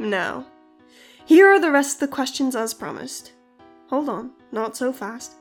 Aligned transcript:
Now, 0.00 0.46
here 1.26 1.46
are 1.48 1.60
the 1.60 1.70
rest 1.70 1.96
of 1.96 2.00
the 2.00 2.08
questions 2.08 2.56
as 2.56 2.72
promised. 2.72 3.32
Hold 3.90 4.08
on, 4.08 4.30
not 4.50 4.74
so 4.74 4.94
fast. 4.94 5.34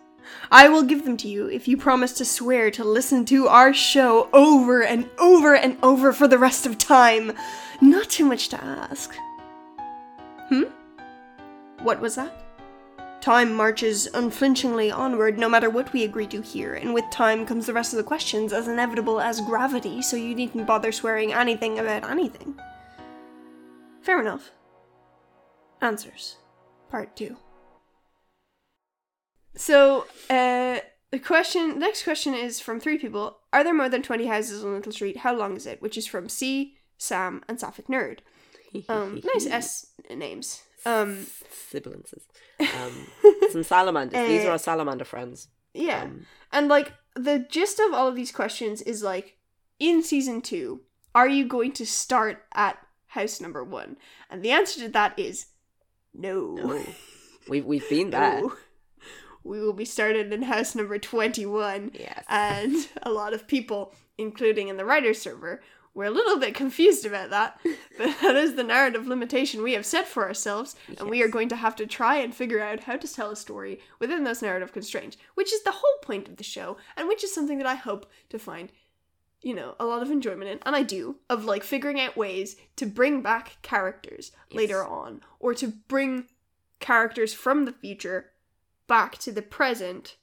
I 0.51 0.67
will 0.67 0.83
give 0.83 1.05
them 1.05 1.15
to 1.15 1.29
you 1.29 1.47
if 1.47 1.65
you 1.65 1.77
promise 1.77 2.11
to 2.15 2.25
swear 2.25 2.69
to 2.71 2.83
listen 2.83 3.23
to 3.27 3.47
our 3.47 3.73
show 3.73 4.29
over 4.33 4.83
and 4.83 5.09
over 5.17 5.55
and 5.55 5.77
over 5.81 6.11
for 6.11 6.27
the 6.27 6.37
rest 6.37 6.65
of 6.65 6.77
time. 6.77 7.31
Not 7.79 8.09
too 8.09 8.25
much 8.25 8.49
to 8.49 8.61
ask. 8.61 9.15
Hmm? 10.49 10.63
What 11.81 12.01
was 12.01 12.15
that? 12.15 12.43
Time 13.21 13.53
marches 13.53 14.07
unflinchingly 14.13 14.91
onward 14.91 15.39
no 15.39 15.47
matter 15.47 15.69
what 15.69 15.93
we 15.93 16.03
agree 16.03 16.27
to 16.27 16.41
here, 16.41 16.73
and 16.73 16.93
with 16.93 17.05
time 17.11 17.45
comes 17.45 17.65
the 17.65 17.73
rest 17.73 17.93
of 17.93 17.97
the 17.97 18.03
questions 18.03 18.51
as 18.51 18.67
inevitable 18.67 19.21
as 19.21 19.39
gravity, 19.39 20.01
so 20.01 20.17
you 20.17 20.35
needn't 20.35 20.67
bother 20.67 20.91
swearing 20.91 21.31
anything 21.31 21.79
about 21.79 22.03
anything. 22.03 22.59
Fair 24.09 24.19
enough. 24.21 24.49
Answers. 25.81 26.37
Part 26.89 27.15
2. 27.15 27.37
So, 29.55 30.07
uh, 30.31 30.79
the 31.11 31.19
question, 31.19 31.77
next 31.77 32.01
question 32.05 32.33
is 32.33 32.59
from 32.59 32.79
three 32.79 32.97
people. 32.97 33.37
Are 33.53 33.63
there 33.63 33.75
more 33.75 33.87
than 33.87 34.01
20 34.01 34.25
houses 34.25 34.63
on 34.65 34.73
Little 34.73 34.91
Street? 34.91 35.17
How 35.17 35.35
long 35.35 35.55
is 35.55 35.67
it? 35.67 35.79
Which 35.79 35.95
is 35.95 36.07
from 36.07 36.27
C, 36.27 36.73
Sam, 36.97 37.43
and 37.47 37.59
Sapphic 37.59 37.85
Nerd. 37.85 38.21
Um, 38.89 39.21
nice 39.31 39.45
S 39.51 39.85
names. 40.09 40.63
Um, 40.87 41.27
Sibilances. 41.71 42.23
Um, 42.59 43.05
some 43.51 43.61
salamanders. 43.61 44.27
These 44.27 44.43
are 44.45 44.49
Uh, 44.49 44.51
our 44.53 44.57
salamander 44.57 45.05
friends. 45.05 45.49
yeah. 45.75 46.01
Um, 46.05 46.25
And 46.51 46.67
like 46.67 46.93
the 47.15 47.45
gist 47.47 47.79
of 47.79 47.93
all 47.93 48.07
of 48.07 48.15
these 48.15 48.31
questions 48.31 48.81
is 48.81 49.03
like 49.03 49.37
in 49.77 50.01
season 50.01 50.41
two, 50.41 50.81
are 51.13 51.27
you 51.29 51.45
going 51.45 51.73
to 51.73 51.85
start 51.85 52.43
at 52.55 52.79
house 53.09 53.39
number 53.41 53.63
one? 53.63 53.97
And 54.29 54.43
the 54.43 54.51
answer 54.51 54.79
to 54.81 54.89
that 54.89 55.17
is 55.17 55.47
no. 56.13 56.55
no. 56.55 56.85
We've, 57.47 57.65
we've 57.65 57.89
been 57.89 58.11
there. 58.11 58.41
No. 58.41 58.53
We 59.43 59.59
will 59.59 59.73
be 59.73 59.85
started 59.85 60.31
in 60.31 60.43
house 60.43 60.75
number 60.75 60.99
21. 60.99 61.91
Yes. 61.93 62.23
And 62.27 62.75
a 63.01 63.11
lot 63.11 63.33
of 63.33 63.47
people, 63.47 63.93
including 64.19 64.67
in 64.67 64.77
the 64.77 64.85
writer 64.85 65.15
server, 65.15 65.61
were 65.93 66.05
a 66.05 66.11
little 66.11 66.37
bit 66.37 66.53
confused 66.53 67.05
about 67.05 67.29
that. 67.31 67.59
But 67.97 68.15
that 68.21 68.35
is 68.37 68.55
the 68.55 68.63
narrative 68.63 69.07
limitation 69.07 69.61
we 69.61 69.73
have 69.73 69.85
set 69.85 70.07
for 70.07 70.25
ourselves, 70.25 70.75
and 70.97 71.09
we 71.09 71.21
are 71.21 71.27
going 71.27 71.49
to 71.49 71.57
have 71.57 71.75
to 71.77 71.85
try 71.85 72.15
and 72.17 72.33
figure 72.33 72.61
out 72.61 72.81
how 72.81 72.95
to 72.95 73.13
tell 73.13 73.31
a 73.31 73.35
story 73.35 73.81
within 73.99 74.23
those 74.23 74.41
narrative 74.41 74.71
constraints, 74.71 75.17
which 75.35 75.51
is 75.51 75.63
the 75.63 75.71
whole 75.71 75.97
point 76.01 76.29
of 76.29 76.37
the 76.37 76.43
show, 76.43 76.77
and 76.95 77.09
which 77.09 77.23
is 77.23 77.33
something 77.33 77.57
that 77.57 77.67
I 77.67 77.75
hope 77.75 78.09
to 78.29 78.39
find, 78.39 78.71
you 79.41 79.53
know, 79.53 79.75
a 79.79 79.85
lot 79.85 80.01
of 80.01 80.11
enjoyment 80.11 80.49
in, 80.49 80.59
and 80.65 80.75
I 80.75 80.83
do, 80.83 81.17
of 81.29 81.45
like 81.45 81.63
figuring 81.63 81.99
out 81.99 82.17
ways 82.17 82.55
to 82.75 82.85
bring 82.85 83.21
back 83.21 83.57
characters 83.61 84.31
later 84.51 84.85
on, 84.85 85.21
or 85.39 85.53
to 85.55 85.67
bring 85.87 86.25
characters 86.79 87.33
from 87.33 87.65
the 87.65 87.71
future 87.73 88.31
back 88.87 89.17
to 89.19 89.31
the 89.31 89.41
present 89.41 90.15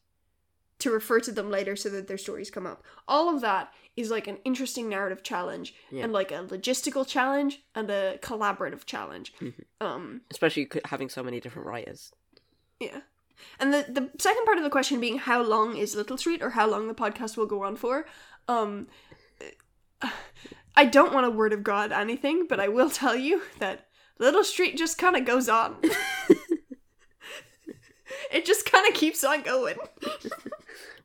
to 0.79 0.91
refer 0.91 1.21
to 1.21 1.33
them 1.33 1.51
later 1.51 1.75
so 1.77 1.89
that 1.89 2.07
their 2.09 2.19
stories 2.19 2.51
come 2.51 2.67
up. 2.67 2.83
All 3.09 3.35
of 3.35 3.41
that 3.41 3.73
is 3.97 4.11
like 4.11 4.27
an 4.27 4.37
interesting 4.45 4.89
narrative 4.91 5.23
challenge 5.23 5.75
Yeah. 5.91 6.05
and 6.05 6.13
like 6.13 6.31
a 6.31 6.45
logistical 6.45 7.07
challenge 7.07 7.63
and 7.75 7.89
a 7.91 8.19
collaborative 8.21 8.85
challenge. 8.85 9.33
Mhm. 9.41 9.55
Um 9.81 10.21
Especially 10.31 10.69
having 10.85 11.09
so 11.09 11.23
many 11.23 11.41
different 11.41 11.67
writers. 11.67 12.13
yeah. 12.79 13.01
And 13.59 13.73
the 13.73 13.87
the 13.89 14.11
second 14.19 14.45
part 14.45 14.59
of 14.59 14.65
the 14.65 14.71
question 14.71 15.01
being 15.01 15.17
how 15.19 15.41
long 15.43 15.77
is 15.79 15.95
Little 15.97 16.19
Street 16.19 16.43
or 16.43 16.51
how 16.51 16.67
long 16.67 16.89
the 16.89 16.95
podcast 16.95 17.39
will 17.39 17.47
go 17.47 17.63
on 17.63 17.77
for? 17.77 18.07
Um 18.49 18.89
I 20.77 20.85
don't 20.85 21.15
want 21.15 21.27
a 21.27 21.31
word 21.31 21.53
of 21.53 21.63
God 21.63 21.93
anything, 21.93 22.47
but 22.47 22.61
I 22.61 22.69
will 22.69 22.91
tell 22.91 23.17
you 23.17 23.43
that 23.59 23.87
Little 24.19 24.45
Street 24.45 24.77
just 24.77 24.99
kind 24.99 25.17
of 25.17 25.25
goes 25.25 25.49
on. 25.49 25.77
it 28.31 28.45
just 28.45 28.71
kind 28.71 28.87
of 28.87 28.95
keeps 28.95 29.25
on 29.25 29.43
going. 29.43 29.77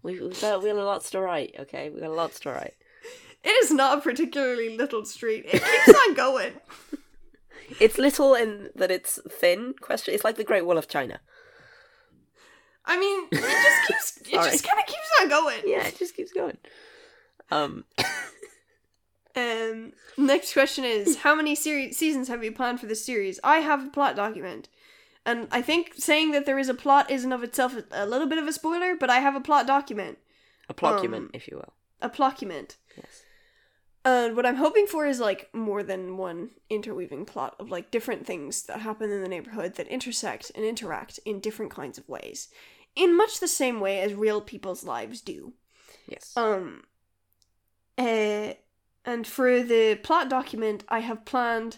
We, 0.04 0.20
we've, 0.20 0.40
got, 0.42 0.64
we 0.64 0.70
got 0.70 0.78
lots 0.78 1.12
to 1.12 1.20
write, 1.22 1.56
okay? 1.60 1.90
we 1.90 2.02
got 2.02 2.12
lots 2.12 2.40
to 2.42 2.50
write. 2.50 2.74
It 3.44 3.50
is 3.64 3.72
not 3.72 3.98
a 3.98 4.02
particularly 4.02 4.76
little 4.78 5.06
street. 5.06 5.46
It 5.46 5.64
keeps 5.64 6.00
on 6.08 6.14
going. 6.14 6.54
It's 7.80 7.98
little 7.98 8.36
in 8.36 8.70
that 8.76 8.92
it's 8.92 9.20
thin. 9.30 9.74
Question. 9.80 10.14
It's 10.14 10.24
like 10.24 10.38
the 10.38 10.44
Great 10.44 10.66
Wall 10.66 10.78
of 10.78 10.88
China. 10.88 11.22
I 12.86 13.00
mean, 13.00 13.28
it 13.32 13.40
just 13.42 13.88
keeps. 13.88 14.34
It 14.34 14.34
just 14.52 14.68
kind 14.68 14.80
of 14.80 14.86
keeps 14.86 15.10
on 15.22 15.30
going. 15.30 15.62
Yeah, 15.66 15.88
it 15.88 15.98
just 15.98 16.16
keeps 16.16 16.32
going. 16.34 16.58
Um, 17.50 17.86
Um. 19.36 19.94
Next 20.18 20.54
question 20.54 20.84
is: 20.84 21.18
How 21.18 21.36
many 21.36 21.56
series 21.56 21.98
seasons 21.98 22.28
have 22.28 22.44
you 22.44 22.52
planned 22.52 22.80
for 22.80 22.86
this 22.86 23.06
series? 23.06 23.40
I 23.44 23.58
have 23.60 23.86
a 23.86 23.90
plot 23.90 24.16
document, 24.16 24.68
and 25.26 25.48
I 25.52 25.62
think 25.62 25.94
saying 25.98 26.32
that 26.32 26.46
there 26.46 26.60
is 26.60 26.70
a 26.70 26.74
plot 26.74 27.10
isn't 27.10 27.32
of 27.32 27.44
itself 27.44 27.76
a, 27.76 27.84
a 27.92 28.06
little 28.06 28.28
bit 28.28 28.38
of 28.38 28.48
a 28.48 28.54
spoiler. 28.54 28.96
But 28.96 29.10
I 29.10 29.20
have 29.20 29.36
a 29.36 29.42
plot 29.42 29.68
document, 29.68 30.18
a 30.70 30.74
plocument, 30.74 31.26
Um, 31.26 31.32
if 31.34 31.48
you 31.48 31.58
will. 31.58 31.74
a 32.02 32.10
plocument. 32.10 32.78
Yes. 32.98 33.24
And 34.04 34.36
what 34.36 34.48
I'm 34.48 34.56
hoping 34.56 34.88
for 34.88 35.06
is 35.06 35.20
like 35.20 35.54
more 35.54 35.84
than 35.84 36.18
one 36.18 36.50
interweaving 36.72 37.26
plot 37.26 37.56
of 37.60 37.70
like 37.70 37.92
different 37.92 38.26
things 38.26 38.64
that 38.64 38.80
happen 38.82 39.12
in 39.12 39.22
the 39.22 39.30
neighborhood 39.30 39.76
that 39.76 39.88
intersect 39.90 40.52
and 40.56 40.66
interact 40.66 41.20
in 41.24 41.40
different 41.40 41.72
kinds 41.72 42.00
of 42.00 42.10
ways, 42.10 42.48
in 42.96 43.16
much 43.16 43.40
the 43.40 43.48
same 43.48 43.80
way 43.80 44.00
as 44.02 44.16
real 44.16 44.42
people's 44.42 44.84
lives 44.84 45.22
do. 45.22 45.54
Yes. 46.08 46.34
Um, 46.36 46.84
uh, 47.96 48.54
and 49.06 49.26
for 49.26 49.64
the 49.64 49.96
plot 49.96 50.30
document, 50.30 50.84
I 50.90 51.00
have 51.00 51.26
planned 51.26 51.78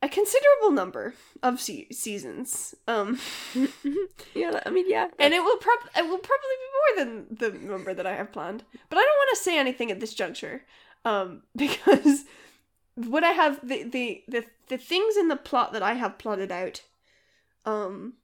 a 0.00 0.08
considerable 0.08 0.70
number 0.70 1.14
of 1.42 1.60
se- 1.60 1.88
seasons. 1.90 2.74
Um, 2.86 3.18
yeah. 4.34 4.60
I 4.64 4.70
mean, 4.70 4.88
yeah. 4.88 5.08
and 5.18 5.34
it 5.34 5.42
will 5.42 5.56
prob 5.56 5.80
it 5.96 6.08
will 6.08 6.18
probably 6.18 6.56
be 6.60 7.04
more 7.04 7.04
than 7.04 7.36
the 7.36 7.66
number 7.66 7.92
that 7.94 8.06
I 8.06 8.14
have 8.14 8.32
planned. 8.32 8.62
But 8.88 8.98
I 8.98 9.02
don't 9.02 9.18
want 9.18 9.30
to 9.30 9.42
say 9.42 9.58
anything 9.58 9.90
at 9.90 10.00
this 10.00 10.14
juncture, 10.14 10.62
um, 11.04 11.42
because 11.56 12.24
what 12.94 13.24
I 13.24 13.30
have 13.30 13.66
the 13.66 13.82
the 13.84 14.22
the 14.28 14.44
the 14.68 14.78
things 14.78 15.16
in 15.16 15.28
the 15.28 15.36
plot 15.36 15.72
that 15.72 15.82
I 15.82 15.94
have 15.94 16.18
plotted 16.18 16.52
out, 16.52 16.82
um, 17.64 18.14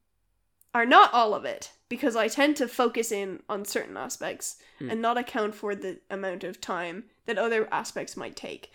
are 0.72 0.86
not 0.86 1.12
all 1.12 1.34
of 1.34 1.44
it 1.44 1.72
because 1.94 2.16
I 2.16 2.26
tend 2.28 2.56
to 2.56 2.66
focus 2.66 3.12
in 3.12 3.40
on 3.48 3.64
certain 3.64 3.96
aspects 3.96 4.56
Hmm. 4.78 4.90
and 4.90 5.00
not 5.00 5.16
account 5.16 5.54
for 5.54 5.74
the 5.76 6.00
amount 6.10 6.42
of 6.44 6.60
time 6.60 7.04
that 7.26 7.38
other 7.38 7.68
aspects 7.72 8.16
might 8.16 8.34
take. 8.34 8.72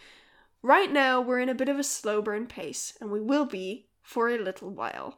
Right 0.61 0.91
now, 0.91 1.19
we're 1.19 1.39
in 1.41 1.49
a 1.49 1.53
bit 1.61 1.67
of 1.69 1.77
a 1.79 1.83
slow 1.83 2.21
burn 2.21 2.45
pace, 2.47 2.93
and 3.01 3.11
we 3.11 3.19
will 3.19 3.45
be 3.45 3.87
for 4.01 4.29
a 4.29 4.37
little 4.37 4.69
while. 4.69 5.17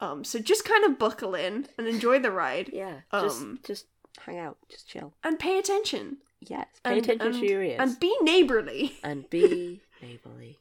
Um, 0.00 0.24
so 0.24 0.38
just 0.40 0.64
kind 0.64 0.84
of 0.84 0.98
buckle 0.98 1.34
in 1.36 1.68
and 1.78 1.86
enjoy 1.86 2.18
the 2.18 2.30
ride 2.32 2.70
yeah. 2.72 3.00
Just, 3.12 3.40
um, 3.42 3.60
just 3.64 3.86
hang 4.24 4.38
out. 4.38 4.56
Just 4.68 4.88
chill. 4.88 5.12
and 5.22 5.38
pay 5.38 5.58
attention. 5.58 6.18
Yes. 6.40 6.66
Pay 6.84 6.90
and, 6.90 6.98
attention 6.98 7.26
and, 7.28 7.40
to 7.40 7.46
your 7.48 7.62
ears. 7.62 7.78
And 7.80 7.98
be 8.00 8.14
neighborly. 8.22 8.98
and 9.04 9.30
be 9.30 9.80
neighborly. 10.02 10.58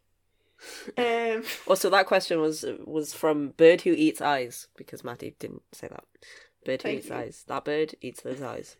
Um, 0.98 1.44
Also, 1.68 1.90
that 1.90 2.06
question 2.08 2.40
was 2.40 2.66
was 2.86 3.14
from 3.14 3.50
bird 3.58 3.82
who 3.82 3.92
eats 3.92 4.22
eyes 4.22 4.68
because 4.78 5.04
Matty 5.04 5.36
didn't 5.40 5.64
say 5.74 5.88
that. 5.88 6.04
Bird 6.66 6.82
Thank 6.82 7.00
eats 7.00 7.10
you. 7.10 7.16
eyes. 7.16 7.44
That 7.48 7.64
bird 7.64 7.96
eats 8.02 8.22
those 8.22 8.42
eyes. 8.42 8.76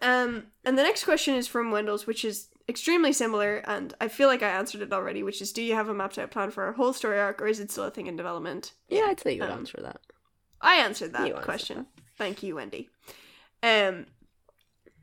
um, 0.00 0.44
and 0.64 0.76
the 0.76 0.82
next 0.82 1.04
question 1.04 1.34
is 1.34 1.46
from 1.46 1.70
Wendell's, 1.70 2.06
which 2.06 2.24
is 2.24 2.48
extremely 2.68 3.12
similar, 3.12 3.56
and 3.66 3.94
I 4.00 4.08
feel 4.08 4.28
like 4.28 4.42
I 4.42 4.48
answered 4.48 4.80
it 4.82 4.92
already, 4.92 5.22
which 5.22 5.40
is 5.42 5.52
do 5.52 5.62
you 5.62 5.74
have 5.74 5.88
a 5.88 5.94
mapped 5.94 6.18
out 6.18 6.30
plan 6.30 6.50
for 6.50 6.66
a 6.68 6.72
whole 6.72 6.92
story 6.92 7.18
arc, 7.20 7.40
or 7.40 7.46
is 7.46 7.60
it 7.60 7.70
still 7.70 7.84
a 7.84 7.90
thing 7.90 8.06
in 8.08 8.16
development? 8.16 8.72
Yeah, 8.88 9.06
I'd 9.08 9.20
say 9.20 9.34
you 9.34 9.40
would 9.42 9.50
Um, 9.50 9.58
answer 9.60 9.78
that. 9.82 10.00
I 10.60 10.76
answered 10.76 11.12
that 11.12 11.22
answered 11.28 11.42
question. 11.42 11.86
Thank 12.18 12.42
you, 12.42 12.54
Wendy. 12.56 12.88
Um, 13.62 14.06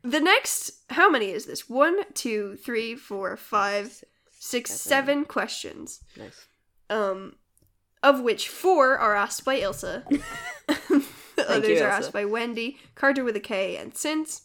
the 0.02 0.20
next, 0.20 0.72
how 0.90 1.10
many 1.10 1.30
is 1.30 1.44
this? 1.46 1.68
One, 1.68 2.10
two, 2.14 2.56
three, 2.56 2.96
four, 2.96 3.36
five, 3.36 4.02
six, 4.38 4.70
seven. 4.72 5.06
seven 5.06 5.24
questions. 5.26 6.00
Nice. 6.16 6.46
Um, 6.88 7.36
of 8.02 8.20
which 8.22 8.48
four 8.48 8.96
are 8.98 9.14
asked 9.14 9.44
by 9.44 9.60
Ilsa. 9.60 10.04
the 11.48 11.56
others 11.56 11.78
you, 11.78 11.84
are 11.84 11.88
asked 11.88 12.12
by 12.12 12.24
Wendy, 12.24 12.78
Carter 12.94 13.24
with 13.24 13.36
a 13.36 13.40
K, 13.40 13.76
and 13.76 13.96
Since 13.96 14.42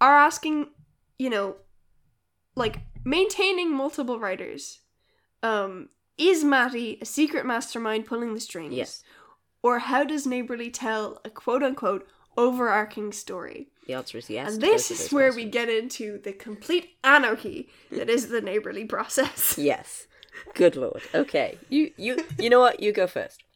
are 0.00 0.16
asking, 0.16 0.68
you 1.18 1.30
know, 1.30 1.56
like 2.54 2.80
maintaining 3.04 3.72
multiple 3.74 4.18
writers. 4.18 4.80
Um, 5.42 5.88
is 6.18 6.42
Matty 6.42 6.98
a 7.00 7.04
secret 7.04 7.46
mastermind 7.46 8.06
pulling 8.06 8.34
the 8.34 8.40
strings? 8.40 8.74
Yes. 8.74 9.02
Or 9.62 9.78
how 9.78 10.04
does 10.04 10.26
Neighborly 10.26 10.70
tell 10.70 11.20
a 11.24 11.30
quote 11.30 11.62
unquote 11.62 12.06
overarching 12.36 13.12
story? 13.12 13.68
The 13.86 13.94
answer 13.94 14.18
is 14.18 14.28
yes. 14.28 14.54
and 14.54 14.62
this 14.62 14.90
is 14.90 15.12
where 15.12 15.32
we 15.32 15.44
get 15.44 15.68
into 15.68 16.18
the 16.18 16.32
complete 16.32 16.96
anarchy 17.04 17.68
that 17.92 18.10
is 18.10 18.28
the 18.28 18.40
Neighborly 18.40 18.84
process. 18.84 19.56
Yes. 19.66 20.06
Good 20.54 20.76
lord. 20.76 21.02
Okay. 21.14 21.58
You 21.70 21.92
you 21.96 22.18
you 22.38 22.50
know 22.50 22.60
what? 22.60 22.80
You 22.80 22.92
go 22.92 23.06
first. 23.06 23.42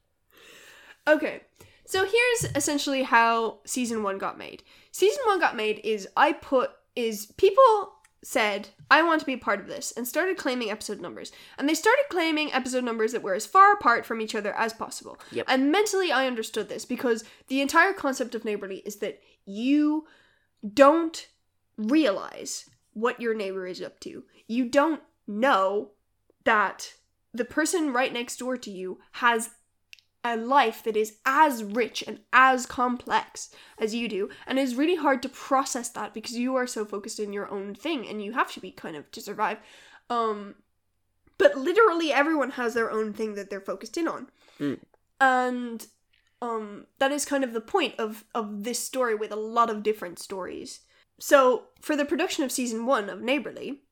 Okay, 1.08 1.40
so 1.90 2.04
here's 2.04 2.52
essentially 2.54 3.02
how 3.02 3.58
season 3.64 4.04
one 4.04 4.16
got 4.16 4.38
made. 4.38 4.62
Season 4.92 5.22
one 5.26 5.40
got 5.40 5.56
made 5.56 5.80
is 5.82 6.06
I 6.16 6.32
put 6.32 6.70
is 6.94 7.26
people 7.36 7.94
said, 8.22 8.68
I 8.90 9.02
want 9.02 9.18
to 9.20 9.26
be 9.26 9.32
a 9.32 9.38
part 9.38 9.58
of 9.58 9.66
this, 9.66 9.92
and 9.96 10.06
started 10.06 10.36
claiming 10.36 10.70
episode 10.70 11.00
numbers. 11.00 11.32
And 11.58 11.68
they 11.68 11.74
started 11.74 12.04
claiming 12.08 12.52
episode 12.52 12.84
numbers 12.84 13.10
that 13.10 13.22
were 13.22 13.34
as 13.34 13.44
far 13.44 13.72
apart 13.72 14.06
from 14.06 14.20
each 14.20 14.36
other 14.36 14.54
as 14.54 14.72
possible. 14.72 15.18
Yep. 15.32 15.46
And 15.48 15.72
mentally, 15.72 16.12
I 16.12 16.28
understood 16.28 16.68
this 16.68 16.84
because 16.84 17.24
the 17.48 17.60
entire 17.60 17.92
concept 17.92 18.36
of 18.36 18.44
neighborly 18.44 18.82
is 18.86 18.96
that 18.96 19.20
you 19.44 20.06
don't 20.72 21.26
realize 21.76 22.70
what 22.92 23.20
your 23.20 23.34
neighbor 23.34 23.66
is 23.66 23.82
up 23.82 23.98
to. 24.00 24.22
You 24.46 24.66
don't 24.66 25.02
know 25.26 25.90
that 26.44 26.94
the 27.32 27.44
person 27.44 27.92
right 27.92 28.12
next 28.12 28.36
door 28.36 28.56
to 28.58 28.70
you 28.70 29.00
has 29.12 29.50
a 30.22 30.36
life 30.36 30.82
that 30.84 30.96
is 30.96 31.16
as 31.24 31.64
rich 31.64 32.04
and 32.06 32.20
as 32.32 32.66
complex 32.66 33.50
as 33.78 33.94
you 33.94 34.06
do 34.08 34.28
and 34.46 34.58
it's 34.58 34.74
really 34.74 34.96
hard 34.96 35.22
to 35.22 35.28
process 35.28 35.88
that 35.88 36.12
because 36.12 36.36
you 36.36 36.54
are 36.56 36.66
so 36.66 36.84
focused 36.84 37.18
in 37.18 37.32
your 37.32 37.50
own 37.50 37.74
thing 37.74 38.06
and 38.06 38.22
you 38.22 38.32
have 38.32 38.52
to 38.52 38.60
be 38.60 38.70
kind 38.70 38.96
of 38.96 39.10
to 39.10 39.20
survive. 39.20 39.58
Um 40.10 40.56
but 41.38 41.56
literally 41.56 42.12
everyone 42.12 42.50
has 42.50 42.74
their 42.74 42.90
own 42.90 43.14
thing 43.14 43.34
that 43.34 43.48
they're 43.48 43.60
focused 43.60 43.96
in 43.96 44.06
on. 44.08 44.28
Mm. 44.58 44.78
and 45.20 45.86
um 46.42 46.86
that 46.98 47.12
is 47.12 47.24
kind 47.24 47.44
of 47.44 47.54
the 47.54 47.60
point 47.60 47.94
of 47.98 48.24
of 48.34 48.64
this 48.64 48.78
story 48.78 49.14
with 49.14 49.32
a 49.32 49.36
lot 49.36 49.70
of 49.70 49.82
different 49.82 50.18
stories. 50.18 50.80
So 51.18 51.64
for 51.80 51.96
the 51.96 52.04
production 52.04 52.44
of 52.44 52.52
season 52.52 52.84
1 52.84 53.08
of 53.08 53.22
neighborly 53.22 53.82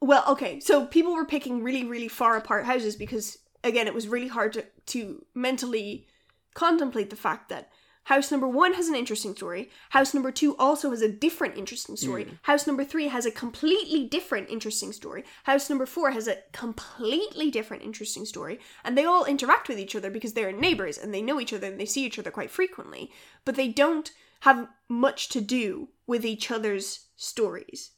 well 0.00 0.24
okay 0.28 0.60
so 0.60 0.86
people 0.86 1.14
were 1.14 1.24
picking 1.24 1.62
really 1.62 1.84
really 1.84 2.08
far 2.08 2.36
apart 2.36 2.64
houses 2.66 2.94
because 2.94 3.38
again 3.66 3.86
it 3.86 3.94
was 3.94 4.08
really 4.08 4.28
hard 4.28 4.52
to, 4.54 4.64
to 4.86 5.24
mentally 5.34 6.06
contemplate 6.54 7.10
the 7.10 7.16
fact 7.16 7.48
that 7.48 7.70
house 8.04 8.30
number 8.30 8.46
one 8.46 8.74
has 8.74 8.88
an 8.88 8.94
interesting 8.94 9.34
story 9.34 9.68
house 9.90 10.14
number 10.14 10.30
two 10.30 10.56
also 10.56 10.90
has 10.90 11.02
a 11.02 11.08
different 11.08 11.56
interesting 11.56 11.96
story 11.96 12.26
house 12.42 12.66
number 12.66 12.84
three 12.84 13.08
has 13.08 13.26
a 13.26 13.30
completely 13.30 14.04
different 14.04 14.48
interesting 14.48 14.92
story 14.92 15.24
house 15.44 15.68
number 15.68 15.84
four 15.84 16.12
has 16.12 16.28
a 16.28 16.38
completely 16.52 17.50
different 17.50 17.82
interesting 17.82 18.24
story 18.24 18.58
and 18.84 18.96
they 18.96 19.04
all 19.04 19.24
interact 19.24 19.68
with 19.68 19.78
each 19.78 19.96
other 19.96 20.10
because 20.10 20.32
they're 20.32 20.52
neighbors 20.52 20.96
and 20.96 21.12
they 21.12 21.22
know 21.22 21.40
each 21.40 21.52
other 21.52 21.66
and 21.66 21.80
they 21.80 21.86
see 21.86 22.04
each 22.04 22.18
other 22.18 22.30
quite 22.30 22.50
frequently 22.50 23.10
but 23.44 23.56
they 23.56 23.68
don't 23.68 24.12
have 24.40 24.68
much 24.88 25.28
to 25.28 25.40
do 25.40 25.88
with 26.06 26.24
each 26.24 26.50
other's 26.50 27.06
stories 27.16 27.90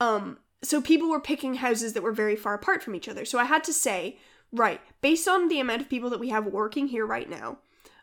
um 0.00 0.38
so 0.62 0.80
people 0.80 1.08
were 1.08 1.20
picking 1.20 1.54
houses 1.54 1.94
that 1.94 2.02
were 2.02 2.12
very 2.12 2.36
far 2.36 2.54
apart 2.54 2.82
from 2.82 2.94
each 2.94 3.08
other. 3.08 3.24
So 3.24 3.38
I 3.38 3.44
had 3.44 3.64
to 3.64 3.72
say, 3.72 4.18
right, 4.52 4.80
based 5.00 5.28
on 5.28 5.48
the 5.48 5.60
amount 5.60 5.82
of 5.82 5.88
people 5.88 6.10
that 6.10 6.20
we 6.20 6.28
have 6.30 6.46
working 6.46 6.88
here 6.88 7.06
right 7.06 7.28
now, 7.28 7.58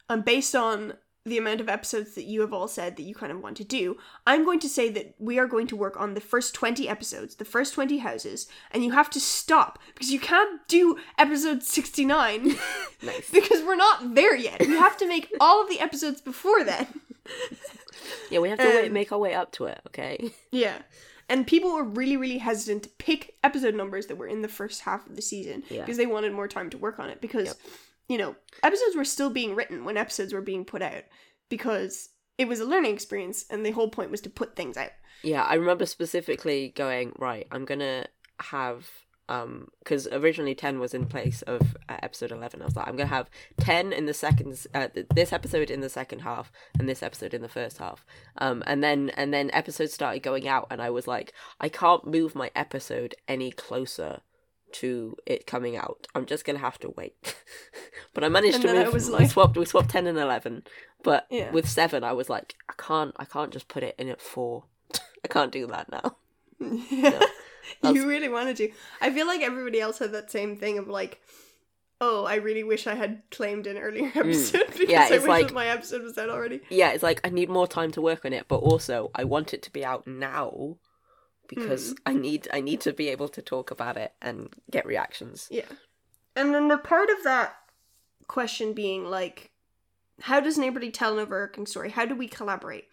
and 0.09 0.23
based 0.25 0.55
on 0.55 0.93
the 1.25 1.37
amount 1.37 1.59
of 1.59 1.67
episodes 1.67 2.15
that 2.15 2.23
you 2.23 2.39
have 2.39 2.53
all 2.53 2.69
said 2.69 2.95
that 2.95 3.03
you 3.03 3.13
kind 3.13 3.33
of 3.33 3.41
want 3.41 3.57
to 3.57 3.63
do, 3.65 3.97
I'm 4.25 4.45
going 4.45 4.59
to 4.61 4.69
say 4.69 4.87
that 4.91 5.13
we 5.19 5.37
are 5.37 5.45
going 5.45 5.67
to 5.67 5.75
work 5.75 5.99
on 5.99 6.13
the 6.13 6.21
first 6.21 6.53
20 6.53 6.87
episodes, 6.87 7.35
the 7.35 7.43
first 7.43 7.73
20 7.73 7.97
houses, 7.97 8.47
and 8.71 8.81
you 8.81 8.91
have 8.91 9.09
to 9.09 9.19
stop 9.19 9.77
because 9.93 10.09
you 10.09 10.21
can't 10.21 10.65
do 10.69 10.97
episode 11.17 11.63
69 11.63 12.55
Nice. 13.03 13.29
because 13.33 13.61
we're 13.63 13.75
not 13.75 14.15
there 14.15 14.37
yet. 14.37 14.61
We 14.61 14.77
have 14.77 14.95
to 14.97 15.07
make 15.07 15.29
all 15.41 15.61
of 15.61 15.67
the 15.69 15.81
episodes 15.81 16.21
before 16.21 16.63
then. 16.63 16.87
Yeah, 18.29 18.39
we 18.39 18.49
have 18.49 18.59
to 18.59 18.65
wait, 18.65 18.87
Um, 18.87 18.93
make 18.93 19.11
our 19.11 19.17
way 19.17 19.33
up 19.33 19.51
to 19.53 19.65
it, 19.65 19.81
okay? 19.87 20.31
Yeah. 20.51 20.77
And 21.29 21.45
people 21.45 21.73
were 21.73 21.83
really, 21.83 22.15
really 22.17 22.37
hesitant 22.37 22.83
to 22.83 22.89
pick 22.97 23.35
episode 23.43 23.75
numbers 23.75 24.07
that 24.07 24.17
were 24.17 24.27
in 24.27 24.41
the 24.41 24.47
first 24.47 24.81
half 24.81 25.05
of 25.07 25.15
the 25.15 25.21
season 25.21 25.63
Yeah. 25.69 25.81
because 25.81 25.97
they 25.97 26.05
wanted 26.05 26.31
more 26.33 26.47
time 26.47 26.69
to 26.69 26.77
work 26.77 26.99
on 26.99 27.09
it. 27.09 27.19
Because, 27.19 27.47
Yep. 27.47 27.57
you 28.09 28.17
know, 28.17 28.35
episodes 28.63 28.95
were 28.95 29.03
still 29.05 29.29
being 29.29 29.53
written 29.55 29.83
when 29.83 29.97
episodes 29.97 30.31
were 30.33 30.41
being 30.41 30.63
put 30.63 30.81
out 30.81 31.03
because 31.49 32.09
it 32.37 32.47
was 32.47 32.59
a 32.59 32.65
learning 32.65 32.93
experience 32.93 33.45
and 33.49 33.65
the 33.65 33.71
whole 33.71 33.89
point 33.89 34.11
was 34.11 34.21
to 34.21 34.29
put 34.29 34.55
things 34.55 34.77
out. 34.77 34.91
Yeah, 35.23 35.43
I 35.43 35.55
remember 35.55 35.85
specifically 35.85 36.69
going, 36.75 37.13
right, 37.17 37.47
I'm 37.51 37.65
gonna 37.65 38.07
have 38.39 38.87
um 39.29 39.67
because 39.79 40.07
originally 40.07 40.55
10 40.55 40.79
was 40.79 40.93
in 40.93 41.05
place 41.05 41.41
of 41.43 41.75
uh, 41.89 41.97
episode 42.01 42.31
11 42.31 42.61
i 42.61 42.65
was 42.65 42.75
like 42.75 42.87
i'm 42.87 42.95
gonna 42.95 43.07
have 43.09 43.29
10 43.59 43.91
in 43.91 44.05
the 44.05 44.13
second 44.13 44.65
uh, 44.73 44.87
th- 44.87 45.07
this 45.13 45.33
episode 45.33 45.69
in 45.69 45.81
the 45.81 45.89
second 45.89 46.19
half 46.19 46.51
and 46.79 46.87
this 46.87 47.03
episode 47.03 47.33
in 47.33 47.41
the 47.41 47.49
first 47.49 47.77
half. 47.79 48.05
Um 48.37 48.63
and 48.65 48.83
then 48.83 49.09
and 49.17 49.33
then 49.33 49.49
episodes 49.51 49.93
started 49.93 50.21
going 50.23 50.47
out 50.47 50.67
and 50.69 50.81
i 50.81 50.89
was 50.89 51.07
like 51.07 51.33
i 51.59 51.67
can't 51.69 52.07
move 52.07 52.35
my 52.35 52.51
episode 52.55 53.15
any 53.27 53.51
closer 53.51 54.21
to 54.73 55.15
it 55.25 55.47
coming 55.47 55.77
out. 55.77 56.07
I'm 56.13 56.25
just 56.25 56.43
gonna 56.43 56.59
have 56.59 56.77
to 56.79 56.89
wait. 56.97 57.15
But 58.13 58.23
i 58.23 58.29
managed 58.29 58.55
And 58.55 58.63
to 58.65 58.73
move 58.73 58.93
was 58.93 59.07
we 59.07 59.13
like- 59.13 59.29
swapped 59.31 59.57
we 59.57 59.65
swapped 59.65 59.89
10 59.89 60.07
and 60.07 60.17
11 60.17 60.63
but 61.03 61.25
Yeah. 61.29 61.51
with 61.51 61.69
7 61.69 62.03
i 62.03 62.11
was 62.13 62.29
like 62.29 62.55
i 62.69 62.73
can't 62.77 63.13
i 63.17 63.25
can't 63.25 63.51
just 63.51 63.67
put 63.67 63.83
it 63.83 63.95
in 63.97 64.09
at 64.09 64.21
4 64.21 64.63
i 65.25 65.27
can't 65.29 65.51
do 65.51 65.67
that 65.67 65.89
now 65.91 66.17
you 67.83 68.07
really 68.07 68.29
wanted 68.29 68.57
to. 68.57 68.71
I 69.01 69.11
feel 69.11 69.27
like 69.27 69.41
everybody 69.41 69.79
else 69.81 69.99
had 69.99 70.11
that 70.13 70.31
same 70.31 70.57
thing 70.57 70.77
of 70.77 70.87
like, 70.87 71.21
oh, 71.99 72.25
I 72.25 72.35
really 72.35 72.63
wish 72.63 72.85
I 72.87 72.95
had 72.95 73.23
claimed 73.31 73.65
an 73.67 73.77
earlier 73.77 74.11
episode 74.15 74.67
because 74.71 74.87
Mm. 74.87 74.89
Yeah, 74.89 75.01
I 75.01 75.03
it's 75.05 75.23
wish 75.23 75.27
like- 75.27 75.47
that 75.47 75.53
my 75.53 75.67
episode 75.67 76.03
was 76.03 76.17
out 76.17 76.29
already. 76.29 76.61
yeah, 76.69 76.91
it's 76.91 77.03
like 77.03 77.21
I 77.23 77.29
need 77.29 77.49
more 77.49 77.67
time 77.67 77.91
to 77.91 78.01
work 78.01 78.23
on 78.25 78.33
it, 78.33 78.47
but 78.47 78.57
also 78.57 79.11
I 79.15 79.23
want 79.23 79.53
it 79.53 79.61
to 79.63 79.71
be 79.71 79.83
out 79.85 80.05
now 80.07 80.77
because 81.47 81.95
I 82.05 82.13
need 82.13 82.47
I 82.51 82.61
need 82.61 82.81
to 82.81 82.93
be 82.93 83.07
able 83.09 83.29
to 83.29 83.41
talk 83.41 83.71
about 83.71 83.97
it 83.97 84.13
and 84.21 84.53
get 84.69 84.85
reactions. 84.85 85.47
Yeah. 85.49 85.65
And 86.35 86.53
then 86.53 86.67
the 86.67 86.77
part 86.77 87.09
of 87.09 87.23
that 87.23 87.55
question 88.27 88.73
being 88.73 89.05
like, 89.05 89.51
how 90.21 90.39
does 90.39 90.57
neighborly 90.57 90.91
tell 90.91 91.13
an 91.13 91.19
overarching 91.19 91.65
story? 91.65 91.89
How 91.89 92.05
do 92.05 92.13
we 92.15 92.27
collaborate? 92.27 92.85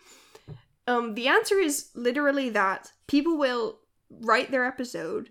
Um, 0.87 1.15
the 1.15 1.29
answer 1.29 1.59
is 1.59 1.89
literally 1.95 2.49
that 2.51 2.93
people 3.07 3.37
will 3.37 3.81
write 4.11 4.51
their 4.51 4.65
episode 4.65 5.31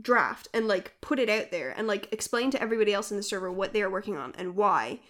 draft 0.00 0.48
and 0.52 0.68
like 0.68 0.94
put 1.00 1.18
it 1.18 1.28
out 1.28 1.50
there 1.50 1.70
and 1.70 1.86
like 1.86 2.12
explain 2.12 2.50
to 2.50 2.60
everybody 2.60 2.92
else 2.92 3.10
in 3.10 3.16
the 3.16 3.22
server 3.22 3.50
what 3.50 3.72
they 3.72 3.82
are 3.82 3.90
working 3.90 4.16
on 4.16 4.34
and 4.36 4.54
why 4.54 5.00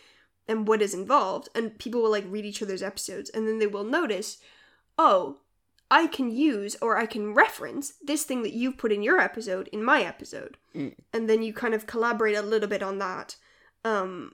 and 0.47 0.69
what 0.69 0.81
is 0.81 0.95
involved 0.95 1.49
and 1.55 1.79
people 1.79 2.03
will 2.03 2.11
like 2.11 2.25
read 2.29 2.45
each 2.45 2.63
other's 2.63 2.83
episodes 2.83 3.29
and 3.31 3.49
then 3.49 3.59
they 3.59 3.67
will 3.67 3.83
notice 3.85 4.39
oh 4.97 5.39
i 5.91 6.07
can 6.07 6.31
use 6.31 6.77
or 6.81 6.97
i 6.97 7.05
can 7.05 7.35
reference 7.35 7.95
this 8.05 8.23
thing 8.23 8.43
that 8.43 8.53
you've 8.53 8.79
put 8.79 8.93
in 8.93 9.03
your 9.03 9.19
episode 9.19 9.69
in 9.73 9.83
my 9.83 10.03
episode. 10.03 10.57
And 11.13 11.29
then 11.29 11.43
you 11.43 11.53
kind 11.53 11.75
of 11.75 11.87
collaborate 11.87 12.37
a 12.37 12.43
little 12.43 12.69
bit 12.69 12.83
on 12.83 12.99
that 12.99 13.37
um 13.85 14.33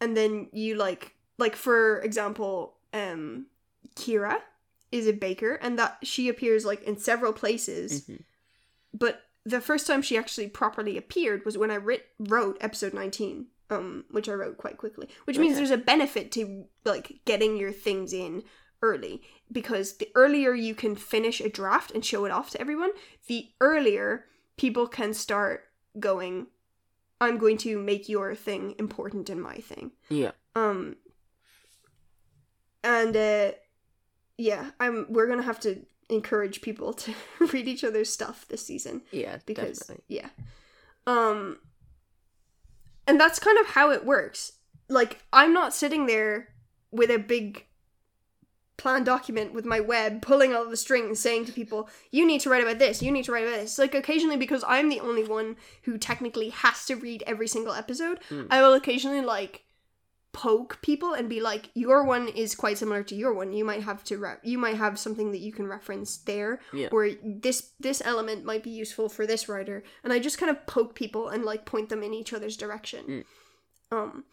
and 0.00 0.16
then 0.16 0.48
you 0.52 0.74
like 0.74 1.14
like 1.38 1.56
for 1.56 2.00
example 2.00 2.76
um 2.94 3.46
kira 3.94 4.40
is 4.92 5.06
a 5.06 5.12
baker 5.12 5.54
and 5.62 5.78
that 5.78 5.98
she 6.02 6.28
appears 6.28 6.64
like 6.64 6.82
in 6.84 6.96
several 6.96 7.32
places 7.32 8.02
Mhm. 8.02 8.22
but 8.94 9.22
the 9.44 9.60
first 9.60 9.86
time 9.86 10.02
she 10.02 10.16
actually 10.16 10.48
properly 10.48 10.96
appeared 10.96 11.44
was 11.44 11.56
when 11.58 11.70
i 11.70 11.74
writ- 11.76 12.08
wrote 12.18 12.56
episode 12.60 12.94
19 12.94 13.46
um 13.70 14.04
which 14.10 14.28
i 14.28 14.32
wrote 14.32 14.56
quite 14.58 14.78
quickly 14.78 15.08
which 15.24 15.38
means 15.38 15.56
there's 15.56 15.70
a 15.70 15.76
benefit 15.76 16.30
to 16.32 16.66
like 16.84 17.20
getting 17.24 17.56
your 17.56 17.72
things 17.72 18.12
in 18.12 18.42
early 18.82 19.22
because 19.50 19.96
the 19.96 20.08
earlier 20.14 20.52
you 20.54 20.74
can 20.74 20.94
finish 20.94 21.40
a 21.40 21.48
draft 21.48 21.90
and 21.90 22.04
show 22.04 22.24
it 22.24 22.30
off 22.30 22.50
to 22.50 22.60
everyone 22.60 22.90
the 23.26 23.48
earlier 23.60 24.26
people 24.56 24.86
can 24.86 25.12
start 25.14 25.64
going 25.98 26.46
i'm 27.20 27.38
going 27.38 27.56
to 27.56 27.78
make 27.78 28.08
your 28.08 28.34
thing 28.34 28.74
important 28.78 29.28
in 29.30 29.40
my 29.40 29.56
thing 29.56 29.90
Yeah. 30.08 30.32
um 30.54 30.96
and 32.84 33.16
uh 33.16 33.52
yeah 34.38 34.70
i'm 34.80 35.06
we're 35.08 35.26
gonna 35.28 35.42
have 35.42 35.60
to 35.60 35.80
encourage 36.08 36.60
people 36.62 36.92
to 36.92 37.12
read 37.52 37.66
each 37.66 37.82
other's 37.84 38.12
stuff 38.12 38.46
this 38.48 38.64
season 38.64 39.02
Yeah, 39.10 39.38
because 39.46 39.78
definitely. 39.78 40.04
yeah 40.08 40.28
um 41.06 41.58
and 43.06 43.20
that's 43.20 43.38
kind 43.38 43.58
of 43.58 43.66
how 43.68 43.90
it 43.90 44.04
works 44.04 44.52
like 44.88 45.22
i'm 45.32 45.52
not 45.52 45.74
sitting 45.74 46.06
there 46.06 46.48
with 46.90 47.10
a 47.10 47.18
big 47.18 47.64
plan 48.76 49.04
document 49.04 49.54
with 49.54 49.64
my 49.64 49.80
web 49.80 50.20
pulling 50.20 50.54
all 50.54 50.68
the 50.68 50.76
strings 50.76 51.18
saying 51.18 51.46
to 51.46 51.52
people 51.52 51.88
you 52.10 52.26
need 52.26 52.40
to 52.42 52.50
write 52.50 52.62
about 52.62 52.78
this 52.78 53.02
you 53.02 53.10
need 53.10 53.24
to 53.24 53.32
write 53.32 53.44
about 53.46 53.56
this 53.60 53.78
like 53.78 53.94
occasionally 53.94 54.36
because 54.36 54.62
i'm 54.68 54.88
the 54.90 55.00
only 55.00 55.24
one 55.24 55.56
who 55.84 55.96
technically 55.96 56.50
has 56.50 56.84
to 56.84 56.94
read 56.94 57.24
every 57.26 57.48
single 57.48 57.72
episode 57.72 58.20
Mm. 58.30 58.46
i 58.50 58.60
will 58.60 58.74
occasionally 58.74 59.22
like 59.22 59.62
poke 60.44 60.78
people 60.82 61.14
and 61.14 61.30
be 61.30 61.40
like 61.40 61.70
your 61.72 62.04
one 62.04 62.28
is 62.28 62.54
quite 62.54 62.76
similar 62.76 63.02
to 63.04 63.14
your 63.14 63.32
one. 63.32 63.54
You 63.54 63.64
might 63.64 63.82
have 63.84 64.04
to 64.04 64.18
re- 64.18 64.42
you 64.44 64.58
might 64.58 64.76
have 64.76 64.98
something 64.98 65.32
that 65.32 65.40
you 65.46 65.50
can 65.50 65.66
reference 65.66 66.18
there 66.18 66.60
Yeah. 66.74 66.88
or 66.92 67.08
this 67.24 67.70
this 67.80 68.02
element 68.04 68.44
might 68.44 68.62
be 68.62 68.70
useful 68.82 69.08
for 69.08 69.26
this 69.26 69.48
writer. 69.48 69.82
And 70.04 70.12
i 70.12 70.18
just 70.18 70.38
kind 70.38 70.50
of 70.50 70.66
poke 70.66 70.94
people 70.94 71.28
and 71.32 71.42
like 71.44 71.64
point 71.64 71.88
them 71.88 72.02
in 72.02 72.12
each 72.12 72.32
other's 72.34 72.56
direction. 72.64 73.24
Um 73.90 74.24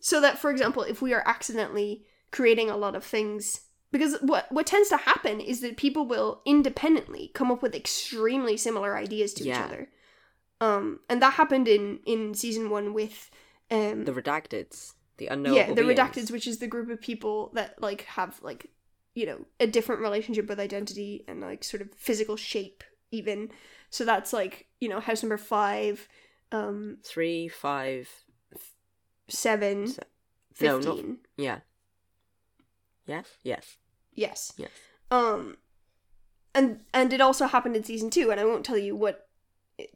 so 0.00 0.20
that 0.20 0.38
for 0.38 0.50
example 0.50 0.82
if 0.82 1.00
we 1.00 1.14
are 1.14 1.24
accidentally 1.26 2.04
creating 2.30 2.68
a 2.70 2.76
lot 2.76 2.94
of 2.94 3.02
things 3.04 3.62
because 3.90 4.16
what 4.20 4.52
what 4.52 4.66
tends 4.66 4.90
to 4.90 4.96
happen 4.98 5.40
is 5.40 5.60
that 5.62 5.76
people 5.78 6.04
will 6.06 6.42
independently 6.44 7.30
come 7.34 7.50
up 7.50 7.62
with 7.62 7.74
extremely 7.74 8.56
similar 8.56 8.96
ideas 8.96 9.32
to 9.34 9.44
Yeah. 9.44 9.54
each 9.54 9.64
other. 9.68 9.88
Um 10.60 11.00
and 11.08 11.22
that 11.22 11.34
happened 11.40 11.68
in 11.68 12.00
in 12.04 12.34
season 12.34 12.68
1 12.68 12.92
with 12.92 13.30
um 13.70 14.04
The 14.04 14.12
redacteds, 14.12 14.94
the 15.18 15.26
unknowable. 15.28 15.56
yeah 15.58 15.68
the 15.68 15.82
beings. 15.82 15.98
redacteds 15.98 16.30
which 16.30 16.46
is 16.46 16.58
the 16.58 16.66
group 16.66 16.88
of 16.90 17.00
people 17.00 17.50
that 17.54 17.80
like 17.82 18.02
have 18.04 18.40
like 18.42 18.70
you 19.14 19.26
know 19.26 19.38
a 19.60 19.66
different 19.66 20.00
relationship 20.00 20.48
with 20.48 20.58
identity 20.60 21.24
and 21.28 21.40
like 21.40 21.62
sort 21.64 21.80
of 21.82 21.92
physical 21.94 22.36
shape 22.36 22.82
even 23.10 23.50
so 23.90 24.04
that's 24.04 24.32
like 24.32 24.66
you 24.80 24.88
know 24.88 25.00
house 25.00 25.22
number 25.22 25.36
five 25.38 26.08
um 26.52 26.98
Three, 27.04 27.48
five, 27.48 28.08
seven 29.28 29.88
Se- 29.88 30.02
no, 30.60 30.78
not- 30.78 31.04
yeah. 31.36 31.58
Yes, 33.06 33.26
yes, 33.42 33.76
yes 34.14 34.52
yes. 34.58 34.70
um 35.10 35.56
and 36.54 36.80
and 36.92 37.12
it 37.12 37.20
also 37.20 37.46
happened 37.46 37.76
in 37.76 37.84
season 37.84 38.10
two 38.10 38.30
and 38.30 38.38
i 38.40 38.44
won't 38.44 38.64
tell 38.64 38.76
you 38.78 38.94
what 38.96 39.28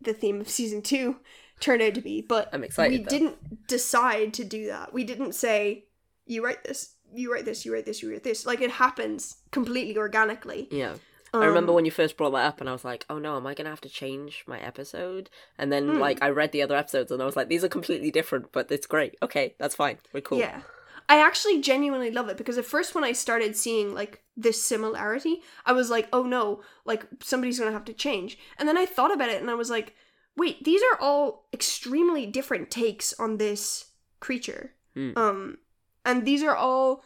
the 0.01 0.15
theme 0.15 0.41
of 0.41 0.49
season 0.49 0.81
two 0.83 1.17
turned 1.63 1.81
out 1.81 1.95
to 1.95 2.01
be 2.03 2.21
but 2.21 2.49
I'm 2.53 2.63
excited. 2.65 2.91
we 2.99 3.05
though. 3.05 3.09
didn't 3.11 3.67
decide 3.69 4.35
to 4.35 4.45
do 4.45 4.67
that 4.67 4.93
we 4.93 5.05
didn't 5.05 5.35
say 5.35 5.85
you 6.27 6.45
write 6.45 6.63
this 6.65 6.95
you 7.15 7.33
write 7.33 7.45
this 7.47 7.65
you 7.65 7.73
write 7.73 7.87
this 7.87 8.03
you 8.03 8.11
write 8.11 8.25
this 8.25 8.45
like 8.45 8.61
it 8.61 8.71
happens 8.73 9.37
completely 9.51 9.97
organically 9.97 10.69
Yeah. 10.71 10.95
I 11.35 11.47
remember 11.47 11.71
Um, 11.71 11.77
when 11.77 11.85
you 11.87 11.91
first 11.91 12.19
brought 12.19 12.33
that 12.33 12.45
up, 12.45 12.61
and 12.61 12.69
I 12.69 12.73
was 12.73 12.85
like, 12.85 13.07
"Oh 13.09 13.19
no, 13.19 13.39
am 13.39 13.47
I 13.47 13.55
gonna 13.55 13.71
have 13.71 13.81
to 13.83 13.89
change 13.89 14.45
my 14.47 14.61
episode?" 14.61 15.31
And 15.57 15.73
then, 15.73 15.89
Hmm. 15.95 15.99
like, 15.99 16.19
I 16.21 16.29
read 16.29 16.53
the 16.53 16.61
other 16.61 16.77
episodes, 16.77 17.11
and 17.11 17.23
I 17.23 17.25
was 17.25 17.37
like, 17.37 17.49
"These 17.49 17.65
are 17.65 17.71
completely 17.71 18.11
different, 18.11 18.53
but 18.53 18.71
it's 18.71 18.87
great. 18.87 19.17
Okay, 19.23 19.55
that's 19.57 19.75
fine. 19.75 19.97
We're 20.13 20.21
cool." 20.21 20.37
Yeah. 20.39 20.61
I 21.09 21.17
actually 21.21 21.63
genuinely 21.63 22.11
love 22.11 22.29
it 22.29 22.37
because 22.37 22.59
at 22.59 22.67
first 22.67 22.95
when 22.95 23.03
I 23.03 23.13
started 23.13 23.57
seeing 23.57 23.95
like 23.95 24.23
this 24.37 24.63
similarity, 24.63 25.43
I 25.65 25.73
was 25.73 25.89
like, 25.89 26.07
oh 26.13 26.23
no, 26.25 26.61
like 26.85 27.07
somebody's 27.23 27.59
gonna 27.59 27.73
have 27.73 27.87
to 27.87 27.95
change. 27.95 28.39
And 28.59 28.69
then 28.69 28.77
I 28.77 28.85
thought 28.85 29.13
about 29.15 29.31
it 29.31 29.41
and 29.41 29.51
I 29.51 29.55
was 29.55 29.71
like, 29.71 29.95
wait, 30.37 30.65
these 30.65 30.83
are 30.93 31.01
all 31.01 31.49
extremely 31.53 32.27
different 32.27 32.71
takes 32.71 33.13
on 33.19 33.39
this 33.39 33.87
creature. 34.21 34.73
Mm. 34.97 35.17
Um 35.17 35.59
and 36.05 36.25
these 36.25 36.43
are 36.43 36.57
all 36.57 37.05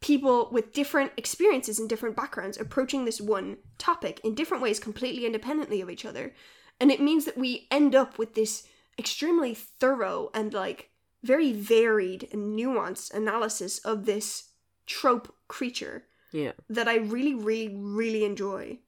people 0.00 0.48
with 0.52 0.72
different 0.72 1.12
experiences 1.16 1.78
and 1.78 1.88
different 1.88 2.14
backgrounds 2.14 2.58
approaching 2.58 3.04
this 3.04 3.20
one 3.20 3.56
topic 3.78 4.20
in 4.22 4.34
different 4.34 4.62
ways 4.62 4.78
completely 4.78 5.26
independently 5.26 5.80
of 5.80 5.90
each 5.90 6.04
other. 6.04 6.32
And 6.78 6.92
it 6.92 7.00
means 7.00 7.24
that 7.24 7.36
we 7.36 7.66
end 7.70 7.94
up 7.96 8.18
with 8.18 8.34
this 8.34 8.66
extremely 8.98 9.54
thorough 9.54 10.30
and 10.34 10.52
like 10.54 10.90
very 11.24 11.52
varied 11.52 12.28
and 12.32 12.56
nuanced 12.56 13.12
analysis 13.12 13.78
of 13.80 14.04
this 14.06 14.50
trope 14.86 15.34
creature 15.48 16.04
Yeah. 16.32 16.52
that 16.68 16.86
I 16.86 16.96
really, 16.96 17.34
really, 17.34 17.74
really 17.74 18.24
enjoy. 18.24 18.78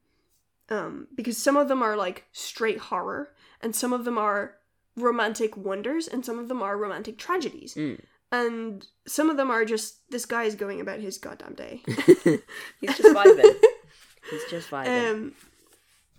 Um, 0.68 1.08
because 1.14 1.36
some 1.36 1.56
of 1.56 1.66
them 1.66 1.82
are 1.82 1.96
like 1.96 2.26
straight 2.30 2.78
horror, 2.78 3.34
and 3.60 3.74
some 3.74 3.92
of 3.92 4.04
them 4.04 4.18
are 4.18 4.56
romantic 4.96 5.56
wonders, 5.56 6.08
and 6.08 6.24
some 6.24 6.38
of 6.38 6.48
them 6.48 6.62
are 6.62 6.76
romantic 6.76 7.18
tragedies. 7.18 7.74
Mm. 7.74 8.00
And 8.32 8.86
some 9.06 9.28
of 9.28 9.36
them 9.36 9.50
are 9.50 9.64
just 9.64 10.08
this 10.10 10.24
guy 10.24 10.44
is 10.44 10.54
going 10.54 10.80
about 10.80 11.00
his 11.00 11.18
goddamn 11.18 11.54
day. 11.54 11.82
He's 11.86 12.96
just 12.96 13.14
vibing. 13.14 13.54
He's 14.30 14.44
just 14.48 14.70
vibing. 14.70 15.10
Um, 15.10 15.32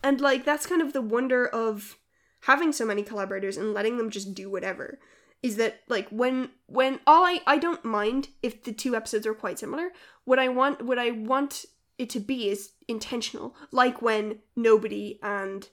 and 0.04 0.20
like 0.20 0.44
that's 0.44 0.66
kind 0.66 0.82
of 0.82 0.94
the 0.94 1.02
wonder 1.02 1.48
of 1.48 1.98
having 2.42 2.74
so 2.74 2.86
many 2.86 3.04
collaborators 3.04 3.58
and 3.58 3.74
letting 3.74 3.98
them 3.98 4.10
just 4.10 4.34
do 4.34 4.50
whatever. 4.50 5.00
Is 5.42 5.56
that 5.56 5.82
like 5.88 6.10
when 6.10 6.50
when 6.68 7.00
all 7.08 7.24
I 7.24 7.42
I 7.48 7.58
don't 7.58 7.86
mind 7.86 8.30
if 8.44 8.64
the 8.64 8.74
two 8.74 8.96
episodes 8.96 9.26
are 9.26 9.34
quite 9.34 9.60
similar. 9.60 9.92
What 10.26 10.38
I 10.38 10.50
want 10.50 10.84
what 10.84 11.00
I 11.00 11.12
want 11.12 11.66
it 11.98 12.10
to 12.12 12.20
be 12.20 12.50
is 12.50 12.74
intentional. 12.88 13.56
Like 13.72 14.02
when 14.02 14.40
nobody 14.56 15.20
and 15.24 15.68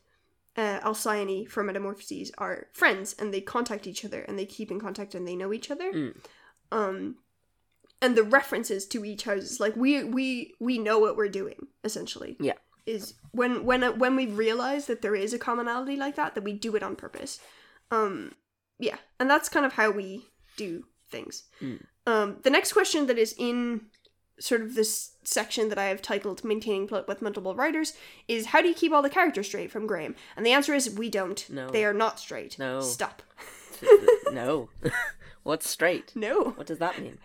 uh, 0.58 0.80
Alcyone 0.80 1.48
from 1.48 1.66
Metamorphoses 1.66 2.32
are 2.36 2.66
friends 2.72 3.14
and 3.18 3.32
they 3.32 3.40
contact 3.40 3.86
each 3.86 4.04
other 4.04 4.22
and 4.22 4.36
they 4.36 4.44
keep 4.44 4.72
in 4.72 4.80
contact 4.80 5.14
and 5.14 5.26
they 5.26 5.36
know 5.36 5.52
each 5.52 5.70
other. 5.70 5.92
Mm. 5.92 6.16
Um, 6.72 7.16
and 8.02 8.16
the 8.16 8.24
references 8.24 8.84
to 8.88 9.04
each 9.04 9.22
house, 9.22 9.44
is 9.44 9.60
like 9.60 9.76
we 9.76 10.04
we 10.04 10.54
we 10.58 10.78
know 10.78 10.98
what 10.98 11.16
we're 11.16 11.28
doing 11.28 11.68
essentially. 11.84 12.36
Yeah. 12.40 12.54
is 12.86 13.14
when 13.30 13.64
when 13.64 13.98
when 13.98 14.16
we 14.16 14.26
realize 14.26 14.86
that 14.86 15.00
there 15.00 15.14
is 15.14 15.32
a 15.32 15.38
commonality 15.38 15.96
like 15.96 16.16
that, 16.16 16.34
that 16.34 16.44
we 16.44 16.52
do 16.52 16.74
it 16.74 16.82
on 16.82 16.96
purpose. 16.96 17.38
Um, 17.90 18.32
yeah, 18.80 18.96
and 19.20 19.30
that's 19.30 19.48
kind 19.48 19.64
of 19.64 19.74
how 19.74 19.90
we 19.90 20.26
do 20.56 20.84
things. 21.10 21.44
Mm. 21.62 21.84
Um, 22.06 22.36
the 22.42 22.50
next 22.50 22.72
question 22.72 23.06
that 23.06 23.18
is 23.18 23.34
in 23.38 23.82
sort 24.40 24.60
of 24.60 24.74
this 24.74 25.12
section 25.24 25.68
that 25.68 25.78
I 25.78 25.86
have 25.86 26.02
titled 26.02 26.44
"Maintaining 26.44 26.86
Plot 26.86 27.08
with 27.08 27.22
Multiple 27.22 27.54
Writers" 27.54 27.94
is 28.26 28.46
how 28.46 28.62
do 28.62 28.68
you 28.68 28.74
keep 28.74 28.92
all 28.92 29.02
the 29.02 29.10
characters 29.10 29.46
straight 29.46 29.70
from 29.70 29.86
Graham? 29.86 30.14
And 30.36 30.44
the 30.44 30.52
answer 30.52 30.74
is 30.74 30.90
we 30.90 31.10
don't. 31.10 31.48
No. 31.50 31.70
they 31.70 31.84
are 31.84 31.94
not 31.94 32.18
straight. 32.18 32.58
No. 32.58 32.80
stop. 32.80 33.22
no. 34.32 34.70
What's 35.42 35.68
straight? 35.68 36.14
No. 36.14 36.50
What 36.50 36.66
does 36.66 36.78
that 36.78 37.00
mean? 37.00 37.18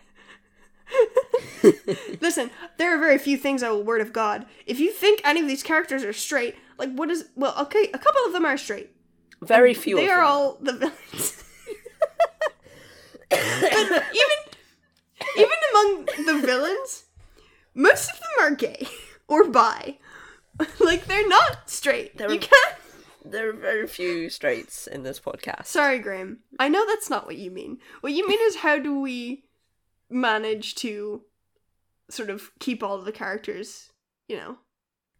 Listen, 2.20 2.50
there 2.78 2.94
are 2.94 2.98
very 2.98 3.18
few 3.18 3.36
things 3.36 3.62
I 3.62 3.70
will 3.70 3.82
word 3.82 4.00
of 4.00 4.12
God. 4.12 4.46
If 4.66 4.78
you 4.80 4.92
think 4.92 5.20
any 5.24 5.40
of 5.40 5.46
these 5.46 5.62
characters 5.62 6.04
are 6.04 6.12
straight, 6.12 6.56
like 6.78 6.92
what 6.92 7.10
is 7.10 7.28
well, 7.34 7.54
okay, 7.58 7.90
a 7.92 7.98
couple 7.98 8.24
of 8.26 8.32
them 8.32 8.44
are 8.44 8.56
straight. 8.56 8.90
Very 9.42 9.74
few. 9.74 9.96
They 9.96 10.08
are 10.08 10.22
them. 10.22 10.26
all 10.26 10.58
the 10.60 10.72
villains. 10.72 11.44
but 13.30 14.04
even 14.14 14.38
even 15.36 15.50
among 15.70 16.04
the 16.26 16.46
villains, 16.46 17.03
most 17.74 18.10
of 18.10 18.18
them 18.20 18.28
are 18.40 18.54
gay 18.54 18.86
or 19.28 19.44
bi. 19.44 19.98
like 20.80 21.06
they're 21.06 21.28
not 21.28 21.68
straight. 21.70 22.16
They're- 22.16 22.30
you 22.32 22.38
can't. 22.38 22.74
There 23.26 23.48
are 23.48 23.54
very 23.54 23.86
few 23.86 24.28
straights 24.28 24.86
in 24.86 25.02
this 25.02 25.18
podcast. 25.18 25.64
Sorry, 25.66 25.98
Graham. 25.98 26.40
I 26.58 26.68
know 26.68 26.84
that's 26.86 27.08
not 27.08 27.24
what 27.24 27.36
you 27.36 27.50
mean. 27.50 27.78
What 28.02 28.12
you 28.12 28.28
mean 28.28 28.38
is 28.42 28.56
how 28.56 28.78
do 28.78 29.00
we 29.00 29.44
manage 30.10 30.74
to 30.76 31.22
sort 32.10 32.28
of 32.28 32.50
keep 32.58 32.82
all 32.82 32.98
of 32.98 33.06
the 33.06 33.12
characters, 33.12 33.90
you 34.28 34.36
know, 34.36 34.58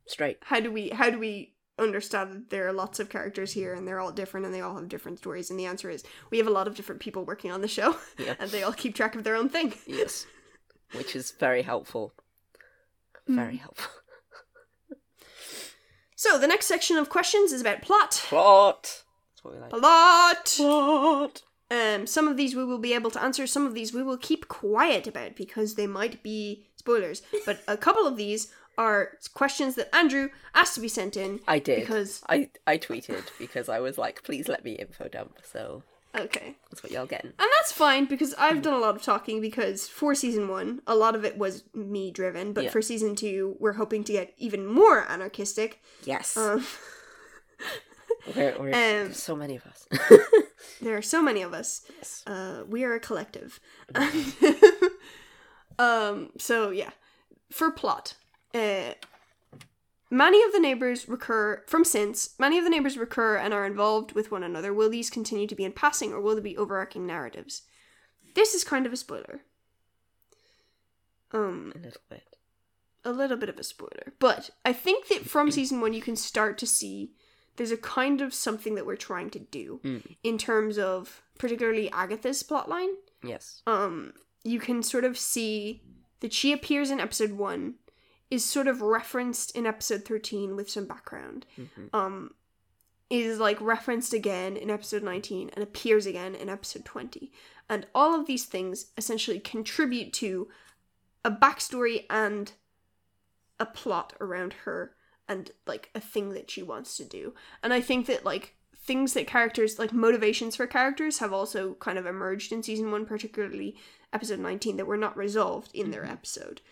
Straight. 0.07 0.37
how 0.43 0.61
do 0.61 0.71
we 0.71 0.91
how 0.91 1.09
do 1.09 1.19
we 1.19 1.55
understand 1.79 2.31
that 2.35 2.51
there 2.51 2.69
are 2.69 2.75
lots 2.75 3.01
of 3.01 3.09
characters 3.09 3.53
here 3.55 3.73
and 3.73 3.89
they're 3.89 3.99
all 4.01 4.13
different 4.13 4.45
and 4.45 4.55
they 4.55 4.61
all 4.61 4.77
have 4.77 4.89
different 4.89 5.19
stories 5.19 5.49
and 5.51 5.59
the 5.59 5.65
answer 5.65 5.89
is 5.91 6.05
we 6.31 6.37
have 6.39 6.47
a 6.47 6.51
lot 6.51 6.69
of 6.69 6.77
different 6.77 7.01
people 7.01 7.25
working 7.25 7.51
on 7.51 7.63
the 7.63 7.67
show 7.69 7.97
Yeah. 8.19 8.35
and 8.39 8.51
they 8.51 8.63
all 8.63 8.73
keep 8.75 8.95
track 8.95 9.17
of 9.17 9.25
their 9.25 9.35
own 9.35 9.49
thing 9.49 9.73
Yes. 9.87 10.27
Which 10.93 11.17
is 11.17 11.33
very 11.33 11.63
helpful. 11.63 12.13
Very 13.27 13.57
helpful. 13.57 13.91
so 16.17 16.39
the 16.39 16.47
next 16.47 16.67
section 16.67 16.97
of 16.97 17.09
questions 17.09 17.53
is 17.53 17.61
about 17.61 17.83
plot 17.83 18.13
Plot. 18.27 18.83
That's 18.83 19.45
what 19.45 19.55
we 19.55 19.61
like. 19.61 19.71
plot 19.71 20.55
Plot. 20.57 21.43
um 21.71 22.07
some 22.07 22.29
of 22.29 22.37
these 22.37 22.55
we 22.55 22.65
will 22.65 22.79
be 22.79 22.95
able 22.95 23.11
to 23.11 23.23
answer 23.23 23.47
some 23.47 23.67
of 23.67 23.75
these 23.75 23.93
we 23.93 24.03
will 24.03 24.19
keep 24.19 24.49
quiet 24.49 25.07
about 25.07 25.35
because 25.37 25.75
they 25.75 25.87
might 25.87 26.23
be 26.23 26.67
spoilers 26.77 27.23
but 27.47 27.61
a 27.67 27.77
couple 27.77 28.07
of 28.07 28.17
these 28.17 28.53
are 28.77 29.13
questions 29.35 29.75
that 29.77 29.95
andrew 29.95 30.29
asked 30.55 30.75
to 30.75 30.81
be 30.81 30.89
sent 30.89 31.17
in 31.17 31.41
I 31.49 31.59
did. 31.61 31.81
because 31.81 32.23
I, 32.29 32.51
I 32.67 32.77
tweeted 32.79 33.25
because 33.39 33.69
I 33.69 33.79
was 33.81 33.97
like, 33.99 34.23
please 34.25 34.49
let 34.49 34.65
me 34.65 34.73
info 34.73 35.09
dump. 35.09 35.39
So 35.45 35.85
okay 36.17 36.55
that's 36.71 36.83
what 36.83 36.91
y'all 36.93 37.07
getting. 37.07 37.31
And 37.39 37.49
that's 37.59 37.71
fine 37.73 38.07
because 38.07 38.35
I've 38.35 38.61
done 38.63 38.75
a 38.75 38.79
lot 38.79 38.97
of 38.97 39.03
talking 39.03 39.41
because 39.41 39.87
for 39.89 40.15
season 40.15 40.49
one, 40.49 40.81
a 40.87 40.95
lot 40.97 41.15
of 41.15 41.25
it 41.25 41.39
was 41.39 41.65
me 41.73 42.11
driven, 42.11 42.53
but 42.53 42.65
Yeah. 42.65 42.71
for 42.71 42.83
season 42.83 43.15
two, 43.15 43.57
we're 43.61 43.75
hoping 43.75 44.03
to 44.05 44.13
get 44.13 44.35
even 44.39 44.67
more 44.67 45.07
anarchistic. 45.09 45.81
Yes. 46.05 46.37
Um, 46.37 46.67
we're, 48.37 48.57
we're, 48.59 48.67
um, 48.69 48.73
there's 48.73 49.23
so 49.23 49.37
many 49.37 49.57
of 49.57 49.65
us. 49.67 49.87
there 50.83 50.97
are 50.97 51.03
so 51.03 51.23
many 51.23 51.43
of 51.43 51.53
us. 51.55 51.83
yes. 51.99 52.23
Uh, 52.27 52.65
we 52.69 52.83
are 52.85 52.95
a 52.95 53.01
collective. 53.01 53.61
um, 55.79 56.31
so 56.39 56.71
yeah, 56.71 56.91
for 57.51 57.71
plot, 57.71 58.15
uh, 58.55 58.95
many 60.11 60.43
of 60.45 60.53
the 60.53 60.61
neighbors 60.61 61.09
recur 61.09 61.63
from 61.67 61.85
since 61.85 62.31
many 62.39 62.59
of 62.59 62.65
the 62.65 62.71
neighbors 62.71 62.97
recur 62.99 63.37
and 63.37 63.53
are 63.55 63.67
involved 63.67 64.13
with 64.13 64.31
one 64.31 64.43
another. 64.45 64.73
Will 64.75 64.91
these 64.91 65.11
continue 65.11 65.47
to 65.47 65.55
be 65.55 65.65
in 65.65 65.73
passing, 65.73 66.13
or 66.13 66.21
will 66.21 66.35
there 66.35 66.43
be 66.43 66.57
overarching 66.57 67.07
narratives? 67.07 67.63
This 68.35 68.55
is 68.55 68.65
kind 68.65 68.87
of 68.87 68.93
a 68.93 68.97
spoiler. 68.97 69.43
Um, 71.33 71.73
A 71.75 71.79
little 71.79 72.01
bit. 72.09 72.37
a 73.05 73.13
little 73.13 73.37
bit 73.37 73.49
of 73.49 73.59
a 73.59 73.65
spoiler, 73.65 74.13
but 74.19 74.51
I 74.65 74.73
think 74.73 75.09
that 75.09 75.29
from 75.29 75.51
season 75.51 75.81
one 75.81 75.93
you 75.93 76.03
can 76.03 76.17
start 76.17 76.59
to 76.59 76.67
see 76.67 77.13
there's 77.57 77.71
a 77.73 77.77
kind 77.77 78.21
of 78.21 78.33
something 78.35 78.75
that 78.77 78.87
we're 78.87 78.97
trying 78.97 79.31
to 79.31 79.39
do 79.39 79.81
Mm. 79.85 80.17
in 80.23 80.39
terms 80.39 80.79
of 80.79 81.23
particularly 81.39 81.91
Agatha's 81.93 82.43
plotline. 82.43 82.95
Yes. 83.23 83.63
Um, 83.67 84.13
you 84.43 84.59
can 84.61 84.83
sort 84.83 85.05
of 85.05 85.17
see 85.19 85.83
that 86.21 86.33
she 86.33 86.53
appears 86.53 86.91
in 86.91 87.01
episode 87.01 87.33
one, 87.33 87.75
is 88.31 88.45
sort 88.45 88.67
of 88.69 88.81
referenced 88.83 89.55
in 89.57 89.67
episode 89.67 90.05
thirteen 90.05 90.57
with 90.57 90.69
some 90.71 90.87
background. 90.87 91.47
hmm 91.57 91.65
Um, 91.93 92.35
is 93.11 93.39
like 93.39 93.61
referenced 93.61 94.15
again 94.15 94.57
in 94.57 94.71
episode 94.71 95.03
19 95.03 95.51
and 95.53 95.63
appears 95.63 96.07
again 96.07 96.35
in 96.35 96.49
episode 96.49 96.85
20. 96.87 97.31
And 97.69 97.87
all 97.95 98.19
of 98.19 98.27
these 98.27 98.47
things 98.47 98.87
essentially 98.97 99.39
contribute 99.39 100.13
to 100.15 100.49
a 101.23 101.31
backstory 101.31 102.07
and 102.09 102.53
a 103.61 103.67
plot 103.67 104.15
around 104.21 104.55
her 104.65 104.97
and 105.29 105.51
like 105.67 105.91
a 105.95 106.01
thing 106.01 106.31
that 106.31 106.51
she 106.51 106.63
wants 106.63 106.97
to 106.97 107.05
do. 107.05 107.35
And 107.63 107.73
I 107.75 107.81
think 107.83 108.07
that 108.07 108.25
like 108.25 108.57
things 108.75 109.13
that 109.13 109.27
characters 109.27 109.79
like 109.79 109.93
motivations 109.93 110.57
for 110.57 110.67
characters 110.67 111.19
have 111.19 111.33
also 111.33 111.75
kind 111.75 111.99
of 111.99 112.07
emerged 112.07 112.53
in 112.53 112.63
season 112.63 112.91
1 112.91 113.05
particularly 113.07 113.77
episode 114.13 114.41
19 114.41 114.77
that 114.79 114.87
were 114.87 114.97
not 114.97 115.17
resolved 115.17 115.71
in 115.75 115.91
their 115.91 116.05
Mhm. 116.05 116.11
episode. 116.13 116.63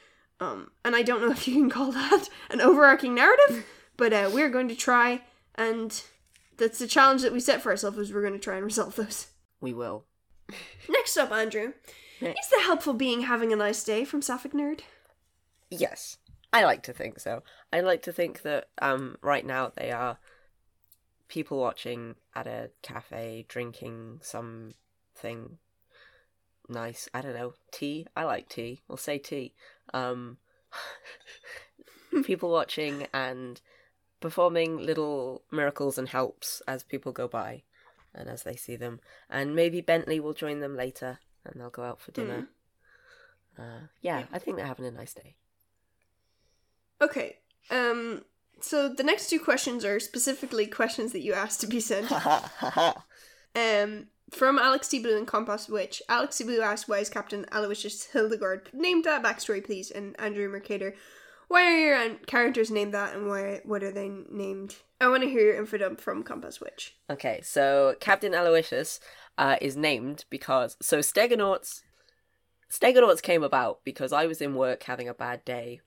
Um, 0.42 0.72
and 0.84 0.96
I 0.96 1.02
don't 1.02 1.20
know 1.20 1.30
if 1.32 1.46
you 1.46 1.54
can 1.54 1.70
call 1.70 1.92
that 1.92 2.28
an 2.50 2.60
overarching 2.60 3.14
narrative, 3.14 3.64
but 3.96 4.12
uh, 4.12 4.30
we're 4.32 4.50
going 4.50 4.68
to 4.68 4.74
try, 4.74 5.22
and 5.54 6.02
that's 6.56 6.78
the 6.78 6.86
challenge 6.86 7.22
that 7.22 7.32
we 7.32 7.40
set 7.40 7.62
for 7.62 7.70
ourselves. 7.70 7.98
Is 7.98 8.12
we're 8.12 8.22
going 8.22 8.32
to 8.34 8.38
try 8.38 8.56
and 8.56 8.64
resolve 8.64 8.96
those. 8.96 9.28
We 9.60 9.72
will. 9.72 10.04
Next 10.88 11.16
up, 11.16 11.30
Andrew, 11.30 11.74
Next. 12.20 12.44
is 12.44 12.50
the 12.50 12.64
helpful 12.64 12.94
being 12.94 13.22
having 13.22 13.52
a 13.52 13.56
nice 13.56 13.84
day 13.84 14.04
from 14.04 14.20
Sapphic 14.20 14.52
Nerd? 14.52 14.80
Yes, 15.70 16.18
I 16.52 16.64
like 16.64 16.82
to 16.84 16.92
think 16.92 17.20
so. 17.20 17.42
I 17.72 17.80
like 17.80 18.02
to 18.02 18.12
think 18.12 18.42
that 18.42 18.68
um, 18.80 19.16
right 19.22 19.46
now 19.46 19.72
they 19.74 19.90
are 19.92 20.18
people 21.28 21.58
watching 21.58 22.16
at 22.34 22.46
a 22.46 22.70
cafe 22.82 23.46
drinking 23.48 24.18
something 24.22 25.58
nice. 26.68 27.08
I 27.14 27.20
don't 27.20 27.34
know, 27.34 27.54
tea. 27.70 28.06
I 28.16 28.24
like 28.24 28.48
tea. 28.48 28.82
We'll 28.88 28.96
say 28.98 29.18
tea. 29.18 29.54
Um, 29.92 30.38
people 32.24 32.50
watching 32.50 33.06
and 33.12 33.60
performing 34.20 34.76
little 34.78 35.42
miracles 35.50 35.98
and 35.98 36.08
helps 36.08 36.62
as 36.68 36.82
people 36.82 37.12
go 37.12 37.26
by 37.28 37.62
and 38.14 38.28
as 38.28 38.42
they 38.42 38.56
see 38.56 38.76
them. 38.76 39.00
And 39.28 39.54
maybe 39.56 39.80
Bentley 39.80 40.20
will 40.20 40.34
join 40.34 40.60
them 40.60 40.76
later 40.76 41.18
and 41.44 41.60
they'll 41.60 41.70
go 41.70 41.82
out 41.82 42.00
for 42.00 42.12
dinner. 42.12 42.48
Uh, 43.58 43.88
yeah, 44.00 44.20
Yeah. 44.20 44.24
I 44.32 44.38
think 44.38 44.56
they're 44.56 44.66
having 44.66 44.86
a 44.86 44.90
nice 44.90 45.14
day. 45.14 45.36
Okay. 47.00 47.38
Um. 47.70 48.24
So 48.60 48.88
the 48.88 49.02
next 49.02 49.28
two 49.28 49.40
questions 49.40 49.84
are 49.84 49.98
specifically 49.98 50.66
questions 50.66 51.10
that 51.12 51.22
you 51.22 51.32
asked 51.32 51.60
to 51.62 51.66
be 51.66 51.80
sent. 51.80 52.10
Um, 53.54 54.06
from 54.32 54.58
Alex. 54.58 54.88
Blue 54.88 55.16
and 55.16 55.26
Compost 55.26 55.68
Witch. 55.70 56.02
Alex. 56.08 56.40
Blue 56.42 56.60
asked, 56.60 56.88
Why 56.88 56.98
is 56.98 57.08
Captain 57.08 57.46
Aloysius 57.52 58.06
Hildegard 58.06 58.70
named 58.72 59.04
that? 59.04 59.22
Backstory, 59.22 59.64
please. 59.64 59.90
And 59.90 60.18
Andrew 60.20 60.48
Mercator, 60.48 60.94
Why 61.48 61.64
are 61.64 61.78
your 61.78 62.14
characters 62.26 62.70
named 62.70 62.94
that 62.94 63.14
and 63.14 63.28
why? 63.28 63.60
what 63.64 63.82
are 63.82 63.92
they 63.92 64.10
named? 64.30 64.76
I 65.00 65.08
want 65.08 65.22
to 65.22 65.28
hear 65.28 65.40
your 65.46 65.56
info 65.56 65.78
dump 65.78 66.00
from 66.00 66.22
Compost 66.22 66.60
Witch. 66.60 66.96
Okay, 67.10 67.40
so 67.42 67.94
Captain 68.00 68.34
Aloysius 68.34 69.00
uh, 69.36 69.56
is 69.60 69.76
named 69.76 70.24
because 70.30 70.76
so 70.80 71.00
Stegonauts 71.00 71.82
Stegonauts 72.68 73.20
came 73.20 73.42
about 73.42 73.80
because 73.84 74.12
I 74.12 74.26
was 74.26 74.40
in 74.40 74.54
work 74.54 74.84
having 74.84 75.08
a 75.08 75.14
bad 75.14 75.44
day, 75.44 75.80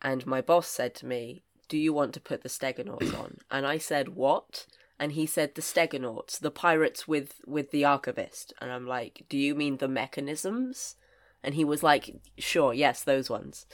and 0.00 0.26
my 0.26 0.40
boss 0.40 0.66
said 0.66 0.94
to 0.96 1.06
me, 1.06 1.44
"Do 1.68 1.76
you 1.78 1.92
want 1.92 2.14
to 2.14 2.20
put 2.20 2.42
the 2.42 2.48
Stegonauts 2.48 3.12
on?" 3.14 3.38
And 3.50 3.66
I 3.66 3.78
said, 3.78 4.10
"What?" 4.16 4.66
And 5.02 5.12
he 5.12 5.26
said, 5.26 5.56
"The 5.56 5.62
Stegonauts, 5.62 6.38
the 6.38 6.52
pirates 6.52 7.08
with 7.08 7.40
with 7.44 7.72
the 7.72 7.84
archivist." 7.84 8.52
And 8.60 8.70
I'm 8.70 8.86
like, 8.86 9.24
"Do 9.28 9.36
you 9.36 9.56
mean 9.56 9.78
the 9.78 9.88
mechanisms?" 9.88 10.94
And 11.42 11.56
he 11.56 11.64
was 11.64 11.82
like, 11.82 12.04
"Sure, 12.38 12.72
yes, 12.72 13.02
those 13.02 13.28
ones." 13.28 13.66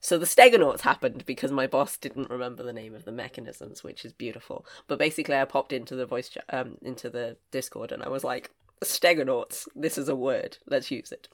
So 0.00 0.18
the 0.18 0.26
Stegonauts 0.26 0.82
happened 0.82 1.24
because 1.26 1.52
my 1.52 1.68
boss 1.68 1.96
didn't 1.96 2.28
remember 2.28 2.64
the 2.64 2.72
name 2.80 2.94
of 2.96 3.04
the 3.04 3.12
mechanisms, 3.12 3.84
which 3.84 4.04
is 4.04 4.12
beautiful. 4.12 4.66
But 4.88 4.98
basically, 4.98 5.36
I 5.36 5.44
popped 5.44 5.72
into 5.72 5.94
the 5.94 6.06
voice 6.06 6.36
um 6.48 6.76
into 6.82 7.08
the 7.08 7.36
Discord 7.52 7.92
and 7.92 8.02
I 8.02 8.08
was 8.08 8.24
like, 8.24 8.50
"Stegonauts, 8.82 9.68
this 9.76 9.96
is 9.96 10.08
a 10.08 10.16
word. 10.16 10.58
Let's 10.66 10.90
use 10.90 11.12
it." 11.12 11.28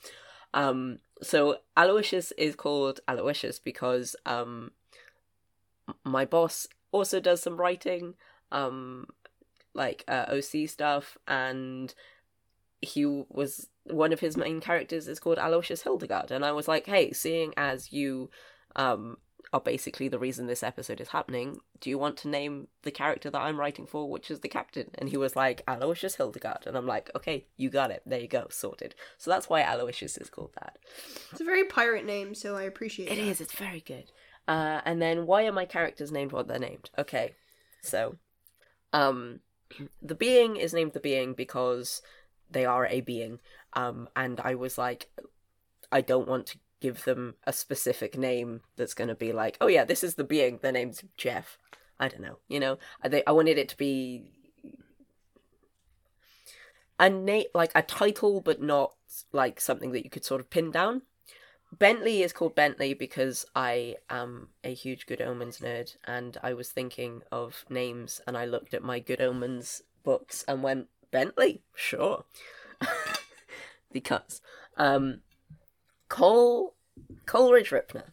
Um, 0.53 0.99
so 1.23 1.59
Aloysius 1.77 2.33
is 2.37 2.57
called 2.57 3.01
Aloysius 3.09 3.59
because 3.59 4.17
um, 4.27 4.73
my 6.05 6.25
boss 6.25 6.67
also 6.93 7.21
does 7.21 7.43
some 7.43 7.57
writing, 7.57 8.15
um, 8.53 9.07
like 9.75 10.05
uh, 10.09 10.27
OC 10.29 10.69
stuff, 10.69 11.17
and 11.29 11.95
he 12.81 13.05
was 13.05 13.69
one 13.85 14.13
of 14.13 14.21
his 14.21 14.37
main 14.37 14.61
characters 14.61 15.09
is 15.09 15.21
called 15.21 15.39
Aloysius 15.39 15.83
Hildegard, 15.83 16.31
and 16.31 16.45
I 16.45 16.53
was 16.53 16.69
like, 16.69 16.87
hey, 16.87 17.13
seeing 17.13 17.53
as 17.57 17.93
you 17.93 18.31
um 18.77 19.17
are 19.53 19.61
basically 19.61 20.07
the 20.07 20.19
reason 20.19 20.47
this 20.47 20.63
episode 20.63 21.01
is 21.01 21.09
happening, 21.09 21.59
do 21.81 21.91
you 21.91 21.99
want 21.99 22.17
to 22.17 22.29
name 22.29 22.69
the 22.83 22.91
character 22.93 23.31
that 23.31 23.41
I'm 23.41 23.59
writing 23.59 23.85
for, 23.85 24.09
which 24.09 24.31
is 24.31 24.41
the 24.41 24.49
captain? 24.49 24.91
And 24.97 25.09
he 25.09 25.17
was 25.17 25.35
like, 25.35 25.63
Aloysius 25.67 26.15
Hildegard. 26.15 26.67
And 26.69 26.77
I'm 26.77 26.87
like, 26.87 27.11
okay, 27.17 27.47
you 27.57 27.69
got 27.69 27.91
it. 27.91 28.03
There 28.07 28.21
you 28.21 28.29
go, 28.29 28.47
sorted. 28.51 28.95
So 29.19 29.29
that's 29.29 29.49
why 29.49 29.63
Aloysius 29.63 30.19
is 30.19 30.31
called 30.31 30.53
that. 30.61 30.79
It's 31.33 31.41
a 31.41 31.45
very 31.45 31.65
pirate 31.65 32.07
name, 32.07 32.33
so 32.37 32.55
I 32.55 32.63
appreciate 32.63 33.11
It 33.11 33.19
It 33.19 33.27
is. 33.27 33.41
it's 33.41 33.55
very 33.55 33.81
good. 33.81 34.13
Uh, 34.47 34.83
and 34.85 35.03
then 35.03 35.27
why 35.27 35.45
are 35.47 35.53
my 35.53 35.65
characters 35.65 36.13
named 36.13 36.31
what 36.31 36.47
they're 36.47 36.59
named? 36.61 36.91
Okay, 36.97 37.35
so, 37.83 38.19
um, 38.93 39.41
the 40.03 40.15
being 40.15 40.57
is 40.57 40.75
named 40.75 40.93
the 40.93 41.01
being 41.01 41.33
because 41.35 42.03
they 42.51 42.65
are 42.65 42.87
a 42.87 43.01
being. 43.01 43.39
Um, 43.73 44.09
and 44.17 44.41
I 44.41 44.55
was 44.55 44.77
like, 44.77 45.09
I 45.93 46.01
don't 46.01 46.29
want 46.29 46.47
to 46.47 46.59
give 46.81 47.05
them 47.05 47.35
a 47.47 47.53
specific 47.53 48.17
name 48.17 48.63
that's 48.77 48.95
going 48.95 49.09
to 49.09 49.15
be 49.15 49.33
like, 49.33 49.57
oh 49.61 49.67
yeah, 49.67 49.85
this 49.85 50.03
is 50.03 50.15
the 50.15 50.25
being. 50.25 50.59
Their 50.61 50.73
name's 50.73 51.03
Jeff. 51.17 51.59
I 51.99 52.09
don't 52.09 52.23
know. 52.23 52.39
You 52.49 52.61
know, 52.61 52.79
I 53.03 53.09
they, 53.09 53.25
I 53.27 53.33
wanted 53.33 53.59
it 53.59 53.69
to 53.71 53.77
be 53.77 54.25
a 56.99 57.11
name 57.11 57.45
like 57.55 57.73
a 57.75 57.83
title, 57.83 58.41
but 58.41 58.63
not 58.63 58.95
like 59.33 59.61
something 59.61 59.93
that 59.93 60.05
you 60.05 60.11
could 60.11 60.25
sort 60.25 60.41
of 60.41 60.51
pin 60.51 60.71
down. 60.71 61.03
Bentley 61.79 62.23
is 62.23 62.33
called 62.33 62.55
Bentley 62.55 62.95
because 62.95 63.47
I 63.55 63.97
am 64.09 64.49
a 64.65 64.75
huge 64.75 65.07
Good 65.07 65.21
Omens 65.21 65.59
nerd, 65.59 65.97
and 66.05 66.37
I 66.43 66.53
was 66.53 66.71
thinking 66.71 67.23
of 67.31 67.65
names, 67.71 68.21
and 68.27 68.37
I 68.37 68.45
looked 68.45 68.75
at 68.75 68.83
my 68.83 68.99
Good 68.99 69.21
Omens 69.21 69.83
books 70.03 70.45
and 70.49 70.63
went 70.63 70.89
Bentley, 71.11 71.63
sure, 71.75 72.25
because 73.93 74.41
um, 74.77 75.21
Cole 76.09 76.75
Coleridge 77.27 77.71
Ripner, 77.71 78.13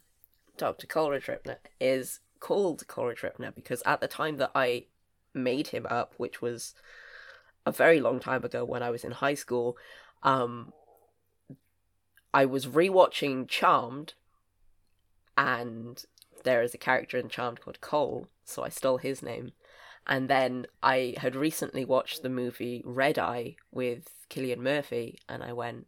Doctor 0.57 0.87
Coleridge 0.87 1.25
Ripner, 1.25 1.57
is 1.79 2.19
called 2.39 2.87
Coleridge 2.87 3.21
Ripner 3.21 3.53
because 3.53 3.81
at 3.85 3.99
the 3.99 4.07
time 4.07 4.37
that 4.37 4.51
I 4.53 4.85
made 5.33 5.67
him 5.67 5.85
up, 5.89 6.13
which 6.17 6.41
was 6.41 6.73
a 7.65 7.71
very 7.71 7.99
long 7.99 8.19
time 8.19 8.43
ago 8.43 8.63
when 8.63 8.83
I 8.83 8.89
was 8.89 9.03
in 9.03 9.11
high 9.11 9.33
school, 9.33 9.77
um, 10.23 10.73
I 12.33 12.45
was 12.45 12.67
rewatching 12.67 13.47
Charmed, 13.47 14.13
and 15.37 16.03
there 16.43 16.61
is 16.61 16.73
a 16.73 16.77
character 16.77 17.17
in 17.17 17.29
Charmed 17.29 17.61
called 17.61 17.81
Cole, 17.81 18.27
so 18.43 18.63
I 18.63 18.69
stole 18.69 18.97
his 18.97 19.21
name. 19.21 19.51
And 20.05 20.29
then 20.29 20.67
I 20.81 21.15
had 21.17 21.35
recently 21.35 21.83
watched 21.83 22.23
the 22.23 22.29
movie 22.29 22.81
Red 22.85 23.19
Eye 23.19 23.57
with 23.71 24.09
Cillian 24.29 24.59
Murphy, 24.59 25.19
and 25.27 25.43
I 25.43 25.51
went, 25.51 25.87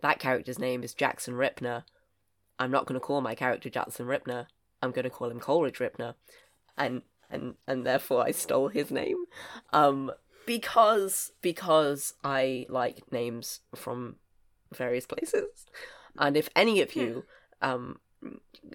that 0.00 0.18
character's 0.18 0.58
name 0.58 0.82
is 0.82 0.94
Jackson 0.94 1.34
Rippner. 1.34 1.84
I'm 2.58 2.70
not 2.70 2.86
going 2.86 2.98
to 2.98 3.04
call 3.04 3.20
my 3.20 3.34
character 3.34 3.70
Jackson 3.70 4.06
Rippner. 4.06 4.46
I'm 4.82 4.90
going 4.90 5.04
to 5.04 5.10
call 5.10 5.30
him 5.30 5.40
Coleridge 5.40 5.78
Ripner, 5.78 6.14
and 6.76 7.02
and 7.30 7.54
and 7.66 7.84
therefore 7.84 8.24
I 8.24 8.30
stole 8.30 8.68
his 8.68 8.90
name, 8.90 9.24
um, 9.72 10.12
because 10.46 11.32
because 11.42 12.14
I 12.22 12.66
like 12.68 13.12
names 13.12 13.60
from 13.74 14.16
various 14.74 15.06
places, 15.06 15.66
and 16.18 16.36
if 16.36 16.48
any 16.54 16.80
of 16.80 16.94
you 16.94 17.24
um 17.62 17.98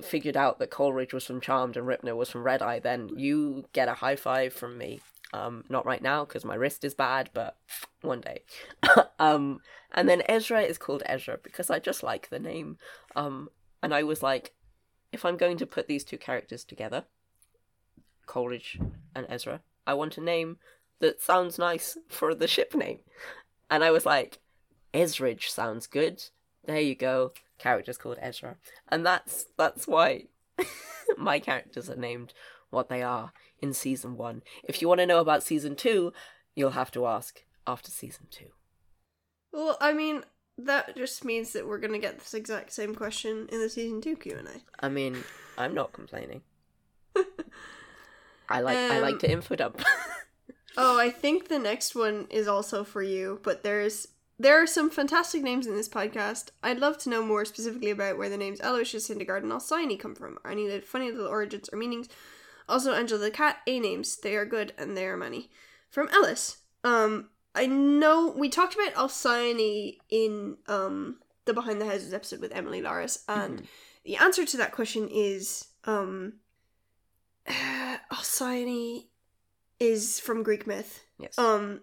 figured 0.01 0.37
out 0.37 0.59
that 0.59 0.71
Coleridge 0.71 1.13
was 1.13 1.25
from 1.25 1.41
Charmed 1.41 1.77
and 1.77 1.87
Ripner 1.87 2.15
was 2.15 2.29
from 2.29 2.43
Red 2.43 2.61
Eye, 2.61 2.79
then 2.79 3.09
you 3.15 3.65
get 3.73 3.87
a 3.87 3.93
high 3.93 4.15
five 4.15 4.53
from 4.53 4.77
me. 4.77 5.01
Um, 5.33 5.63
not 5.67 5.85
right 5.85 6.01
now 6.01 6.25
because 6.25 6.45
my 6.45 6.53
wrist 6.53 6.83
is 6.83 6.93
bad, 6.93 7.31
but 7.33 7.57
one 8.01 8.21
day. 8.21 8.43
um, 9.19 9.61
and 9.91 10.07
then 10.07 10.21
Ezra 10.29 10.61
is 10.61 10.77
called 10.77 11.01
Ezra 11.07 11.39
because 11.41 11.69
I 11.71 11.79
just 11.79 12.03
like 12.03 12.29
the 12.29 12.39
name. 12.39 12.77
Um, 13.15 13.49
and 13.81 13.93
I 13.93 14.03
was 14.03 14.21
like, 14.21 14.53
if 15.11 15.25
I'm 15.25 15.37
going 15.37 15.57
to 15.57 15.65
put 15.65 15.87
these 15.87 16.03
two 16.03 16.17
characters 16.17 16.63
together, 16.63 17.05
Coleridge 18.25 18.79
and 19.15 19.25
Ezra, 19.27 19.61
I 19.87 19.95
want 19.95 20.17
a 20.17 20.21
name 20.21 20.57
that 20.99 21.21
sounds 21.21 21.57
nice 21.57 21.97
for 22.09 22.35
the 22.35 22.47
ship 22.47 22.75
name. 22.75 22.99
And 23.69 23.83
I 23.83 23.91
was 23.91 24.05
like, 24.05 24.39
Ezridge 24.93 25.49
sounds 25.49 25.87
good. 25.87 26.23
There 26.65 26.79
you 26.79 26.95
go. 26.95 27.31
Character's 27.57 27.97
called 27.97 28.17
Ezra. 28.21 28.57
And 28.89 29.05
that's 29.05 29.45
that's 29.57 29.87
why 29.87 30.25
my 31.17 31.39
characters 31.39 31.89
are 31.89 31.95
named 31.95 32.33
what 32.69 32.89
they 32.89 33.01
are 33.01 33.33
in 33.59 33.73
season 33.73 34.17
one. 34.17 34.41
If 34.63 34.81
you 34.81 34.87
want 34.87 34.99
to 34.99 35.05
know 35.05 35.19
about 35.19 35.43
season 35.43 35.75
two, 35.75 36.13
you'll 36.55 36.71
have 36.71 36.91
to 36.91 37.05
ask 37.05 37.43
after 37.67 37.91
season 37.91 38.27
two. 38.31 38.47
Well, 39.51 39.77
I 39.79 39.93
mean, 39.93 40.23
that 40.57 40.95
just 40.95 41.23
means 41.23 41.53
that 41.53 41.67
we're 41.67 41.77
gonna 41.79 41.99
get 41.99 42.19
this 42.19 42.33
exact 42.33 42.71
same 42.73 42.95
question 42.95 43.47
in 43.51 43.59
the 43.59 43.69
season 43.69 44.01
two 44.01 44.15
Q 44.15 44.37
and 44.37 44.47
A. 44.47 44.85
I 44.85 44.89
mean, 44.89 45.23
I'm 45.57 45.73
not 45.73 45.93
complaining. 45.93 46.41
I 48.49 48.61
like 48.61 48.77
I 48.77 48.99
like 48.99 49.13
Um, 49.13 49.19
to 49.19 49.31
info 49.31 49.55
dump. 49.55 49.81
Oh, 50.75 50.97
I 50.99 51.11
think 51.11 51.49
the 51.49 51.59
next 51.59 51.93
one 51.93 52.25
is 52.31 52.47
also 52.47 52.83
for 52.83 53.03
you, 53.03 53.39
but 53.43 53.61
there's 53.61 54.07
there 54.43 54.61
are 54.61 54.67
some 54.67 54.89
fantastic 54.89 55.41
names 55.41 55.65
in 55.65 55.75
this 55.75 55.89
podcast. 55.89 56.49
I'd 56.61 56.79
love 56.79 56.97
to 56.99 57.09
know 57.09 57.23
more 57.23 57.45
specifically 57.45 57.89
about 57.89 58.17
where 58.17 58.29
the 58.29 58.37
names 58.37 58.59
Aloysius, 58.61 59.07
Hildegard, 59.07 59.43
and 59.43 59.51
Alcyone 59.51 59.97
come 59.97 60.15
from. 60.15 60.37
Or 60.43 60.51
any 60.51 60.65
little 60.65 60.81
funny 60.81 61.09
little 61.09 61.27
origins 61.27 61.69
or 61.71 61.77
meanings. 61.77 62.09
Also, 62.67 62.93
Angela 62.93 63.21
the 63.21 63.31
cat, 63.31 63.57
A 63.67 63.79
names. 63.79 64.17
They 64.17 64.35
are 64.35 64.45
good 64.45 64.73
and 64.77 64.95
they 64.95 65.05
are 65.05 65.17
many. 65.17 65.49
From 65.89 66.09
Ellis. 66.09 66.57
Um, 66.83 67.29
I 67.55 67.67
know 67.67 68.33
we 68.37 68.49
talked 68.49 68.75
about 68.75 68.93
Alcyone 68.95 69.97
in 70.09 70.57
um 70.67 71.17
the 71.45 71.53
Behind 71.53 71.79
the 71.79 71.85
Houses 71.85 72.13
episode 72.13 72.39
with 72.39 72.53
Emily 72.53 72.81
Laris, 72.81 73.23
and 73.27 73.67
the 74.03 74.17
answer 74.17 74.45
to 74.45 74.57
that 74.57 74.71
question 74.71 75.07
is 75.09 75.67
um, 75.85 76.33
Alcyone 77.47 79.05
is 79.79 80.19
from 80.19 80.43
Greek 80.43 80.65
myth. 80.65 81.05
Yes. 81.19 81.37
Um, 81.37 81.81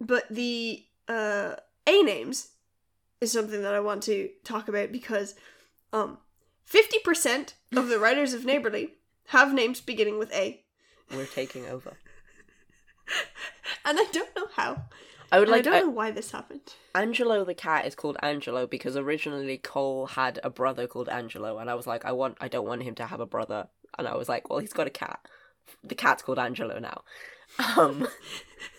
but 0.00 0.24
the 0.30 0.84
uh, 1.08 1.56
A 1.86 2.02
names 2.02 2.50
is 3.20 3.32
something 3.32 3.62
that 3.62 3.74
I 3.74 3.80
want 3.80 4.02
to 4.04 4.30
talk 4.44 4.68
about 4.68 4.92
because 4.92 5.34
um, 5.92 6.18
50% 6.70 7.54
of 7.76 7.88
the 7.88 7.98
writers 7.98 8.34
of 8.34 8.44
Neighborly 8.44 8.94
have 9.28 9.52
names 9.52 9.80
beginning 9.80 10.18
with 10.18 10.32
A. 10.32 10.62
We're 11.10 11.26
taking 11.26 11.66
over. 11.66 11.96
And 13.84 13.98
I 13.98 14.06
don't 14.12 14.34
know 14.34 14.46
how. 14.54 14.84
I 15.30 15.38
would 15.38 15.48
And 15.48 15.56
I 15.56 15.60
don't 15.60 15.86
know 15.86 15.90
why 15.90 16.10
this 16.10 16.30
happened. 16.30 16.74
Angelo 16.94 17.44
the 17.44 17.54
cat 17.54 17.86
is 17.86 17.94
called 17.94 18.16
Angelo 18.22 18.66
because 18.66 18.96
originally 18.96 19.58
Cole 19.58 20.06
had 20.06 20.40
a 20.42 20.50
brother 20.50 20.86
called 20.86 21.08
Angelo, 21.08 21.58
and 21.58 21.68
I 21.68 21.74
was 21.74 21.86
like, 21.86 22.04
I 22.04 22.12
want, 22.12 22.38
I 22.40 22.48
don't 22.48 22.66
want 22.66 22.82
him 22.82 22.94
to 22.96 23.06
have 23.06 23.20
a 23.20 23.26
brother, 23.26 23.68
and 23.98 24.08
I 24.08 24.16
was 24.16 24.28
like, 24.28 24.48
well, 24.48 24.60
he's 24.60 24.72
got 24.72 24.86
a 24.86 24.90
cat. 24.90 25.20
The 25.82 25.94
cat's 25.94 26.22
called 26.22 26.38
Angelo 26.38 26.78
now. 26.78 27.02
Um, 27.76 28.06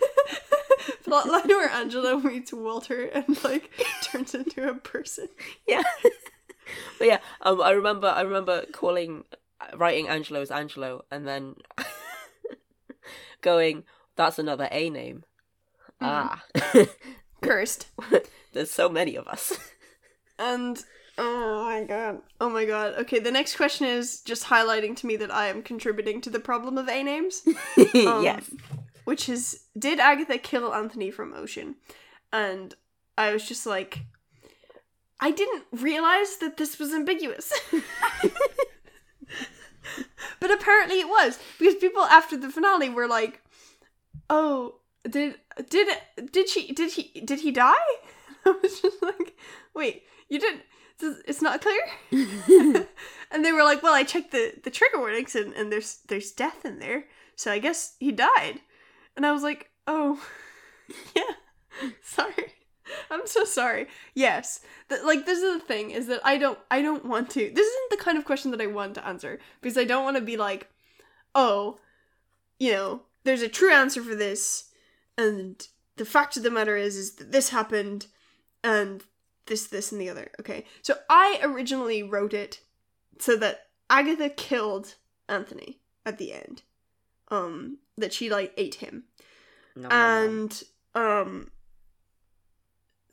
Plotline 1.06 1.48
where 1.48 1.70
Angela 1.70 2.20
meets 2.20 2.54
Walter 2.54 3.06
and 3.06 3.44
like 3.44 3.72
turns 4.02 4.34
into 4.36 4.68
a 4.70 4.76
person. 4.76 5.28
yeah, 5.68 5.84
but 6.98 7.08
yeah, 7.08 7.20
um, 7.42 7.62
I 7.62 7.72
remember, 7.72 8.08
I 8.08 8.22
remember 8.22 8.66
calling, 8.72 9.24
writing 9.76 10.08
Angelo 10.08 10.42
as 10.42 10.52
Angelo, 10.52 11.06
and 11.12 11.28
then 11.28 11.56
going, 13.42 13.84
that's 14.16 14.40
another 14.40 14.68
A 14.72 14.90
name. 14.90 15.24
Ah, 16.02 16.44
Cursed. 17.42 17.88
there's 18.54 18.72
so 18.72 18.90
many 18.90 19.16
of 19.16 19.28
us. 19.28 19.58
And 20.38 20.84
oh 21.18 21.64
my 21.64 21.84
god. 21.86 22.20
Oh 22.42 22.50
my 22.50 22.66
god. 22.66 22.96
Okay, 23.00 23.20
the 23.20 23.32
next 23.32 23.56
question 23.56 23.88
is 23.88 24.22
just 24.22 24.44
highlighting 24.46 24.96
to 24.98 25.08
me 25.08 25.16
that 25.18 25.34
I 25.34 25.48
am 25.48 25.64
contributing 25.64 26.20
to 26.22 26.30
the 26.30 26.40
problem 26.42 26.78
of 26.78 26.90
A 26.90 27.04
names. 27.04 27.44
Um, 27.78 28.24
yes. 28.24 28.50
Which 29.06 29.30
is 29.30 29.66
did 29.78 30.00
Agatha 30.00 30.38
kill 30.38 30.74
Anthony 30.74 31.12
from 31.12 31.34
Ocean? 31.34 31.76
And 32.34 32.76
I 33.18 33.32
was 33.32 33.48
just 33.48 33.66
like 33.66 34.02
I 35.20 35.32
didn't 35.32 35.64
realize 35.72 36.38
that 36.38 36.58
this 36.58 36.78
was 36.78 36.94
ambiguous. 36.94 37.54
but 40.40 40.52
apparently 40.52 41.00
it 41.00 41.08
was 41.08 41.40
because 41.58 41.76
people 41.76 42.04
after 42.04 42.36
the 42.36 42.50
finale 42.50 42.90
were 42.90 43.08
like, 43.08 43.42
"Oh, 44.30 44.76
did 45.10 45.36
did 45.70 45.88
did 46.32 46.50
she 46.50 46.72
did 46.74 46.92
he 46.92 47.22
did 47.22 47.40
he 47.40 47.52
die?" 47.52 47.74
I 48.46 48.56
was 48.62 48.82
just 48.82 49.02
like, 49.02 49.38
"Wait, 49.74 50.04
you 50.30 50.40
didn't 50.40 50.64
it's 51.00 51.42
not 51.42 51.62
clear?" 51.62 51.82
and 53.32 53.46
they 53.46 53.52
were 53.52 53.64
like, 53.64 53.82
"Well, 53.82 53.94
I 53.94 54.04
checked 54.04 54.32
the 54.32 54.54
the 54.64 54.72
trigger 54.72 55.00
warnings 55.00 55.36
and, 55.36 55.54
and 55.54 55.72
there's 55.72 56.00
there's 56.08 56.32
death 56.32 56.66
in 56.66 56.80
there, 56.80 57.06
so 57.36 57.52
I 57.52 57.60
guess 57.60 57.96
he 58.00 58.12
died." 58.12 58.62
And 59.16 59.26
I 59.26 59.32
was 59.32 59.44
like, 59.44 59.70
"Oh, 59.88 60.22
yeah, 61.16 61.90
sorry, 62.04 62.54
I'm 63.10 63.26
so 63.26 63.46
sorry." 63.46 63.88
Yes, 64.14 64.62
Th- 64.90 65.02
like 65.04 65.26
this 65.26 65.40
is 65.40 65.54
the 65.54 65.66
thing 65.66 65.92
is 65.92 66.08
that 66.08 66.22
I 66.24 66.38
don't 66.38 66.60
I 66.70 66.82
don't 66.82 67.06
want 67.06 67.30
to. 67.32 67.40
This 67.40 67.68
isn't 67.68 67.90
the 67.92 68.04
kind 68.04 68.18
of 68.18 68.26
question 68.26 68.52
that 68.52 68.62
I 68.62 68.68
want 68.68 68.96
to 68.96 69.08
answer 69.08 69.40
because 69.62 69.78
I 69.78 69.84
don't 69.84 70.04
want 70.04 70.18
to 70.18 70.22
be 70.22 70.38
like, 70.38 70.70
"Oh, 71.34 71.80
you 72.60 72.72
know, 72.72 73.02
there's 73.24 73.42
a 73.42 73.50
true 73.50 73.72
answer 73.72 74.04
for 74.04 74.16
this, 74.16 74.72
and 75.18 75.66
the 75.98 76.06
fact 76.06 76.38
of 76.38 76.44
the 76.44 76.52
matter 76.52 76.78
is 76.78 76.96
is 76.98 77.16
that 77.16 77.32
this 77.32 77.50
happened, 77.50 78.08
and 78.64 79.04
this 79.46 79.68
this 79.68 79.92
and 79.92 80.00
the 80.02 80.10
other." 80.10 80.32
Okay, 80.40 80.66
so 80.82 80.96
I 81.10 81.40
originally 81.42 82.04
wrote 82.04 82.34
it 82.34 82.62
so 83.20 83.38
that 83.38 83.68
Agatha 83.90 84.30
killed 84.30 84.96
Anthony 85.30 85.80
at 86.06 86.18
the 86.18 86.34
end. 86.34 86.64
Um, 87.36 87.78
that 87.98 88.14
she 88.14 88.30
like 88.30 88.54
ate 88.58 88.76
him 88.76 89.04
Nom, 89.76 89.84
nom, 89.84 89.90
nom. 89.90 90.24
and 90.30 90.64
um 90.96 91.52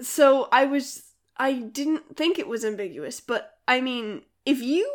so 0.01 0.49
i 0.53 0.65
was 0.65 1.03
i 1.37 1.53
didn't 1.53 2.17
think 2.17 2.39
it 2.39 2.49
was 2.49 2.65
ambiguous 2.65 3.21
but 3.21 3.59
i 3.69 3.81
mean 3.81 4.23
if 4.45 4.61
you 4.61 4.91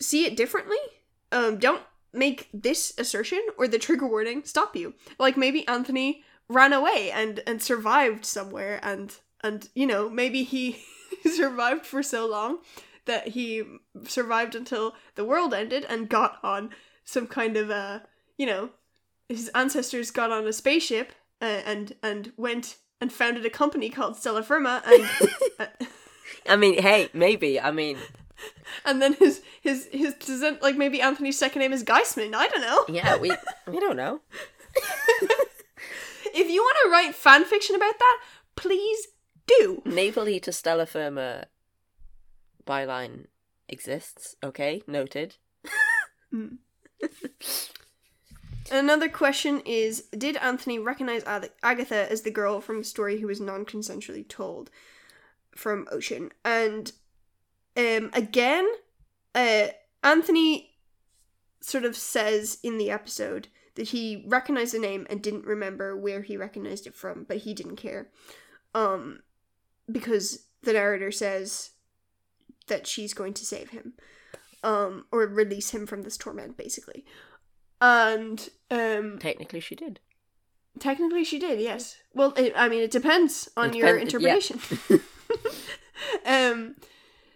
see 0.00 0.24
it 0.24 0.36
differently 0.36 0.76
um 1.32 1.58
don't 1.58 1.82
make 2.12 2.48
this 2.54 2.94
assertion 2.98 3.40
or 3.58 3.68
the 3.68 3.78
trigger 3.78 4.06
warning 4.06 4.42
stop 4.44 4.74
you 4.76 4.94
like 5.18 5.36
maybe 5.36 5.66
anthony 5.68 6.22
ran 6.48 6.72
away 6.72 7.10
and 7.12 7.40
and 7.46 7.60
survived 7.62 8.24
somewhere 8.24 8.80
and 8.82 9.16
and 9.42 9.68
you 9.74 9.86
know 9.86 10.08
maybe 10.08 10.42
he 10.44 10.80
survived 11.34 11.84
for 11.84 12.02
so 12.02 12.26
long 12.26 12.58
that 13.04 13.28
he 13.28 13.62
survived 14.04 14.54
until 14.54 14.94
the 15.14 15.24
world 15.24 15.52
ended 15.54 15.84
and 15.88 16.08
got 16.08 16.38
on 16.42 16.70
some 17.08 17.26
kind 17.26 17.56
of 17.56 17.70
uh 17.70 18.00
you 18.36 18.44
know 18.44 18.68
his 19.28 19.50
ancestors 19.54 20.10
got 20.10 20.30
on 20.30 20.46
a 20.46 20.52
spaceship 20.52 21.12
uh, 21.40 21.62
and 21.64 21.94
and 22.02 22.32
went 22.36 22.76
and 23.00 23.12
founded 23.12 23.46
a 23.46 23.50
company 23.50 23.88
called 23.88 24.16
Stellar 24.16 24.42
Firma 24.42 24.82
and 24.84 25.08
uh, 25.58 25.66
I 26.48 26.56
mean, 26.56 26.80
hey, 26.80 27.08
maybe. 27.12 27.60
I 27.60 27.70
mean, 27.70 27.98
and 28.84 29.00
then 29.02 29.14
his 29.14 29.42
his 29.60 29.88
his 29.92 30.14
descent 30.14 30.62
like 30.62 30.76
maybe 30.76 31.00
Anthony's 31.00 31.38
second 31.38 31.60
name 31.60 31.72
is 31.72 31.84
Geistman. 31.84 32.34
I 32.34 32.48
don't 32.48 32.60
know. 32.60 32.84
yeah, 32.88 33.16
we 33.16 33.32
we 33.66 33.80
don't 33.80 33.96
know. 33.96 34.20
If 36.34 36.48
you 36.50 36.60
want 36.60 36.76
to 36.84 36.90
write 36.90 37.14
fan 37.14 37.44
fiction 37.44 37.74
about 37.74 37.98
that, 37.98 38.20
please 38.54 39.08
do. 39.46 39.82
Neighborly 39.84 40.38
to 40.40 40.52
Stellar 40.52 40.84
Firma 40.84 41.46
byline 42.66 43.26
exists. 43.68 44.36
Okay, 44.44 44.82
noted. 44.86 45.36
Another 48.70 49.08
question 49.08 49.60
is 49.64 50.02
Did 50.16 50.36
Anthony 50.36 50.78
recognize 50.78 51.24
Ag- 51.24 51.52
Agatha 51.62 52.10
as 52.10 52.22
the 52.22 52.30
girl 52.30 52.60
from 52.60 52.78
the 52.78 52.84
story 52.84 53.20
who 53.20 53.26
was 53.26 53.40
non 53.40 53.64
consensually 53.64 54.28
told 54.28 54.70
from 55.54 55.88
Ocean? 55.90 56.30
And 56.44 56.92
um, 57.76 58.10
again, 58.12 58.68
uh, 59.34 59.68
Anthony 60.02 60.74
sort 61.60 61.84
of 61.84 61.96
says 61.96 62.58
in 62.62 62.78
the 62.78 62.90
episode 62.90 63.48
that 63.74 63.88
he 63.88 64.24
recognized 64.26 64.74
the 64.74 64.78
name 64.78 65.06
and 65.08 65.22
didn't 65.22 65.46
remember 65.46 65.96
where 65.96 66.22
he 66.22 66.36
recognized 66.36 66.86
it 66.86 66.94
from, 66.94 67.24
but 67.28 67.38
he 67.38 67.54
didn't 67.54 67.76
care. 67.76 68.08
Um, 68.74 69.20
because 69.90 70.46
the 70.62 70.72
narrator 70.72 71.10
says 71.10 71.70
that 72.66 72.86
she's 72.86 73.14
going 73.14 73.34
to 73.34 73.46
save 73.46 73.70
him. 73.70 73.94
Um, 74.64 75.04
or 75.12 75.20
release 75.26 75.70
him 75.70 75.86
from 75.86 76.02
this 76.02 76.16
torment, 76.16 76.56
basically. 76.56 77.04
And 77.80 78.48
um 78.70 79.18
Technically, 79.20 79.60
she 79.60 79.74
did. 79.76 80.00
technically 80.80 81.24
she 81.24 81.38
did, 81.38 81.60
yes. 81.60 81.96
Well, 82.14 82.32
it, 82.36 82.52
I 82.56 82.68
mean 82.68 82.82
it 82.82 82.90
depends 82.90 83.48
on 83.56 83.70
It 83.70 83.76
your 83.76 83.98
depend- 83.98 84.22
yeah. 84.22 84.34
interpretation. 84.34 85.00
um 86.26 86.74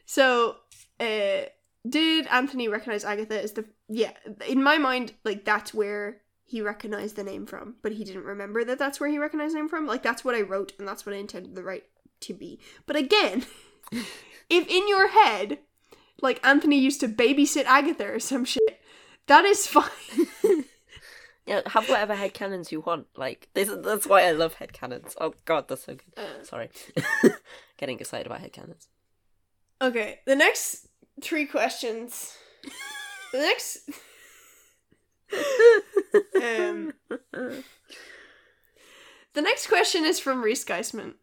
so 0.07 0.57
uh 1.01 1.43
did 1.89 2.27
Anthony 2.29 2.69
recognize 2.69 3.05
Agatha 3.05 3.43
as 3.43 3.53
the 3.53 3.65
yeah, 3.89 4.13
in 4.49 4.63
my 4.63 4.79
mind 4.79 5.13
like 5.25 5.45
that's 5.45 5.73
where 5.75 6.19
he 6.45 6.61
recognized 6.61 7.17
the 7.17 7.25
name 7.25 7.47
from, 7.47 7.77
but 7.83 7.93
he 7.93 8.05
didn't 8.05 8.25
remember 8.25 8.65
that 8.65 8.79
that's 8.79 9.01
where 9.01 9.09
he 9.09 9.19
recognized 9.19 9.55
the 9.55 9.59
name 9.59 9.69
from. 9.69 9.87
Like 9.87 10.03
that's 10.03 10.25
what 10.25 10.35
I 10.35 10.43
wrote 10.43 10.73
and 10.79 10.87
that's 10.87 11.07
what 11.07 11.15
I 11.15 11.19
intended 11.19 11.55
the 11.55 11.63
right 11.65 11.85
to 12.21 12.35
be. 12.35 12.61
But 12.87 12.97
again, 12.97 13.45
if 13.93 14.69
in 14.69 14.89
your 14.89 15.09
head 15.09 15.59
like 16.21 16.45
Anthony 16.45 16.79
used 16.79 17.01
to 17.01 17.09
babysit 17.09 17.65
Agatha 17.65 18.13
or 18.13 18.21
some 18.21 18.45
shit, 18.45 18.81
that 19.27 19.45
is 19.45 19.67
fine. 19.67 19.89
Yeah, 21.47 21.63
have 21.67 21.89
whatever 21.89 22.15
headcanons 22.15 22.71
you 22.71 22.81
want. 22.81 23.07
Like 23.17 23.49
this 23.55 23.69
that's 23.83 24.07
why 24.07 24.23
I 24.23 24.31
love 24.33 24.57
headcanons. 24.57 25.15
Oh 25.21 25.35
god, 25.45 25.67
that's 25.69 25.85
so 25.85 25.95
good. 25.95 26.13
Uh. 26.17 26.45
Sorry. 26.45 26.71
Getting 27.79 27.99
excited 27.99 28.27
about 28.27 28.41
headcanons. 28.41 28.87
Okay, 29.81 30.21
the 30.25 30.37
next 30.37 30.87
three 31.21 31.47
questions. 31.47 32.37
The 33.33 33.39
next. 33.39 33.91
um, 36.37 36.93
the 39.35 39.43
next 39.43 39.67
question 39.67 40.05
is 40.05 40.21
from 40.21 40.43
Reese 40.43 40.65
Geisman. 40.65 41.15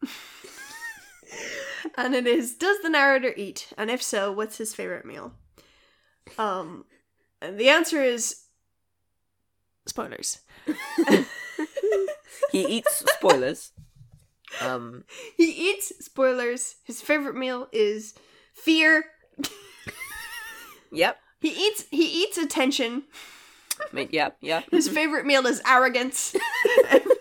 And 1.98 2.16
it 2.16 2.28
is 2.28 2.56
Does 2.56 2.82
the 2.82 2.90
narrator 2.90 3.34
eat? 3.36 3.72
And 3.78 3.90
if 3.90 4.02
so, 4.02 4.32
what's 4.32 4.58
his 4.58 4.74
favorite 4.74 5.06
meal? 5.06 5.34
Um, 6.38 6.86
and 7.42 7.58
the 7.58 7.70
answer 7.70 8.02
is. 8.04 8.44
Spoilers. 9.86 10.40
he 12.52 12.66
eats 12.68 13.04
spoilers. 13.18 13.72
Um 14.62 15.04
He 15.38 15.50
eats 15.70 15.92
spoilers. 16.04 16.76
His 16.84 17.02
favorite 17.02 17.36
meal 17.36 17.68
is 17.72 18.14
fear. 18.54 19.06
yep. 20.92 21.18
He 21.42 21.50
eats 21.50 21.86
he 21.90 22.24
eats 22.24 22.38
attention. 22.38 23.04
I 23.80 23.96
mean, 23.96 24.10
yeah, 24.12 24.32
yeah. 24.42 24.62
His 24.72 24.90
favorite 24.90 25.26
meal 25.26 25.48
is 25.48 25.62
arrogance. 25.66 26.36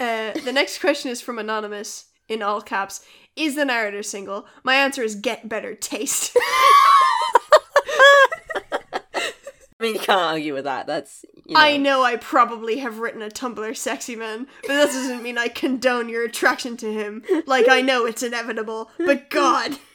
uh, 0.00 0.32
the 0.44 0.52
next 0.52 0.80
question 0.80 1.10
is 1.10 1.20
from 1.20 1.38
Anonymous. 1.38 2.06
in 2.28 2.42
all 2.42 2.60
caps, 2.60 3.04
is 3.36 3.54
the 3.56 3.64
narrator 3.64 4.02
single? 4.02 4.46
My 4.64 4.74
answer 4.74 5.02
is 5.02 5.14
get 5.14 5.48
better 5.48 5.74
taste. 5.74 6.36
I 9.80 9.84
mean, 9.84 9.94
you 9.94 10.00
can't 10.00 10.20
argue 10.20 10.52
with 10.52 10.64
that. 10.64 10.86
That's 10.86 11.24
you 11.46 11.54
know, 11.54 11.60
I 11.60 11.78
know 11.78 12.02
I 12.02 12.16
probably 12.16 12.78
have 12.78 12.98
written 12.98 13.22
a 13.22 13.28
Tumblr 13.30 13.74
sexy 13.76 14.14
man, 14.14 14.46
but 14.62 14.68
that 14.68 14.86
doesn't 14.86 15.22
mean 15.22 15.38
I 15.38 15.48
condone 15.48 16.10
your 16.10 16.22
attraction 16.24 16.76
to 16.78 16.92
him. 16.92 17.24
Like 17.46 17.68
I 17.68 17.80
know 17.80 18.04
it's 18.04 18.22
inevitable, 18.22 18.90
but 18.98 19.30
God. 19.30 19.78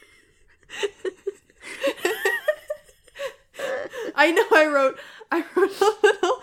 I 4.16 4.32
know 4.32 4.46
I 4.52 4.66
wrote 4.66 5.00
I 5.32 5.46
wrote 5.56 5.80
a 5.80 5.94
little, 6.04 6.42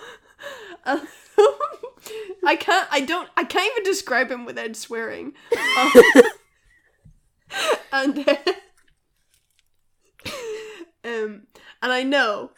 a 0.84 0.94
little 0.94 1.08
I 2.44 2.56
can't 2.56 2.88
I 2.90 3.00
don't 3.00 3.28
I 3.36 3.44
can't 3.44 3.70
even 3.72 3.84
describe 3.84 4.30
him 4.30 4.44
without 4.44 4.76
swearing. 4.76 5.34
Um, 7.52 7.74
and 7.92 8.14
then, 8.14 8.38
um 11.04 11.46
and 11.82 11.92
I 11.92 12.02
know 12.02 12.52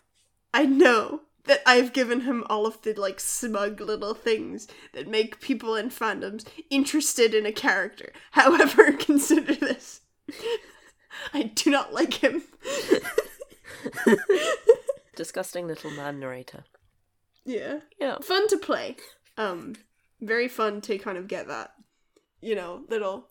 I 0.52 0.66
know 0.66 1.22
that 1.46 1.62
I've 1.66 1.92
given 1.92 2.20
him 2.20 2.44
all 2.48 2.64
of 2.64 2.80
the 2.82 2.94
like 2.94 3.18
smug 3.18 3.80
little 3.80 4.14
things 4.14 4.68
that 4.92 5.08
make 5.08 5.40
people 5.40 5.74
in 5.74 5.90
fandoms 5.90 6.44
interested 6.70 7.34
in 7.34 7.44
a 7.44 7.50
character. 7.50 8.12
However, 8.30 8.92
consider 8.92 9.54
this. 9.56 10.02
I 11.32 11.42
do 11.42 11.70
not 11.70 11.92
like 11.92 12.14
him. 12.14 12.44
disgusting 15.16 15.66
little 15.66 15.90
man 15.90 16.20
narrator. 16.20 16.64
Yeah. 17.44 17.80
Yeah. 18.00 18.18
Fun 18.20 18.48
to 18.48 18.56
play. 18.58 18.96
Um 19.36 19.74
very 20.20 20.48
fun 20.48 20.80
to 20.82 20.96
kind 20.98 21.18
of 21.18 21.28
get 21.28 21.48
that, 21.48 21.72
you 22.40 22.54
know, 22.54 22.82
little 22.88 23.28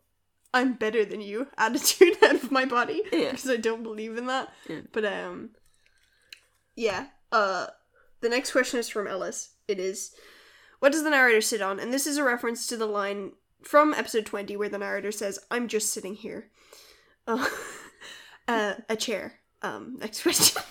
I'm 0.53 0.73
better 0.73 1.03
than 1.05 1.21
you 1.21 1.47
attitude 1.57 2.17
out 2.23 2.35
of 2.35 2.51
my 2.51 2.65
body 2.65 3.01
Yeah. 3.11 3.31
because 3.31 3.49
I 3.49 3.57
don't 3.57 3.83
believe 3.83 4.17
in 4.17 4.27
that. 4.27 4.49
Yeah. 4.69 4.81
But 4.91 5.05
um 5.05 5.51
yeah. 6.75 7.07
Uh 7.31 7.67
the 8.21 8.29
next 8.29 8.51
question 8.51 8.79
is 8.79 8.89
from 8.89 9.07
Ellis. 9.07 9.51
It 9.67 9.79
is 9.79 10.13
what 10.79 10.91
does 10.91 11.03
the 11.03 11.09
narrator 11.09 11.41
sit 11.41 11.61
on? 11.61 11.79
And 11.79 11.93
this 11.93 12.05
is 12.05 12.17
a 12.17 12.23
reference 12.23 12.67
to 12.67 12.77
the 12.77 12.85
line 12.85 13.31
from 13.63 13.93
episode 13.93 14.25
20 14.25 14.57
where 14.57 14.67
the 14.67 14.77
narrator 14.77 15.11
says, 15.13 15.39
"I'm 15.49 15.69
just 15.69 15.93
sitting 15.93 16.15
here." 16.15 16.49
Uh, 17.25 17.47
uh 18.47 18.73
a 18.89 18.95
chair. 18.97 19.39
Um 19.61 19.97
next 19.99 20.21
question. 20.23 20.61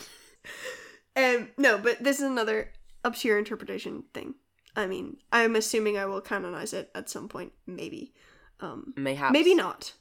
um 1.17 1.49
no, 1.57 1.79
but 1.79 2.03
this 2.05 2.19
is 2.19 2.25
another 2.25 2.71
up 3.05 3.17
to 3.17 3.29
your 3.29 3.39
interpretation 3.39 4.05
thing. 4.15 4.35
I 4.75 4.87
mean, 4.87 5.19
I'm 5.31 5.57
assuming 5.57 5.99
I 5.99 6.07
will 6.07 6.21
canonize 6.21 6.73
it 6.73 6.91
at 6.95 7.11
some 7.11 7.29
point, 7.29 7.53
maybe. 7.67 8.13
Um 8.61 8.95
Mayhaps. 8.97 9.33
Maybe 9.33 9.55
not. 9.55 9.95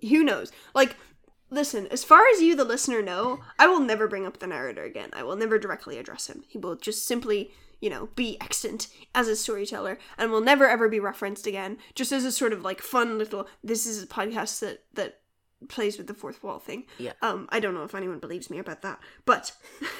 Who 0.00 0.22
knows? 0.22 0.52
Like, 0.74 0.96
listen, 1.50 1.86
as 1.88 2.04
far 2.04 2.22
as 2.32 2.40
you, 2.40 2.54
the 2.54 2.64
listener, 2.64 3.02
know, 3.02 3.40
I 3.58 3.66
will 3.66 3.80
never 3.80 4.06
bring 4.06 4.26
up 4.26 4.38
the 4.38 4.46
narrator 4.46 4.84
again. 4.84 5.10
I 5.12 5.22
will 5.22 5.36
never 5.36 5.58
directly 5.58 5.98
address 5.98 6.28
him. 6.28 6.44
He 6.46 6.58
will 6.58 6.76
just 6.76 7.06
simply, 7.06 7.50
you 7.80 7.88
know, 7.90 8.10
be 8.14 8.40
extant 8.40 8.88
as 9.14 9.28
a 9.28 9.36
storyteller 9.36 9.98
and 10.18 10.30
will 10.30 10.40
never 10.40 10.68
ever 10.68 10.88
be 10.88 11.00
referenced 11.00 11.46
again. 11.46 11.78
Just 11.94 12.12
as 12.12 12.24
a 12.24 12.32
sort 12.32 12.52
of 12.52 12.62
like 12.62 12.80
fun 12.80 13.18
little. 13.18 13.48
This 13.64 13.86
is 13.86 14.02
a 14.02 14.06
podcast 14.06 14.60
that 14.60 14.84
that 14.94 15.20
plays 15.68 15.96
with 15.96 16.06
the 16.06 16.14
fourth 16.14 16.42
wall 16.42 16.58
thing. 16.58 16.84
Yeah. 16.98 17.12
Um, 17.22 17.48
I 17.50 17.60
don't 17.60 17.74
know 17.74 17.84
if 17.84 17.94
anyone 17.94 18.18
believes 18.18 18.50
me 18.50 18.58
about 18.58 18.82
that, 18.82 19.00
but 19.24 19.52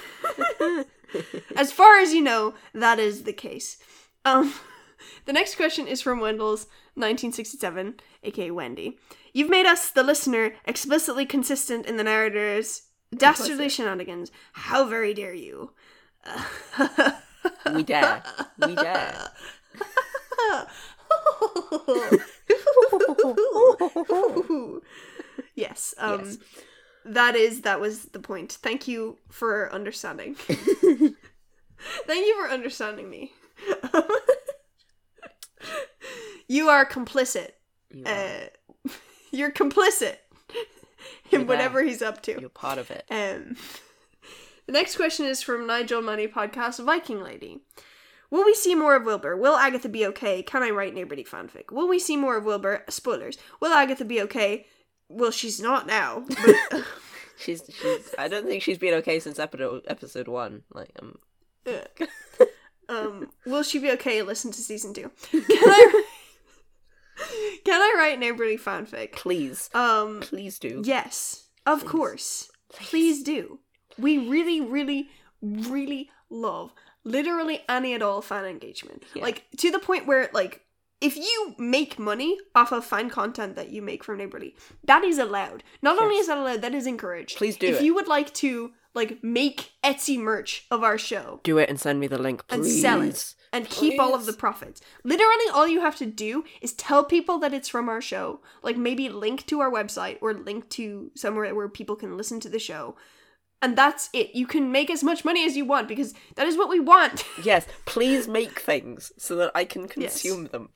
as 1.57 1.73
far 1.73 1.99
as 1.99 2.13
you 2.13 2.23
know, 2.23 2.55
that 2.75 2.99
is 2.99 3.23
the 3.23 3.33
case. 3.33 3.79
Um, 4.25 4.55
the 5.25 5.33
next 5.33 5.57
question 5.57 5.87
is 5.87 6.03
from 6.03 6.21
Wendell's 6.21 6.67
1967, 6.95 7.95
aka 8.23 8.51
Wendy. 8.51 8.99
You've 9.33 9.51
made 9.51 9.67
us, 9.67 9.91
the 9.91 10.03
listener, 10.03 10.55
explicitly 10.65 11.27
consistent 11.27 11.87
in 11.87 11.97
the 11.97 12.05
narrator's 12.05 12.83
dastardly 13.15 13.69
shenanigans. 13.69 14.31
How 14.53 14.87
very 14.87 15.15
dare 15.15 15.35
you? 15.35 15.73
We 17.73 17.83
dare. 17.83 18.23
We 18.59 18.75
dare. 18.75 19.29
yes. 25.55 25.95
Um, 25.99 26.21
Yes. 26.25 26.39
That 27.07 27.37
is 27.37 27.63
that 27.63 27.81
was 27.81 28.07
the 28.07 28.19
point. 28.21 28.53
Thank 28.53 28.89
you 28.89 29.19
for 29.31 29.73
understanding. 29.73 30.35
Thank 32.07 32.27
you 32.27 32.35
for 32.43 32.51
understanding 32.53 33.09
me. 33.09 33.33
you 36.49 36.69
are 36.69 36.85
complicit. 36.87 37.51
You 37.91 38.05
are- 38.07 38.13
Uh, 38.85 38.91
you're 39.31 39.51
complicit 39.53 40.17
in 41.31 41.41
You're 41.41 41.45
whatever 41.45 41.83
he's 41.83 42.03
up 42.03 42.23
to. 42.23 42.41
You're 42.41 42.49
part 42.49 42.79
of 42.79 42.91
it. 42.91 43.05
Um, 43.11 43.57
the 44.67 44.73
next 44.73 44.97
question 44.97 45.27
is 45.27 45.43
from 45.43 45.67
Nigel 45.67 46.03
Money 46.03 46.27
Podcast 46.29 46.85
Viking 46.85 47.23
Lady. 47.23 47.61
Will 48.31 48.45
we 48.45 48.55
see 48.55 48.75
more 48.75 48.97
of 48.97 49.05
Wilbur? 49.05 49.37
Will 49.37 49.55
Agatha 49.57 49.89
be 49.89 50.05
okay? 50.07 50.43
Can 50.43 50.63
I 50.65 50.71
write 50.71 50.95
Neighborly 50.95 51.23
fanfic? 51.25 51.71
Will 51.71 51.87
we 51.89 52.01
see 52.01 52.17
more 52.17 52.37
of 52.37 52.45
Wilbur? 52.45 52.83
Spoilers. 52.89 53.39
Will 53.61 53.73
Agatha 53.73 54.05
be 54.05 54.21
okay? 54.23 54.67
Well, 55.09 55.31
she's 55.31 55.61
not 55.61 55.87
now. 55.87 56.25
But, 56.71 56.85
She's 57.39 57.63
she's. 57.69 58.15
I 58.19 58.29
don't 58.29 58.47
think 58.47 58.63
she's 58.63 58.79
been 58.79 58.95
okay 58.95 59.21
since 59.21 59.39
episode 59.39 59.83
episode 59.87 60.27
one. 60.27 60.63
Like 60.73 60.91
um. 61.03 61.19
um, 62.89 63.31
will 63.45 63.63
she 63.63 63.79
be 63.79 63.91
okay? 63.91 64.23
Listen 64.23 64.51
to 64.53 64.61
season 64.63 64.95
two. 64.95 65.11
Can 65.31 65.43
I? 65.51 66.05
Can 67.65 67.81
I 67.81 67.95
write 67.99 68.19
Neighborly 68.19 68.57
fanfic? 68.57 69.13
Please, 69.13 69.69
Um, 69.75 70.21
please 70.21 70.59
do. 70.59 70.83
Yes, 70.85 71.49
of 71.67 71.85
course. 71.85 72.51
Please 72.73 73.23
do. 73.23 73.59
We 73.99 74.17
really, 74.17 74.61
really, 74.61 75.09
really 75.43 76.11
love 76.31 76.73
literally 77.05 77.63
any 77.69 77.95
at 77.95 78.03
all 78.03 78.23
fan 78.23 78.45
engagement. 78.45 79.05
Yeah. 79.15 79.23
Like 79.25 79.45
to 79.59 79.71
the 79.71 79.79
point 79.79 80.07
where 80.07 80.29
like 80.33 80.63
if 81.01 81.17
you 81.17 81.55
make 81.59 81.99
money 81.99 82.39
off 82.55 82.73
of 82.73 82.85
fan 82.85 83.11
content 83.11 83.55
that 83.57 83.71
you 83.71 83.83
make 83.83 84.03
from 84.03 84.19
Neighborly, 84.19 84.57
that 84.85 85.05
is 85.05 85.19
allowed. 85.19 85.63
Not 85.83 86.01
only 86.01 86.17
is 86.17 86.27
that 86.27 86.39
allowed, 86.39 86.63
that 86.63 86.75
is 86.75 86.87
encouraged. 86.87 87.37
Please 87.37 87.57
do 87.57 87.67
If 87.67 87.81
it. 87.81 87.85
you 87.85 87.95
would 87.95 88.09
like 88.09 88.33
to 88.35 88.73
like 88.95 89.23
make 89.23 89.73
Etsy 89.85 90.19
merch 90.19 90.65
of 90.71 90.83
our 90.83 90.97
show 90.97 91.41
Do 91.45 91.59
it 91.59 91.69
and 91.69 91.79
send 91.79 92.01
me 92.01 92.07
the 92.07 92.19
link, 92.19 92.43
and 92.49 92.65
sell 92.65 93.03
it 93.03 93.35
and 93.53 93.69
keep 93.69 94.01
all 94.01 94.15
of 94.15 94.27
the 94.27 94.33
profits. 94.33 94.81
Literally, 95.05 95.49
all 95.53 95.69
you 95.69 95.81
have 95.81 95.97
to 95.97 96.07
do 96.07 96.45
is 96.61 96.73
tell 96.73 97.05
people 97.05 97.39
that 97.39 97.53
it's 97.55 97.69
from 97.69 97.89
our 97.89 98.01
show. 98.01 98.41
Like 98.63 98.77
maybe 98.77 99.09
link 99.09 99.47
to 99.47 99.61
our 99.61 99.71
website 99.71 100.19
or 100.21 100.33
link 100.33 100.69
to 100.71 101.11
somewhere 101.15 101.55
where 101.55 101.69
people 101.69 101.97
can 101.97 102.17
listen 102.17 102.41
to 102.41 102.49
the 102.49 102.59
show. 102.59 102.97
And 103.63 103.77
that's 103.77 104.11
it. 104.13 104.35
You 104.35 104.47
can 104.47 104.71
make 104.71 104.91
as 104.91 105.03
much 105.03 105.25
money 105.25 105.45
as 105.47 105.57
you 105.57 105.65
want 105.65 105.89
because 105.89 106.15
that 106.35 106.47
is 106.47 106.57
what 106.57 106.69
we 106.69 106.81
want. 106.81 107.25
Yes, 107.43 107.67
please 107.85 108.29
make 108.29 108.61
things 108.61 109.13
so 109.17 109.37
that 109.37 109.53
I 109.55 109.65
can 109.65 109.83
Yes. 109.83 109.93
consume 110.21 110.47
them. 110.47 110.71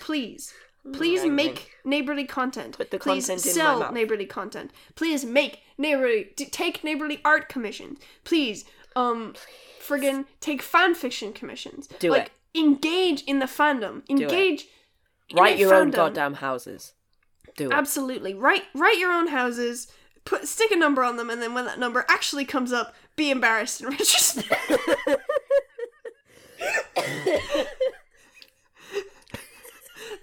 Please. 0.00 0.52
Please 0.94 1.26
make 1.26 1.72
neighborly 1.84 2.24
content. 2.24 2.78
Put 2.78 2.90
the 2.90 2.98
Please 2.98 3.26
content 3.26 3.44
in 3.44 3.50
my 3.50 3.54
sell 3.54 3.92
neighborly 3.92 4.24
content. 4.24 4.70
Please 4.94 5.26
make 5.26 5.60
neighborly 5.76 6.30
d- 6.36 6.46
take 6.46 6.82
neighborly 6.82 7.20
art 7.22 7.50
commissions. 7.50 7.98
Please, 8.24 8.64
um, 8.96 9.34
friggin' 9.78 10.24
take 10.40 10.62
fan 10.62 10.94
fiction 10.94 11.34
commissions. 11.34 11.86
Do 11.98 12.10
like, 12.12 12.32
it. 12.54 12.58
Engage 12.58 13.22
in 13.24 13.40
the 13.40 13.46
fandom. 13.46 14.08
Engage. 14.08 14.68
Write 15.34 15.58
your 15.58 15.74
own 15.74 15.90
goddamn 15.90 16.34
houses. 16.34 16.94
Do 17.56 17.66
it. 17.66 17.74
Absolutely. 17.74 18.32
Write 18.32 18.64
write 18.74 18.98
your 18.98 19.12
own 19.12 19.28
houses. 19.28 19.88
Put 20.30 20.46
stick 20.46 20.70
a 20.70 20.76
number 20.76 21.02
on 21.02 21.16
them, 21.16 21.28
and 21.28 21.42
then 21.42 21.54
when 21.54 21.64
that 21.64 21.80
number 21.80 22.06
actually 22.08 22.44
comes 22.44 22.72
up, 22.72 22.94
be 23.16 23.32
embarrassed 23.32 23.80
in 23.80 23.88
retrospect. 23.90 24.48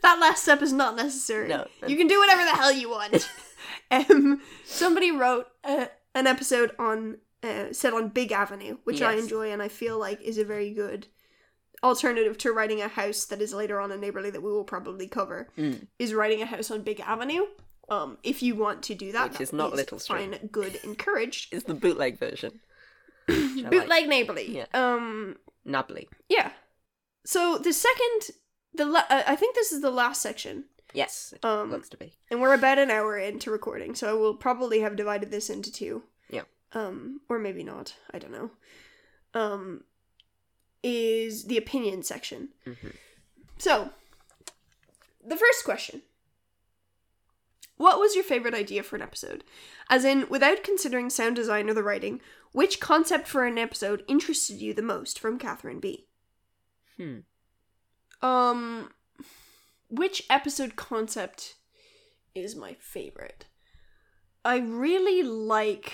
that 0.01 0.19
last 0.21 0.43
step 0.43 0.61
is 0.61 0.71
not 0.71 0.95
necessary. 0.95 1.49
No. 1.49 1.67
You 1.85 1.97
can 1.97 2.07
do 2.07 2.21
whatever 2.21 2.45
the 2.45 2.55
hell 2.55 2.71
you 2.71 2.89
want. 2.89 3.29
um, 3.91 4.41
somebody 4.63 5.11
wrote 5.11 5.47
uh, 5.65 5.87
an 6.15 6.25
episode 6.25 6.71
on 6.79 7.17
uh, 7.43 7.73
set 7.73 7.91
on 7.91 8.07
Big 8.07 8.31
Avenue, 8.31 8.77
which 8.85 9.01
I 9.01 9.15
enjoy 9.15 9.51
and 9.51 9.61
I 9.61 9.67
feel 9.67 9.99
like 9.99 10.21
is 10.21 10.37
a 10.37 10.45
very 10.45 10.71
good 10.71 11.07
alternative 11.83 12.37
to 12.37 12.53
writing 12.53 12.79
a 12.79 12.87
house 12.87 13.25
that 13.25 13.41
is 13.41 13.53
later 13.53 13.81
on 13.81 13.91
a 13.91 13.97
Neighborly 13.97 14.29
that 14.29 14.41
we 14.41 14.51
will 14.53 14.63
probably 14.63 15.07
cover. 15.07 15.49
Mm. 15.57 15.87
Is 15.99 16.13
writing 16.13 16.41
a 16.41 16.45
house 16.45 16.71
on 16.71 16.83
Big 16.83 17.01
Avenue. 17.01 17.41
Um, 17.89 18.17
if 18.23 18.43
you 18.43 18.55
want 18.55 18.83
to 18.83 18.95
do 18.95 19.11
that, 19.13 19.31
Which 19.31 19.41
is 19.41 19.53
not 19.53 19.73
Little 19.73 19.99
Street. 19.99 20.17
fine, 20.31 20.49
good, 20.51 20.75
encouraged. 20.83 21.53
is 21.53 21.63
the 21.63 21.73
bootleg 21.73 22.19
version. 22.19 22.59
I 23.29 23.33
like. 23.61 23.71
Bootleg 23.71 24.07
Neighborly. 24.09 24.57
Yeah. 24.57 24.65
Um, 24.73 25.37
yeah. 26.29 26.51
So 27.25 27.57
the 27.57 27.73
second, 27.73 28.35
the 28.73 28.85
la- 28.85 29.03
uh, 29.09 29.23
I 29.27 29.35
think 29.35 29.55
this 29.55 29.71
is 29.71 29.81
the 29.81 29.91
last 29.91 30.21
section. 30.21 30.65
Yes, 30.93 31.33
it 31.35 31.43
Um, 31.45 31.69
looks 31.71 31.89
to 31.89 31.97
be. 31.97 32.13
and 32.31 32.41
we're 32.41 32.53
about 32.53 32.77
an 32.79 32.89
hour 32.89 33.17
into 33.17 33.51
recording, 33.51 33.95
so 33.95 34.09
I 34.09 34.13
will 34.13 34.33
probably 34.35 34.79
have 34.79 34.95
divided 34.95 35.29
this 35.31 35.49
into 35.49 35.71
two. 35.71 36.03
Yeah. 36.29 36.43
Um, 36.73 37.19
or 37.29 37.37
maybe 37.39 37.63
not. 37.63 37.95
I 38.13 38.19
don't 38.19 38.31
know. 38.31 38.51
Um, 39.33 39.83
is 40.83 41.45
the 41.45 41.57
opinion 41.57 42.03
section. 42.03 42.49
Mhm. 42.65 42.95
So, 43.57 43.89
the 45.25 45.35
first 45.37 45.65
question 45.65 46.01
What 47.77 47.99
was 47.99 48.15
your 48.15 48.23
favorite 48.23 48.53
idea 48.53 48.83
for 48.83 48.95
an 48.95 49.01
episode? 49.01 49.43
As 49.89 50.03
in, 50.03 50.27
without 50.29 50.63
considering 50.63 51.09
sound 51.09 51.35
design 51.35 51.69
or 51.69 51.73
the 51.73 51.83
writing, 51.83 52.21
which 52.51 52.79
concept 52.79 53.27
for 53.27 53.45
an 53.45 53.57
episode 53.57 54.03
interested 54.07 54.61
you 54.61 54.73
the 54.73 54.81
most 54.81 55.19
from 55.19 55.37
Catherine 55.37 55.79
B? 55.79 56.07
Hmm. 56.97 57.19
Um, 58.21 58.89
which 59.89 60.23
episode 60.29 60.75
concept 60.75 61.55
is 62.33 62.55
my 62.55 62.75
favorite? 62.79 63.45
I 64.43 64.57
really 64.57 65.23
like. 65.23 65.93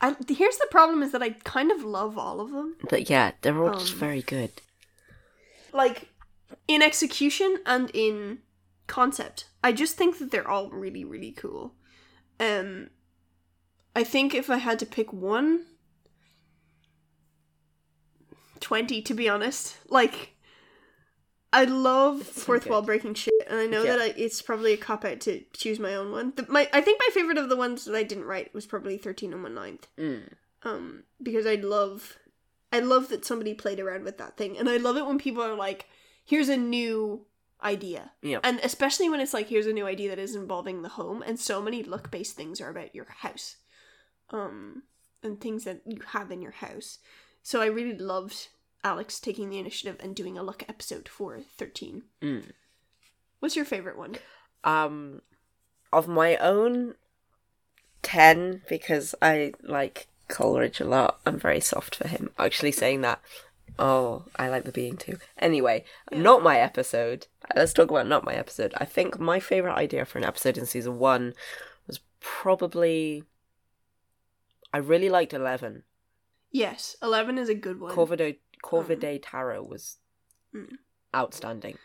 I 0.00 0.14
here's 0.28 0.56
the 0.56 0.68
problem 0.70 1.02
is 1.02 1.12
that 1.12 1.22
I 1.22 1.30
kind 1.30 1.70
of 1.70 1.82
love 1.82 2.16
all 2.16 2.40
of 2.40 2.52
them. 2.52 2.76
But 2.88 3.10
yeah, 3.10 3.32
they're 3.42 3.62
all 3.62 3.78
just 3.78 3.94
Um, 3.94 3.98
very 3.98 4.22
good. 4.22 4.50
Like 5.72 6.08
in 6.68 6.80
execution 6.80 7.58
and 7.66 7.90
in 7.92 8.38
concept. 8.86 9.46
I 9.64 9.72
just 9.72 9.96
think 9.96 10.18
that 10.18 10.30
they're 10.30 10.48
all 10.48 10.70
really 10.70 11.04
really 11.04 11.32
cool. 11.32 11.74
Um 12.40 12.90
I 13.94 14.04
think 14.04 14.34
if 14.34 14.50
I 14.50 14.58
had 14.58 14.78
to 14.80 14.86
pick 14.86 15.12
one 15.12 15.64
20 18.60 19.02
to 19.02 19.14
be 19.14 19.28
honest. 19.28 19.76
Like 19.88 20.32
I 21.52 21.64
love 21.64 22.20
It's 22.22 22.42
fourth 22.44 22.66
wall 22.66 22.82
breaking 22.82 23.14
shit, 23.14 23.32
and 23.48 23.58
I 23.58 23.66
know 23.66 23.82
Yeah. 23.82 23.96
that 23.96 24.02
I, 24.02 24.14
it's 24.16 24.42
probably 24.42 24.72
a 24.72 24.76
cop 24.76 25.04
out 25.04 25.20
to 25.20 25.42
choose 25.52 25.78
my 25.78 25.94
own 25.94 26.10
one. 26.12 26.32
The, 26.36 26.44
my 26.48 26.68
I 26.72 26.80
think 26.80 27.00
my 27.00 27.10
favorite 27.14 27.38
of 27.38 27.48
the 27.48 27.56
ones 27.56 27.84
that 27.84 27.94
I 27.94 28.02
didn't 28.02 28.24
write 28.24 28.52
was 28.52 28.66
probably 28.66 28.98
thirteen 28.98 29.32
and 29.32 29.42
one 29.42 29.54
ninth. 29.54 29.86
Mm. 29.98 30.32
um 30.62 31.04
because 31.22 31.46
i 31.46 31.54
love 31.54 32.18
i 32.72 32.80
love 32.80 33.08
that 33.08 33.24
somebody 33.24 33.54
played 33.54 33.78
around 33.80 34.04
with 34.04 34.18
that 34.18 34.36
thing 34.36 34.58
and 34.58 34.68
i 34.68 34.76
love 34.78 34.96
it 34.96 35.06
when 35.06 35.18
people 35.18 35.42
are 35.42 35.54
like 35.54 35.86
here's 36.24 36.48
a 36.48 36.56
new 36.56 37.24
idea 37.62 38.10
Yeah. 38.22 38.40
and 38.44 38.60
especially 38.62 39.08
when 39.08 39.20
it's 39.20 39.32
like 39.34 39.48
here's 39.48 39.66
a 39.66 39.72
new 39.72 39.86
idea 39.86 40.10
that 40.10 40.18
is 40.18 40.34
involving 40.34 40.82
the 40.82 40.90
home 40.90 41.22
and 41.22 41.38
so 41.40 41.62
many 41.62 41.82
look 41.82 42.10
based 42.10 42.36
things 42.36 42.60
are 42.60 42.68
about 42.70 42.94
your 42.94 43.06
house 43.20 43.56
um 44.30 44.82
and 45.22 45.40
things 45.40 45.64
that 45.64 45.80
you 45.86 46.00
have 46.08 46.30
in 46.30 46.42
your 46.42 46.52
house 46.52 46.98
so 47.42 47.60
i 47.62 47.66
really 47.66 47.96
loved 47.96 48.48
alex 48.84 49.18
taking 49.18 49.48
the 49.50 49.58
initiative 49.58 49.96
and 50.00 50.14
doing 50.14 50.36
a 50.36 50.42
look 50.42 50.64
episode 50.68 51.08
for 51.08 51.40
13 51.56 52.02
Mm. 52.22 52.52
what's 53.40 53.56
your 53.56 53.64
favorite 53.64 53.96
one 53.98 54.16
Um, 54.64 55.22
of 55.92 56.08
my 56.08 56.36
own, 56.38 56.94
ten 58.02 58.62
because 58.68 59.14
I 59.22 59.52
like 59.62 60.08
Coleridge 60.28 60.80
a 60.80 60.84
lot. 60.84 61.20
I'm 61.24 61.38
very 61.38 61.60
soft 61.60 61.94
for 61.94 62.08
him. 62.08 62.30
Actually, 62.38 62.72
saying 62.72 63.02
that. 63.02 63.20
Oh, 63.78 64.24
I 64.36 64.48
like 64.48 64.64
the 64.64 64.72
being 64.72 64.96
too. 64.96 65.18
Anyway, 65.38 65.84
not 66.10 66.42
my 66.42 66.58
episode. 66.58 67.26
Let's 67.54 67.72
talk 67.72 67.90
about 67.90 68.06
not 68.06 68.24
my 68.24 68.34
episode. 68.34 68.72
I 68.76 68.84
think 68.84 69.18
my 69.18 69.38
favorite 69.40 69.74
idea 69.74 70.04
for 70.04 70.18
an 70.18 70.24
episode 70.24 70.56
in 70.56 70.66
season 70.66 70.98
one 70.98 71.34
was 71.86 72.00
probably. 72.20 73.24
I 74.72 74.78
really 74.78 75.08
liked 75.08 75.32
Eleven. 75.32 75.84
yes 76.50 76.96
11 77.02 77.38
is 77.38 77.48
a 77.48 77.54
good 77.54 77.80
one 77.80 77.94
Corvidae 77.94 78.38
Corvidae 78.64 79.20
Tarot 79.22 79.62
was 79.64 79.98
Mm. 80.54 80.76
outstanding. 81.14 81.76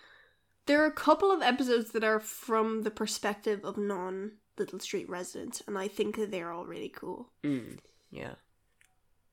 There 0.66 0.82
are 0.84 0.86
a 0.88 0.92
couple 0.94 1.32
of 1.32 1.42
episodes 1.42 1.92
that 1.92 2.04
are 2.04 2.20
from 2.20 2.84
the 2.84 2.92
perspective 2.92 3.66
of 3.66 3.78
non 3.78 4.34
Little 4.58 4.80
Street 4.80 5.10
residents, 5.10 5.62
and 5.68 5.78
I 5.78 5.88
think 5.88 6.16
that 6.18 6.30
they're 6.32 6.52
all 6.52 6.66
really 6.66 6.90
cool. 6.90 7.32
Mm. 7.44 7.80
Yeah. 8.12 8.36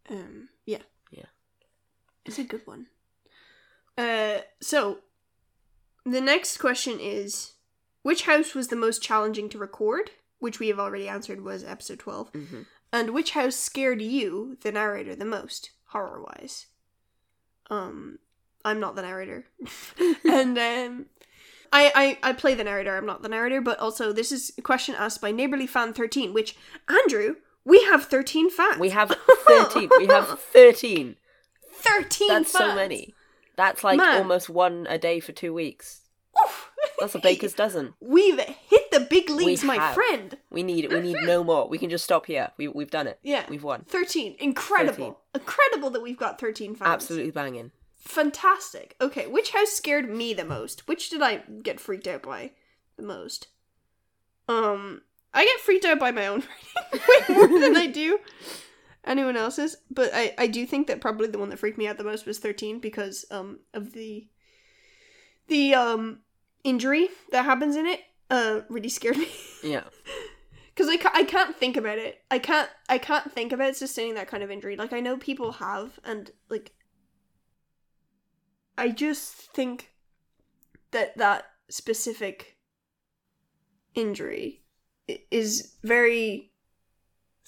Um, 0.09 0.49
yeah, 0.65 0.79
Yeah. 0.79 0.83
It's 2.29 2.39
a 2.39 2.45
good 2.45 2.67
one. 2.67 2.87
Uh, 3.97 4.39
so 4.61 4.99
the 6.05 6.21
next 6.21 6.59
question 6.59 6.99
is, 7.01 7.53
which 8.03 8.23
house 8.23 8.55
was 8.55 8.69
the 8.69 8.77
most 8.77 9.03
challenging 9.03 9.49
to 9.51 9.59
record? 9.59 10.11
Which 10.39 10.61
we 10.61 10.69
have 10.69 10.79
already 10.79 11.09
answered 11.09 11.43
was 11.43 11.65
episode 11.65 11.99
twelve, 11.99 12.31
hmm 12.33 12.63
and 12.91 13.11
which 13.11 13.33
house 13.33 13.57
scared 13.57 14.01
you, 14.01 14.57
the 14.63 14.73
narrator, 14.73 15.15
the 15.15 15.25
most 15.27 15.73
horror 15.89 16.23
wise? 16.23 16.67
Um, 17.69 18.19
I'm 18.65 18.81
not 18.81 18.95
the 18.97 19.03
narrator, 19.03 19.45
and 20.25 20.57
um. 20.59 21.07
I, 21.71 22.19
I, 22.23 22.31
I 22.31 22.33
play 22.33 22.55
the 22.55 22.65
narrator, 22.65 22.97
I'm 22.97 23.05
not 23.05 23.21
the 23.21 23.29
narrator, 23.29 23.61
but 23.61 23.79
also 23.79 24.11
this 24.11 24.33
is 24.33 24.53
a 24.57 24.63
question 24.63 24.95
asked 24.95 25.21
by 25.21 25.33
Neighborly 25.33 25.67
Fan 25.67 25.93
13, 25.93 26.33
which, 26.33 26.57
Andrew, 26.89 27.37
we 27.63 27.85
have 27.85 28.05
13 28.07 28.49
fans. 28.49 28.79
We 28.79 28.89
have 28.89 29.11
thirteen. 29.47 29.91
we 29.99 30.07
have 30.07 30.41
thirteen. 31.79 32.29
13 32.29 32.29
That's 32.29 32.53
so 32.53 32.75
many. 32.75 33.15
That's 33.57 33.83
like 33.83 33.97
Man. 33.97 34.19
almost 34.19 34.49
one 34.49 34.87
a 34.89 34.99
day 34.99 35.19
for 35.21 35.33
two 35.33 35.53
weeks. 35.53 36.03
Oof. 36.43 36.71
That's 37.01 37.15
a 37.15 37.19
baker's 37.19 37.53
dozen. 37.55 37.95
We've 38.01 38.39
hit 38.39 38.91
the 38.93 39.01
big 39.01 39.29
leagues, 39.31 39.65
my 39.65 39.77
have. 39.77 39.95
friend. 39.95 40.37
We 40.51 40.63
need 40.63 40.93
we 40.93 41.01
need 41.01 41.17
no 41.25 41.43
more. 41.43 41.69
We 41.69 41.79
can 41.79 41.91
just 41.91 42.05
stop 42.05 42.27
here. 42.27 42.51
We 42.57 42.69
we've 42.69 42.91
done 42.91 43.07
it. 43.07 43.19
Yeah. 43.23 43.45
We've 43.49 43.65
won. 43.65 43.85
13. 43.89 44.37
Incredible. 44.39 45.19
Incredible 45.35 45.91
that 45.91 46.03
we've 46.03 46.19
got 46.19 46.41
13 46.41 46.77
fans. 46.77 46.89
Absolutely 46.89 47.33
banging. 47.33 47.73
Fantastic. 47.97 48.95
Okay, 49.01 49.27
which 49.27 49.51
house 49.51 49.71
scared 49.71 50.09
me 50.09 50.33
the 50.33 50.45
most? 50.45 50.87
Which 50.87 51.11
did 51.11 51.21
I 51.21 51.43
get 51.63 51.81
freaked 51.81 52.07
out 52.07 52.23
by 52.23 52.53
the 52.97 53.03
most? 53.03 53.49
Um, 54.49 55.03
I 55.35 55.45
get 55.45 55.61
freaked 55.61 55.85
out 55.85 55.99
by 55.99 56.11
my 56.11 56.27
own 56.27 56.43
writing 56.93 57.37
way 57.37 57.49
more 57.49 57.61
than 57.61 57.77
I 57.77 57.87
do 57.87 58.19
anyone 59.09 59.37
else's. 59.37 59.77
But 59.91 60.11
I, 60.15 60.35
I 60.39 60.47
do 60.47 60.67
think 60.67 60.87
that 60.87 61.01
probably 61.01 61.29
the 61.29 61.39
one 61.39 61.51
that 61.51 61.59
freaked 61.59 61.79
me 61.79 61.89
out 61.89 61.99
the 61.99 62.05
most 62.05 62.27
was 62.27 62.39
13 62.39 62.79
because 62.79 63.25
um 63.31 63.61
of 63.75 63.93
the 63.93 64.29
the 65.49 65.75
um 65.75 66.21
injury 66.65 67.09
that 67.33 67.45
happens 67.45 67.77
in 67.77 67.87
it. 67.87 68.01
Uh, 68.31 68.61
really 68.69 68.89
scared 68.91 69.17
me. 69.17 69.29
Yeah. 69.65 69.85
because 70.75 70.89
I, 70.89 70.97
ca- 70.99 71.11
I 71.15 71.25
can't 71.25 71.57
think 71.57 71.77
about 71.77 71.99
it 71.99 72.23
i 72.31 72.39
can't 72.39 72.71
i 72.89 72.97
can't 72.99 73.33
think 73.33 73.51
about 73.53 73.75
sustaining 73.75 74.15
that 74.15 74.29
kind 74.29 74.45
of 74.45 74.53
injury 74.53 74.77
like 74.77 74.93
i 74.93 75.01
know 75.01 75.17
people 75.17 75.51
have 75.53 75.99
and 76.05 76.31
like 76.49 76.71
i 78.77 78.89
just 78.89 79.35
think 79.35 79.91
that 80.93 81.17
that 81.17 81.47
specific 81.69 82.57
injury 83.97 84.63
is 85.33 85.75
very 85.83 86.48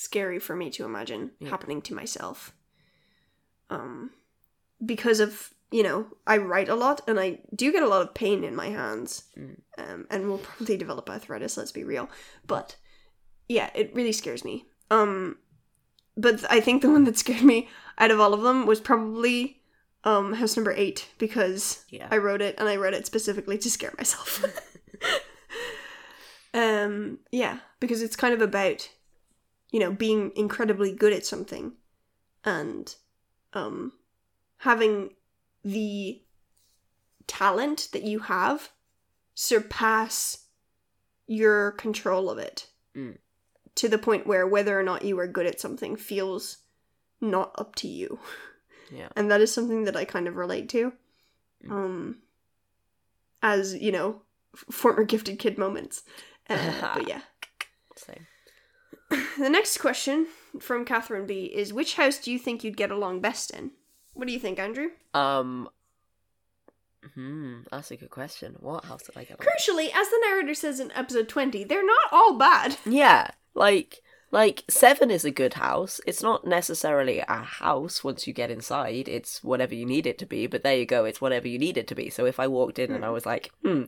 scary 0.01 0.39
for 0.39 0.57
me 0.57 0.71
to 0.71 0.85
imagine 0.85 1.31
Yeah. 1.39 1.51
happening 1.51 1.83
to 1.83 1.95
myself 1.95 2.55
um 3.69 4.11
because 4.85 5.21
of 5.21 5.53
you 5.71 5.83
know 5.83 6.07
i 6.27 6.37
write 6.39 6.69
a 6.71 6.75
lot 6.75 7.03
and 7.07 7.21
i 7.21 7.39
do 7.55 7.71
get 7.71 7.83
a 7.83 7.89
lot 7.89 8.01
of 8.03 8.15
pain 8.15 8.43
in 8.45 8.57
my 8.57 8.69
hands 8.71 9.25
Mm. 9.39 9.57
um, 9.79 10.07
and 10.11 10.27
will 10.29 10.39
probably 10.39 10.77
develop 10.79 11.09
arthritis 11.11 11.57
let's 11.59 11.71
be 11.73 11.85
real 11.85 12.09
but 12.47 12.77
yeah 13.49 13.69
it 13.75 13.95
really 13.95 14.13
scares 14.13 14.43
me 14.45 14.65
um 14.91 15.37
but 16.17 16.43
i 16.51 16.61
think 16.61 16.81
the 16.83 16.91
one 16.91 17.05
that 17.05 17.19
scared 17.19 17.43
me 17.45 17.69
out 17.99 18.11
of 18.11 18.19
all 18.21 18.33
of 18.35 18.41
them 18.43 18.65
was 18.67 18.81
probably 18.81 19.61
um 20.05 20.33
house 20.33 20.57
number 20.57 20.73
eight 20.73 21.09
because 21.19 21.85
Yeah. 21.91 22.09
i 22.11 22.17
wrote 22.17 22.41
it 22.41 22.55
and 22.59 22.69
i 22.71 22.77
wrote 22.77 22.95
it 22.95 23.05
specifically 23.07 23.59
to 23.59 23.71
scare 23.71 23.93
myself 23.99 24.43
um 26.55 27.19
yeah 27.31 27.59
because 27.79 28.03
it's 28.03 28.17
kind 28.17 28.35
of 28.35 28.41
about 28.43 28.89
you 29.71 29.79
know 29.81 29.93
being 29.93 30.33
incredibly 30.37 30.93
good 30.93 31.13
at 31.13 31.25
something 31.27 31.73
and 32.45 32.95
um 33.53 33.93
having 34.59 35.11
the 35.65 36.21
talent 37.27 37.89
that 37.93 38.03
you 38.03 38.19
have 38.21 38.71
surpass 39.35 40.47
your 41.27 41.73
control 41.73 42.31
of 42.31 42.39
it 42.39 42.67
Mm. 42.97 43.19
to 43.77 43.89
the 43.89 43.99
point 43.99 44.27
where 44.27 44.47
whether 44.49 44.79
or 44.79 44.83
not 44.83 45.05
you 45.05 45.17
are 45.21 45.29
good 45.29 45.47
at 45.47 45.61
something 45.61 45.95
feels 45.95 46.59
not 47.21 47.55
up 47.57 47.77
to 47.77 47.87
you 47.89 48.19
Yeah. 48.91 49.09
and 49.15 49.31
that 49.31 49.41
is 49.41 49.55
something 49.55 49.85
that 49.85 49.95
i 49.97 50.05
kind 50.05 50.27
of 50.27 50.35
relate 50.37 50.69
to 50.71 50.93
Mm. 51.65 51.71
um 51.71 52.17
as 53.43 53.75
you 53.77 53.93
know 53.93 54.23
f- 54.55 54.65
former 54.75 55.05
gifted 55.05 55.39
kid 55.39 55.57
moments 55.59 56.03
uh, 56.51 56.95
but 56.95 57.07
yeah 57.09 57.21
Same. 57.97 58.27
The 59.11 59.49
next 59.51 59.79
question 59.79 60.27
from 60.59 60.85
catherine 60.85 61.27
b 61.27 61.45
is 61.45 61.73
which 61.73 61.95
house 61.95 62.19
do 62.19 62.31
you 62.33 62.39
think 62.39 62.63
you'd 62.65 62.77
get 62.77 62.91
along 62.91 63.21
best 63.21 63.51
in 63.51 63.71
what 64.15 64.27
do 64.27 64.33
you 64.33 64.39
think 64.41 64.59
andrew 64.59 64.89
Um. 65.15 65.69
Hmm. 67.15 67.61
That's 67.71 67.91
a 67.91 67.97
good 67.97 68.11
question. 68.11 68.57
What 68.61 68.85
house 68.85 69.05
did 69.05 69.17
I 69.17 69.25
get? 69.25 69.41
on? 69.41 69.47
crucially 69.47 69.89
as 69.95 70.09
the 70.11 70.21
narrator 70.29 70.55
says 70.55 70.81
in 70.81 70.93
episode 70.93 71.29
20 71.29 71.65
they're 71.65 71.85
not 71.87 72.13
all 72.13 72.37
bad 72.37 72.77
Yeah. 72.87 73.31
Like. 73.55 74.03
Like 74.33 74.63
seven 74.69 75.11
is 75.11 75.25
a 75.25 75.33
good 75.33 75.55
house. 75.55 76.01
It's 76.07 76.23
not 76.23 76.47
necessarily 76.47 77.19
a 77.19 77.43
house 77.43 78.05
once 78.05 78.29
you 78.29 78.33
get 78.33 78.49
inside. 78.49 79.09
It's 79.09 79.43
whatever 79.43 79.75
you 79.75 79.85
need 79.85 80.07
it 80.07 80.19
to 80.19 80.27
be. 80.27 80.47
But 80.47 80.63
there 80.63 80.77
you 80.77 80.87
go. 80.87 81.05
It's 81.05 81.21
whatever 81.21 81.49
you 81.49 81.59
need 81.59 81.77
it 81.77 81.89
to 81.89 81.97
be. 81.97 82.11
So 82.11 82.27
if 82.27 82.39
I 82.39 82.47
walked 82.47 82.79
in 82.79 82.93
and 82.93 83.05
I 83.05 83.11
was 83.11 83.27
like, 83.27 83.51
hmm, 83.65 83.85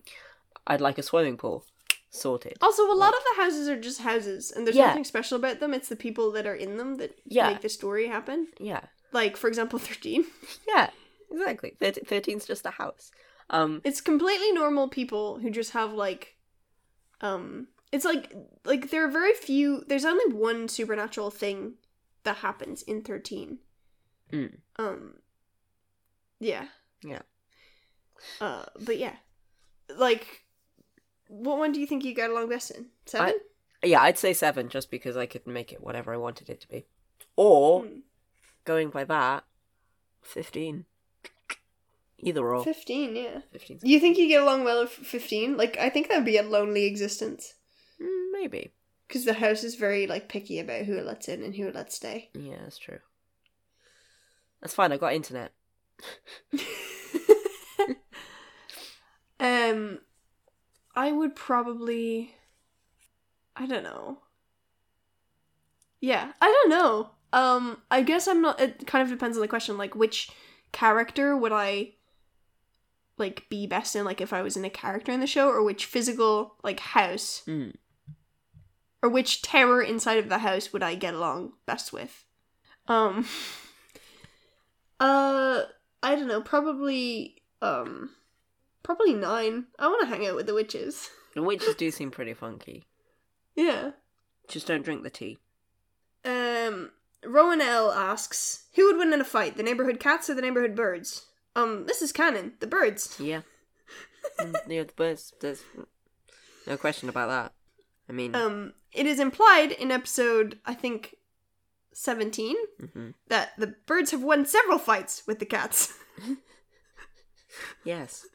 I'd 0.66 0.80
like 0.80 0.98
a 0.98 1.02
swimming 1.04 1.36
pool, 1.36 1.64
sorted. 2.14 2.56
Also, 2.60 2.84
a 2.90 2.94
lot 2.94 3.14
of 3.14 3.22
the 3.24 3.42
houses 3.42 3.68
are 3.68 3.80
just 3.80 4.02
houses, 4.02 4.52
and 4.52 4.64
there's 4.66 4.76
Yeah. 4.76 4.86
nothing 4.88 5.04
special 5.04 5.36
about 5.36 5.58
them. 5.60 5.72
It's 5.74 5.88
the 5.88 5.96
people 5.96 6.30
that 6.32 6.46
are 6.46 6.54
in 6.54 6.76
them 6.76 6.96
that 6.96 7.18
Yeah. 7.24 7.50
make 7.50 7.62
the 7.62 7.68
story 7.68 8.06
happen. 8.06 8.48
Yeah. 8.60 8.84
Like, 9.12 9.36
for 9.36 9.48
example, 9.48 9.78
13. 9.80 10.24
Yeah. 10.68 10.90
Exactly. 11.30 11.74
Thirteen's 11.80 12.44
just 12.46 12.66
a 12.66 12.70
house. 12.70 13.10
Um. 13.50 13.80
It's 13.84 14.00
completely 14.02 14.52
normal 14.52 14.88
people 14.88 15.38
who 15.40 15.50
just 15.50 15.72
have, 15.72 15.92
like, 15.94 16.36
Um, 17.22 17.68
it's 17.92 18.04
like 18.04 18.32
like 18.64 18.90
there 18.90 19.04
are 19.04 19.10
very 19.10 19.32
few. 19.34 19.84
There's 19.86 20.04
only 20.04 20.26
one 20.34 20.68
supernatural 20.68 21.30
thing 21.30 21.78
that 22.24 22.36
happens 22.38 22.82
in 22.82 23.02
thirteen. 23.02 23.60
Mm. 24.32 24.58
Um, 24.76 25.14
yeah, 26.40 26.68
Yeah. 27.04 27.22
Uh, 28.40 28.64
but 28.80 28.98
yeah, 28.98 29.16
like, 29.96 30.41
what 31.32 31.58
one 31.58 31.72
do 31.72 31.80
you 31.80 31.86
think 31.86 32.04
you 32.04 32.14
got 32.14 32.30
along 32.30 32.48
best 32.48 32.70
in? 32.70 32.86
Seven. 33.06 33.34
Yeah, 33.82 34.02
I'd 34.02 34.18
say 34.18 34.32
seven 34.32 34.68
just 34.68 34.90
because 34.90 35.16
I 35.16 35.26
could 35.26 35.46
make 35.46 35.72
it 35.72 35.82
whatever 35.82 36.12
I 36.12 36.16
wanted 36.18 36.48
it 36.50 36.60
to 36.60 36.68
be. 36.68 36.86
Or 37.36 37.82
Hmm. 37.84 37.98
going 38.64 38.90
by 38.90 39.04
that, 39.04 39.44
fifteen. 40.20 40.84
Either 42.18 42.46
or. 42.48 42.62
Fifteen. 42.62 43.16
Yeah. 43.16 43.40
15. 43.50 43.80
You 43.82 43.98
think 43.98 44.16
you 44.16 44.28
get 44.28 44.42
along 44.42 44.62
well 44.64 44.82
with 44.82 44.90
fifteen? 44.92 45.56
Like, 45.56 45.76
I 45.78 45.90
think 45.90 46.08
that'd 46.08 46.24
be 46.24 46.36
a 46.36 46.42
lonely 46.44 46.84
existence 46.84 47.54
Mm, 48.00 48.30
maybe. 48.32 48.72
because 49.08 49.24
the 49.24 49.32
house 49.34 49.64
is 49.64 49.74
very 49.74 50.06
like 50.06 50.28
picky 50.28 50.60
about 50.60 50.84
who 50.86 50.96
it 50.96 51.04
lets 51.04 51.28
in 51.28 51.42
and 51.42 51.56
who 51.56 51.66
it 51.66 51.74
lets 51.74 51.96
stay. 51.96 52.30
Yeah, 52.34 52.58
that's 52.62 52.78
true. 52.78 53.00
That's 54.60 54.74
fine. 54.74 54.92
I 54.92 54.96
got 54.98 55.14
internet. 55.14 55.52
um, 59.40 59.98
I 60.94 61.10
would 61.12 61.34
probably. 61.34 62.34
I 63.56 63.66
don't 63.66 63.82
know. 63.84 64.18
Yeah, 66.00 66.32
I 66.40 66.46
don't 66.46 66.70
know. 66.70 67.10
Um, 67.32 67.78
I 67.90 68.02
guess 68.02 68.26
I'm 68.28 68.42
not. 68.42 68.60
It 68.60 68.86
kind 68.86 69.02
of 69.02 69.08
depends 69.08 69.36
on 69.36 69.40
the 69.40 69.48
question. 69.48 69.78
Like, 69.78 69.94
which 69.94 70.30
character 70.72 71.36
would 71.36 71.52
I 71.52 71.92
like 73.18 73.46
be 73.48 73.66
best 73.66 73.94
in? 73.96 74.04
Like, 74.04 74.20
if 74.20 74.32
I 74.32 74.42
was 74.42 74.56
in 74.56 74.64
a 74.64 74.70
character 74.70 75.12
in 75.12 75.20
the 75.20 75.26
show, 75.26 75.48
or 75.48 75.62
which 75.62 75.86
physical 75.86 76.56
like 76.62 76.80
house, 76.80 77.42
Mm. 77.46 77.74
or 79.02 79.08
which 79.08 79.42
terror 79.42 79.80
inside 79.82 80.18
of 80.18 80.28
the 80.28 80.38
house 80.38 80.72
would 80.72 80.82
I 80.82 80.94
get 80.94 81.14
along 81.14 81.52
best 81.66 81.92
with? 81.92 82.24
Um. 82.88 83.26
Uh, 85.00 85.64
I 86.00 86.14
don't 86.14 86.28
know. 86.28 86.40
Probably. 86.42 87.42
Um. 87.60 88.10
Probably 88.82 89.14
nine. 89.14 89.66
I 89.78 89.86
want 89.88 90.00
to 90.02 90.06
hang 90.06 90.26
out 90.26 90.34
with 90.36 90.46
the 90.46 90.54
witches. 90.54 91.10
The 91.34 91.42
witches 91.42 91.74
do 91.74 91.90
seem 91.90 92.10
pretty 92.10 92.34
funky. 92.34 92.84
Yeah. 93.54 93.90
Just 94.48 94.66
don't 94.66 94.82
drink 94.82 95.02
the 95.02 95.10
tea. 95.10 95.36
Um, 96.24 96.90
Rowan 97.22 97.60
L 97.60 97.92
asks, 97.92 98.64
"Who 98.76 98.86
would 98.86 98.96
win 98.96 99.12
in 99.12 99.20
a 99.20 99.24
fight, 99.24 99.58
the 99.58 99.62
neighborhood 99.62 100.00
cats 100.00 100.30
or 100.30 100.34
the 100.34 100.40
neighborhood 100.40 100.74
birds?" 100.74 101.26
Um, 101.54 101.84
this 101.84 102.00
is 102.00 102.12
canon. 102.12 102.54
The 102.60 102.66
birds. 102.66 103.16
Yeah. 103.20 103.42
Mm, 104.38 104.54
yeah, 104.68 104.84
the 104.84 104.92
birds. 104.94 105.34
There's 105.40 105.62
no 106.66 106.78
question 106.78 107.10
about 107.10 107.28
that. 107.28 107.52
I 108.08 108.12
mean, 108.12 108.34
Um, 108.34 108.72
it 108.92 109.04
is 109.06 109.20
implied 109.20 109.72
in 109.72 109.90
episode, 109.90 110.58
I 110.64 110.72
think, 110.72 111.16
seventeen, 111.92 112.56
mhm. 112.80 113.12
that 113.28 113.52
the 113.58 113.74
birds 113.86 114.12
have 114.12 114.22
won 114.22 114.46
several 114.46 114.78
fights 114.78 115.24
with 115.26 115.40
the 115.40 115.46
cats. 115.46 115.92
yes, 117.84 118.26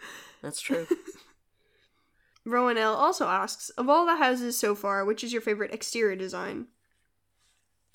that's 0.42 0.62
true. 0.62 0.88
Rowan 2.46 2.78
L 2.78 2.94
also 2.94 3.26
asks, 3.28 3.70
"Of 3.72 3.90
all 3.90 4.06
the 4.06 4.16
houses 4.18 4.58
so 4.58 4.74
far, 4.76 5.04
which 5.04 5.24
is 5.24 5.34
your 5.34 5.42
favorite 5.42 5.74
exterior 5.74 6.16
design?" 6.16 6.68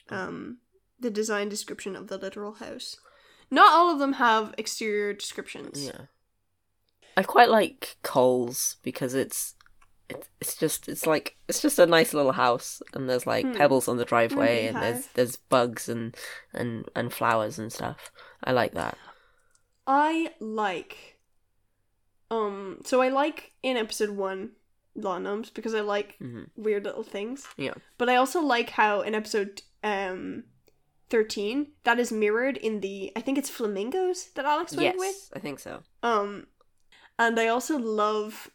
Um, 0.09 0.59
the 1.01 1.11
design 1.11 1.49
description 1.49 1.97
of 1.97 2.09
the 2.09 2.19
literal 2.19 2.55
house. 2.55 2.97
Not 3.51 3.73
all 3.73 3.91
of 3.91 3.99
them 3.99 4.15
have 4.15 4.55
exterior 4.59 5.13
descriptions. 5.13 5.87
Yeah. 5.87 6.07
I 7.17 7.23
quite 7.23 7.51
like 7.51 7.97
Coles 8.03 8.77
because 8.83 9.15
it's 9.15 9.55
it's 10.09 10.29
it's 10.41 10.55
just 10.57 10.89
it's 10.89 11.07
like 11.07 11.37
it's 11.49 11.61
just 11.63 11.79
a 11.79 11.87
nice 11.87 12.13
little 12.15 12.33
house 12.33 12.83
and 12.95 13.09
there's 13.09 13.27
like 13.27 13.45
Hmm. 13.47 13.53
pebbles 13.55 13.89
on 13.89 13.97
the 13.97 14.05
driveway 14.05 14.67
and 14.67 14.77
there's 14.77 15.07
there's 15.15 15.37
bugs 15.37 15.89
and 15.89 16.15
and 16.53 16.89
and 16.97 17.13
flowers 17.13 17.59
and 17.59 17.73
stuff. 17.73 18.11
I 18.45 18.53
like 18.53 18.73
that. 18.73 18.99
I 19.87 20.33
like 20.41 21.12
um 22.33 22.79
so 22.85 23.03
I 23.03 23.09
like 23.11 23.53
in 23.63 23.77
episode 23.77 24.11
one 24.11 24.51
law 24.95 25.19
gnomes 25.19 25.51
because 25.51 25.75
I 25.75 25.81
like 25.95 26.17
Mhm. 26.21 26.49
weird 26.57 26.85
little 26.85 27.05
things. 27.05 27.47
Yeah. 27.57 27.75
But 27.99 28.09
I 28.09 28.17
also 28.17 28.41
like 28.41 28.71
how 28.71 29.03
in 29.03 29.15
episode 29.15 29.63
um 29.85 30.45
thirteen 31.11 31.73
that 31.85 31.99
is 31.99 32.11
mirrored 32.13 32.57
in 32.57 32.81
the 32.81 33.13
I 33.17 33.21
think 33.21 33.39
it's 33.39 33.51
flamingos 33.51 34.31
that 34.35 34.45
Alex 34.47 34.73
went 34.77 34.83
Yes, 34.83 34.99
with. 34.99 35.21
I 35.37 35.39
think 35.41 35.59
so. 35.61 35.83
Um 36.03 36.47
and 37.19 37.39
I 37.39 37.49
also 37.49 37.79
love 37.79 38.51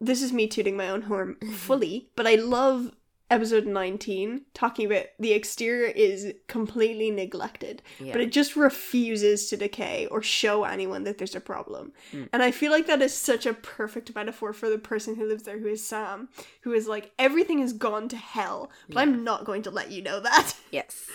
this 0.00 0.22
is 0.22 0.32
me 0.32 0.46
tooting 0.48 0.76
my 0.76 0.88
own 0.88 1.02
horn 1.02 1.36
fully, 1.66 2.10
but 2.16 2.26
I 2.26 2.34
love 2.36 2.90
episode 3.32 3.66
19 3.66 4.42
talking 4.54 4.86
about 4.86 5.06
the 5.18 5.32
exterior 5.32 5.86
is 5.86 6.34
completely 6.48 7.10
neglected 7.10 7.82
Yeah. 7.98 8.12
but 8.12 8.20
it 8.20 8.30
just 8.30 8.56
refuses 8.56 9.48
to 9.48 9.56
decay 9.56 10.06
or 10.10 10.22
show 10.22 10.64
anyone 10.64 11.04
that 11.04 11.18
there's 11.18 11.34
a 11.34 11.40
problem. 11.40 11.92
Mm. 12.12 12.28
And 12.32 12.42
I 12.42 12.50
feel 12.50 12.70
like 12.70 12.86
that 12.86 13.00
is 13.02 13.14
such 13.14 13.46
a 13.46 13.54
perfect 13.54 14.14
metaphor 14.14 14.52
for 14.52 14.68
the 14.68 14.78
person 14.78 15.16
who 15.16 15.26
lives 15.26 15.44
there, 15.44 15.58
who 15.58 15.68
is 15.68 15.84
Sam, 15.84 16.28
who 16.62 16.72
is 16.72 16.86
like, 16.86 17.12
everything 17.18 17.58
has 17.60 17.72
gone 17.72 18.08
to 18.08 18.16
hell, 18.16 18.70
but 18.88 18.98
I'm 18.98 19.24
not 19.24 19.44
going 19.44 19.62
to 19.62 19.70
let 19.70 19.90
you 19.90 20.02
know 20.02 20.20
that. 20.20 20.54
yes. 20.70 21.06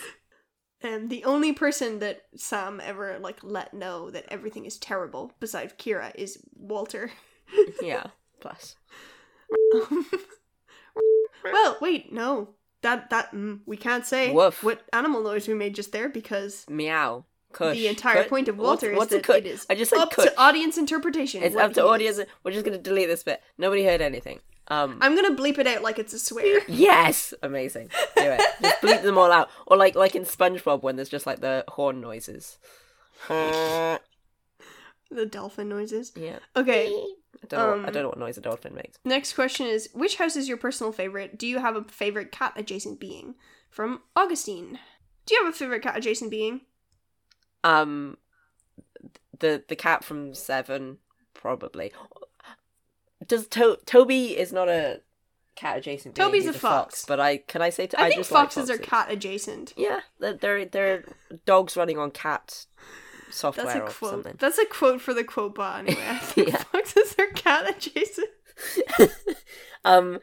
And 0.80 1.10
the 1.10 1.24
only 1.24 1.52
person 1.52 1.98
that 2.00 2.22
Sam 2.36 2.80
ever 2.84 3.18
like 3.20 3.38
let 3.42 3.74
know 3.74 4.10
that 4.10 4.26
everything 4.28 4.64
is 4.64 4.76
terrible, 4.78 5.32
besides 5.40 5.72
Kira, 5.78 6.12
is 6.14 6.38
Walter. 6.54 7.10
Yeah. 7.82 8.08
Plus. 8.40 8.76
well, 11.44 11.76
wait, 11.80 12.12
no. 12.12 12.50
That 12.82 13.10
that 13.10 13.32
mm, 13.32 13.60
we 13.66 13.76
can't 13.76 14.06
say 14.06 14.32
Woof. 14.32 14.62
what 14.62 14.82
animal 14.92 15.22
noise 15.22 15.48
we 15.48 15.54
made 15.54 15.74
just 15.74 15.90
there 15.92 16.08
because 16.08 16.64
Meow. 16.68 17.24
Kush. 17.52 17.76
the 17.76 17.88
entire 17.88 18.22
Kush. 18.22 18.28
point 18.30 18.46
of 18.48 18.56
What's- 18.58 18.82
Walter 18.82 18.94
what's 18.94 19.10
is 19.10 19.16
a 19.16 19.16
that 19.20 19.24
kush? 19.26 19.36
it 19.38 19.46
is 19.46 19.66
I 19.70 19.74
just 19.74 19.90
said 19.90 19.98
up 20.00 20.12
kush. 20.12 20.26
to 20.26 20.38
audience 20.40 20.76
interpretation. 20.78 21.42
It's 21.42 21.54
what 21.56 21.64
up 21.64 21.72
to 21.74 21.80
he 21.80 21.86
is. 21.86 21.90
audience. 22.18 22.20
We're 22.44 22.52
just 22.52 22.64
gonna 22.64 22.78
delete 22.78 23.08
this 23.08 23.22
bit. 23.24 23.42
Nobody 23.56 23.84
heard 23.84 24.00
anything. 24.00 24.38
Um. 24.68 24.98
I'm 25.00 25.16
gonna 25.16 25.34
bleep 25.34 25.58
it 25.58 25.66
out 25.66 25.82
like 25.82 25.98
it's 25.98 26.12
a 26.12 26.18
swear. 26.18 26.60
Yes, 26.68 27.32
amazing. 27.42 27.88
Do 28.16 28.22
it. 28.22 28.40
Just 28.62 28.82
bleep 28.82 29.02
them 29.02 29.16
all 29.18 29.32
out, 29.32 29.48
or 29.66 29.76
like 29.78 29.94
like 29.96 30.14
in 30.14 30.24
SpongeBob 30.24 30.82
when 30.82 30.96
there's 30.96 31.08
just 31.08 31.26
like 31.26 31.40
the 31.40 31.64
horn 31.68 32.00
noises. 32.02 32.58
the 33.28 33.98
dolphin 35.30 35.68
noises. 35.70 36.12
Yeah. 36.14 36.38
Okay. 36.54 36.92
Don't 37.46 37.58
know. 37.60 37.66
What, 37.68 37.84
I 37.84 37.88
Um, 37.88 37.92
don't 37.92 38.02
know 38.02 38.08
what 38.08 38.18
noise 38.18 38.38
a 38.38 38.40
dolphin 38.40 38.74
makes. 38.74 38.98
Next 39.04 39.32
question 39.34 39.66
is 39.66 39.88
which 39.92 40.16
house 40.16 40.36
is 40.36 40.48
your 40.48 40.56
personal 40.56 40.92
favorite? 40.92 41.38
Do 41.38 41.46
you 41.46 41.58
have 41.58 41.76
a 41.76 41.84
favorite 41.84 42.32
cat 42.32 42.52
adjacent 42.56 42.98
being? 43.00 43.34
From 43.70 44.00
Augustine. 44.16 44.78
Do 45.26 45.34
you 45.34 45.44
have 45.44 45.52
a 45.52 45.56
favorite 45.56 45.82
cat 45.82 45.96
adjacent 45.96 46.30
being? 46.30 46.62
Um, 47.62 48.16
the 49.38 49.62
the 49.68 49.76
cat 49.76 50.04
from 50.04 50.34
Seven 50.34 50.98
probably. 51.34 51.92
Does 53.26 53.46
to- 53.48 53.78
Toby 53.84 54.36
is 54.38 54.52
not 54.52 54.68
a 54.68 55.00
cat 55.54 55.78
adjacent? 55.78 56.14
Toby's 56.14 56.44
he's 56.46 56.54
a 56.54 56.58
fox. 56.58 57.04
But 57.06 57.20
I 57.20 57.38
can 57.38 57.60
I 57.62 57.70
say 57.70 57.86
to, 57.88 58.00
I, 58.00 58.04
I, 58.04 58.08
think 58.08 58.20
just 58.20 58.30
like 58.32 58.44
foxes 58.44 58.70
are 58.70 58.78
cat 58.78 59.10
adjacent. 59.10 59.74
Yeah, 59.76 60.00
they're 60.18 60.34
they're, 60.34 60.64
they're 60.64 61.04
dogs 61.44 61.76
running 61.76 61.98
on 61.98 62.10
cat 62.10 62.66
software 63.30 63.66
That's 63.66 63.76
a 63.76 63.80
or 63.80 63.90
quote. 63.92 64.10
something. 64.10 64.38
That's 64.38 64.58
a 64.58 64.66
quote 64.66 65.00
for 65.00 65.14
the 65.14 65.24
quote 65.24 65.54
bot 65.54 65.80
anyway. 65.80 66.06
I 66.08 66.18
think 66.18 66.48
Yeah. 66.48 66.56
foxes 66.56 67.14
are 67.18 67.26
cat 67.28 67.68
adjacent. 67.76 68.28
um, 69.84 70.18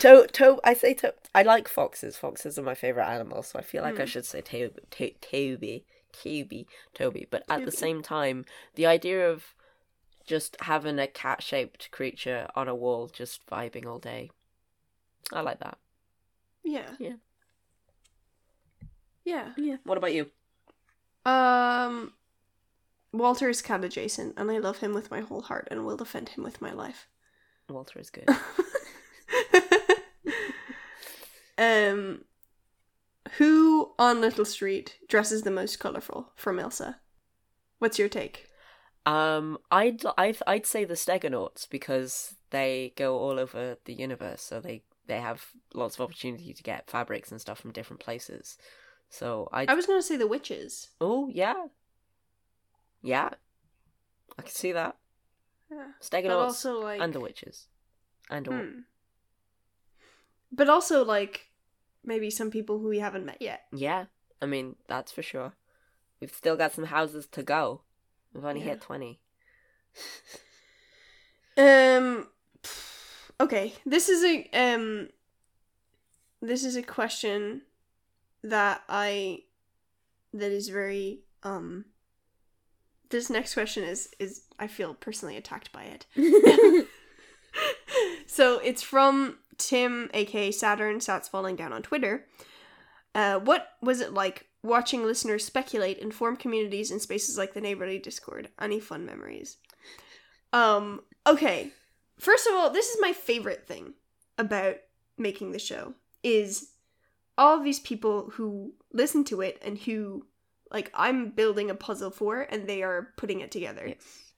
to 0.00 0.26
to 0.32 0.60
I 0.64 0.74
say 0.74 0.94
to 0.94 1.14
I 1.34 1.42
like 1.42 1.68
foxes. 1.68 2.16
Foxes 2.16 2.58
are 2.58 2.62
my 2.62 2.74
favorite 2.74 3.06
animal, 3.06 3.42
so 3.42 3.58
I 3.58 3.62
feel 3.62 3.82
like 3.82 4.00
I 4.00 4.04
Hmm. 4.04 4.08
should 4.10 4.26
say 4.26 4.40
to, 4.42 4.70
to, 4.90 5.10
Toby, 5.20 5.84
Toby, 6.12 6.66
Toby. 6.94 7.26
But 7.30 7.44
at 7.48 7.64
the 7.64 7.70
same 7.72 8.02
time, 8.02 8.44
the 8.74 8.86
idea 8.86 9.30
of 9.30 9.54
just 10.26 10.56
having 10.62 10.98
a 10.98 11.06
cat 11.06 11.42
shaped 11.42 11.90
creature 11.90 12.48
on 12.54 12.68
a 12.68 12.74
wall, 12.74 13.08
just 13.08 13.46
vibing 13.46 13.86
all 13.86 13.98
day, 13.98 14.30
I 15.32 15.40
like 15.40 15.60
that. 15.60 15.78
Yeah. 16.62 16.94
Yeah. 16.98 17.14
Yeah. 19.24 19.52
Yeah. 19.56 19.76
What 19.84 19.98
about 19.98 20.14
you? 20.14 20.30
Um 21.24 22.12
Walter 23.12 23.48
is 23.48 23.62
cat 23.62 23.84
adjacent 23.84 24.34
and 24.36 24.50
I 24.50 24.58
love 24.58 24.78
him 24.78 24.92
with 24.94 25.10
my 25.10 25.20
whole 25.20 25.42
heart 25.42 25.68
and 25.70 25.84
will 25.84 25.96
defend 25.96 26.30
him 26.30 26.44
with 26.44 26.60
my 26.60 26.72
life. 26.72 27.08
Walter 27.68 27.98
is 27.98 28.10
good. 28.10 28.28
um 31.58 32.24
who 33.36 33.92
on 33.98 34.20
Little 34.20 34.44
Street 34.44 34.96
dresses 35.08 35.42
the 35.42 35.50
most 35.50 35.78
colorful 35.78 36.32
from 36.34 36.58
Elsa? 36.58 37.00
What's 37.78 37.98
your 37.98 38.08
take? 38.08 38.48
Um, 39.06 39.58
I'd 39.70 40.02
I'd 40.16 40.38
I'd 40.46 40.66
say 40.66 40.84
the 40.84 40.94
Stegonauts 40.94 41.68
because 41.68 42.34
they 42.50 42.92
go 42.96 43.18
all 43.18 43.38
over 43.38 43.76
the 43.84 43.94
universe, 43.94 44.42
so 44.42 44.60
they 44.60 44.82
they 45.06 45.20
have 45.20 45.46
lots 45.74 45.94
of 45.96 46.02
opportunity 46.02 46.52
to 46.52 46.62
get 46.62 46.90
fabrics 46.90 47.30
and 47.30 47.40
stuff 47.40 47.58
from 47.60 47.72
different 47.72 48.00
places. 48.00 48.58
So 49.08 49.48
I 49.52 49.66
I 49.66 49.74
was 49.74 49.86
going 49.86 49.98
to 49.98 50.06
say 50.06 50.16
the 50.16 50.26
witches. 50.26 50.88
oh 51.00 51.28
yeah, 51.32 51.66
yeah, 53.08 53.30
I 54.38 54.42
can 54.42 54.50
see 54.62 54.72
that 54.72 54.96
Yeah. 55.70 55.88
Stegonauts 56.00 56.48
also 56.64 56.80
like 56.88 57.00
and 57.00 57.12
the 57.12 57.20
witches 57.20 57.66
and 58.30 58.48
all. 58.48 58.54
hmm. 58.54 58.80
but 60.52 60.68
also 60.68 61.04
like 61.04 61.48
maybe 62.04 62.30
some 62.30 62.50
people 62.50 62.78
who 62.78 62.88
we 62.88 62.98
haven't 63.00 63.26
met 63.26 63.40
yet. 63.40 63.60
Yeah, 63.72 64.06
I 64.42 64.46
mean 64.46 64.76
that's 64.88 65.12
for 65.12 65.22
sure. 65.22 65.52
We've 66.20 66.34
still 66.34 66.56
got 66.56 66.72
some 66.72 66.84
houses 66.86 67.26
to 67.32 67.42
go. 67.42 67.82
We've 68.32 68.44
only 68.44 68.60
Yeah. 68.60 68.70
hit 68.72 68.80
twenty. 68.82 69.20
Um 71.56 72.28
okay, 73.40 73.74
this 73.84 74.08
is 74.08 74.22
a 74.24 74.48
um 74.52 75.08
this 76.40 76.62
is 76.64 76.76
a 76.76 76.82
question 76.82 77.62
that 78.44 78.82
I 78.88 79.42
that 80.32 80.52
is 80.52 80.68
very 80.68 81.22
um 81.42 81.86
this 83.10 83.30
next 83.30 83.54
question 83.54 83.84
is 83.84 84.10
is 84.18 84.42
I 84.58 84.66
feel 84.66 84.94
personally 84.94 85.36
attacked 85.36 85.72
by 85.72 85.84
it. 85.84 86.86
so 88.26 88.58
it's 88.58 88.82
from 88.82 89.38
Tim, 89.56 90.10
aka 90.14 90.50
Saturn, 90.50 90.98
Sats 90.98 91.28
Falling 91.28 91.56
Down 91.56 91.72
on 91.72 91.82
Twitter. 91.82 92.26
Uh, 93.14 93.38
what 93.38 93.72
was 93.82 94.00
it 94.00 94.12
like 94.12 94.46
watching 94.62 95.04
listeners 95.04 95.44
speculate 95.44 96.00
and 96.00 96.12
form 96.12 96.36
communities 96.36 96.90
in 96.90 97.00
spaces 97.00 97.38
like 97.38 97.54
the 97.54 97.60
neighborly 97.60 97.98
Discord? 97.98 98.48
Any 98.60 98.80
fun 98.80 99.04
memories? 99.04 99.56
Um, 100.52 101.02
okay. 101.26 101.72
First 102.18 102.46
of 102.46 102.54
all, 102.54 102.70
this 102.70 102.88
is 102.88 103.00
my 103.00 103.12
favorite 103.12 103.66
thing 103.66 103.94
about 104.36 104.76
making 105.16 105.52
the 105.52 105.58
show 105.58 105.94
is 106.22 106.70
all 107.36 107.56
of 107.56 107.64
these 107.64 107.80
people 107.80 108.30
who 108.34 108.72
listen 108.92 109.24
to 109.24 109.40
it 109.40 109.60
and 109.64 109.78
who 109.78 110.26
like 110.70 110.90
I'm 110.94 111.30
building 111.30 111.70
a 111.70 111.74
puzzle 111.74 112.10
for 112.10 112.40
and 112.42 112.66
they 112.66 112.82
are 112.82 113.12
putting 113.16 113.40
it 113.40 113.50
together 113.50 113.86
yes. 113.88 114.32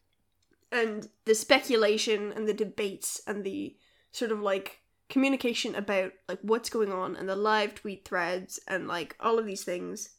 and 0.73 1.09
the 1.25 1.35
speculation 1.35 2.33
and 2.33 2.49
the 2.49 2.55
debates 2.55 3.21
and 3.27 3.45
the 3.45 3.77
sort 4.13 4.33
of 4.33 4.41
like 4.41 4.81
communication 5.09 5.75
about 5.75 6.13
like 6.29 6.39
what's 6.43 6.71
going 6.71 6.93
on 6.93 7.17
and 7.17 7.29
the 7.29 7.37
live 7.37 7.75
tweet 7.75 8.05
threads 8.05 8.61
and 8.69 8.89
like 8.89 9.17
all 9.21 9.39
of 9.39 9.47
these 9.47 9.65
things 9.65 10.11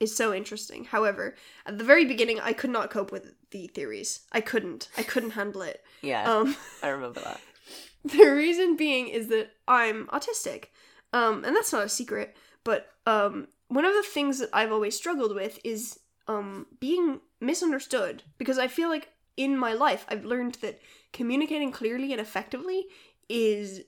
is 0.00 0.14
so 0.14 0.32
interesting. 0.32 0.84
However, 0.84 1.34
at 1.66 1.78
the 1.78 1.84
very 1.84 2.04
beginning 2.04 2.38
I 2.38 2.52
could 2.52 2.70
not 2.70 2.90
cope 2.90 3.10
with 3.10 3.34
the 3.50 3.66
theories. 3.68 4.20
I 4.30 4.40
couldn't. 4.40 4.88
I 4.96 5.02
couldn't 5.02 5.30
handle 5.30 5.62
it. 5.62 5.82
Yeah, 6.02 6.30
Um 6.30 6.56
I 6.82 6.88
remember 6.88 7.20
that. 7.20 7.40
the 8.04 8.26
reason 8.26 8.76
being 8.76 9.08
is 9.08 9.28
that 9.28 9.50
I'm 9.66 10.06
autistic. 10.08 10.66
Um, 11.12 11.44
and 11.44 11.56
that's 11.56 11.72
not 11.72 11.86
a 11.86 11.88
secret, 11.88 12.36
but 12.64 12.90
um, 13.06 13.48
one 13.68 13.84
of 13.84 13.94
the 13.94 14.02
things 14.02 14.38
that 14.38 14.50
I've 14.52 14.72
always 14.72 14.96
struggled 14.96 15.34
with 15.34 15.58
is 15.64 16.00
um, 16.26 16.66
being 16.80 17.20
misunderstood 17.40 18.22
because 18.38 18.58
I 18.58 18.66
feel 18.68 18.88
like 18.88 19.08
in 19.36 19.56
my 19.56 19.72
life 19.72 20.04
I've 20.08 20.24
learned 20.24 20.56
that 20.56 20.80
communicating 21.12 21.70
clearly 21.70 22.12
and 22.12 22.20
effectively 22.20 22.86
is 23.28 23.82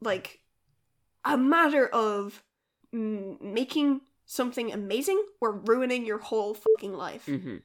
like 0.00 0.40
a 1.24 1.36
matter 1.36 1.86
of 1.86 2.42
mm, 2.94 3.40
making 3.40 4.00
something 4.26 4.72
amazing 4.72 5.22
or 5.40 5.52
ruining 5.52 6.06
your 6.06 6.18
whole 6.18 6.54
fucking 6.54 6.94
life. 6.94 7.26
hmm 7.26 7.56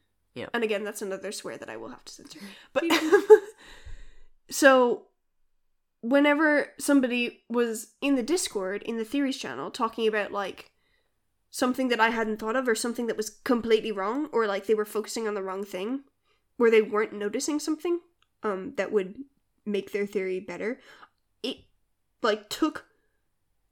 And 0.53 0.63
again, 0.63 0.84
that's 0.84 1.01
another 1.01 1.32
swear 1.32 1.57
that 1.57 1.70
I 1.70 1.78
will 1.78 1.89
have 1.89 2.05
to 2.05 2.13
censor. 2.13 2.39
But 2.74 2.84
so 4.49 5.03
whenever 6.01 6.74
somebody 6.80 7.43
was 7.49 7.93
in 8.01 8.15
the 8.15 8.24
Discord 8.24 8.84
in 8.84 8.97
the 8.97 9.05
theories 9.05 9.38
channel 9.38 9.72
talking 9.72 10.07
about 10.07 10.32
like 10.32 10.72
something 11.51 11.87
that 11.89 11.99
I 11.99 12.09
hadn't 12.09 12.37
thought 12.37 12.55
of 12.55 12.67
or 12.67 12.75
something 12.75 13.07
that 13.07 13.17
was 13.17 13.29
completely 13.43 13.91
wrong 13.91 14.27
or 14.31 14.47
like 14.47 14.65
they 14.67 14.75
were 14.75 14.85
focusing 14.85 15.27
on 15.27 15.33
the 15.33 15.43
wrong 15.43 15.63
thing 15.63 16.01
where 16.57 16.71
they 16.71 16.81
weren't 16.81 17.13
noticing 17.13 17.59
something 17.59 18.01
um 18.43 18.73
that 18.77 18.91
would 18.91 19.15
make 19.65 19.91
their 19.91 20.05
theory 20.05 20.39
better, 20.39 20.79
it 21.43 21.57
like 22.21 22.49
took 22.49 22.85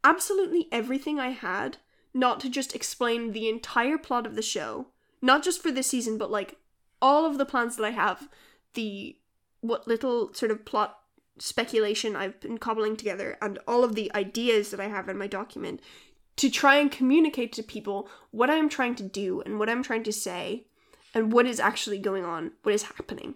absolutely 0.03 0.67
everything 0.71 1.19
I 1.19 1.30
had 1.30 1.78
not 2.13 2.39
to 2.41 2.49
just 2.49 2.75
explain 2.75 3.32
the 3.32 3.49
entire 3.49 3.97
plot 3.97 4.25
of 4.25 4.36
the 4.36 4.41
show, 4.41 4.88
not 5.21 5.43
just 5.43 5.61
for 5.61 5.71
this 5.71 5.88
season, 5.88 6.17
but 6.17 6.32
like 6.32 6.57
all 7.01 7.25
of 7.25 7.38
the 7.38 7.45
plans 7.45 7.75
that 7.75 7.86
I 7.86 7.91
have, 7.91 8.30
the 8.73 9.17
what 9.61 9.88
little 9.88 10.34
sort 10.34 10.51
of 10.51 10.65
plot 10.65 10.99
speculation 11.39 12.15
I've 12.15 12.39
been 12.39 12.57
cobbling 12.57 12.95
together, 12.95 13.38
and 13.41 13.59
all 13.67 13.84
of 13.84 13.95
the 13.95 14.11
ideas 14.15 14.71
that 14.71 14.80
I 14.80 14.88
have 14.88 15.09
in 15.09 15.17
my 15.17 15.28
document 15.28 15.82
to 16.38 16.50
try 16.50 16.78
and 16.78 16.92
communicate 16.92 17.52
to 17.54 17.64
people 17.64 18.10
what 18.32 18.50
I'm 18.50 18.70
trying 18.70 18.96
to 18.96 19.04
do 19.04 19.42
and 19.42 19.60
what 19.60 19.70
I'm 19.70 19.84
trying 19.84 20.04
to 20.04 20.14
say 20.14 20.66
and 21.14 21.32
what 21.32 21.46
is 21.46 21.60
actually 21.60 21.98
going 21.98 22.24
on, 22.24 22.52
what 22.64 22.76
is 22.76 22.84
happening. 22.84 23.36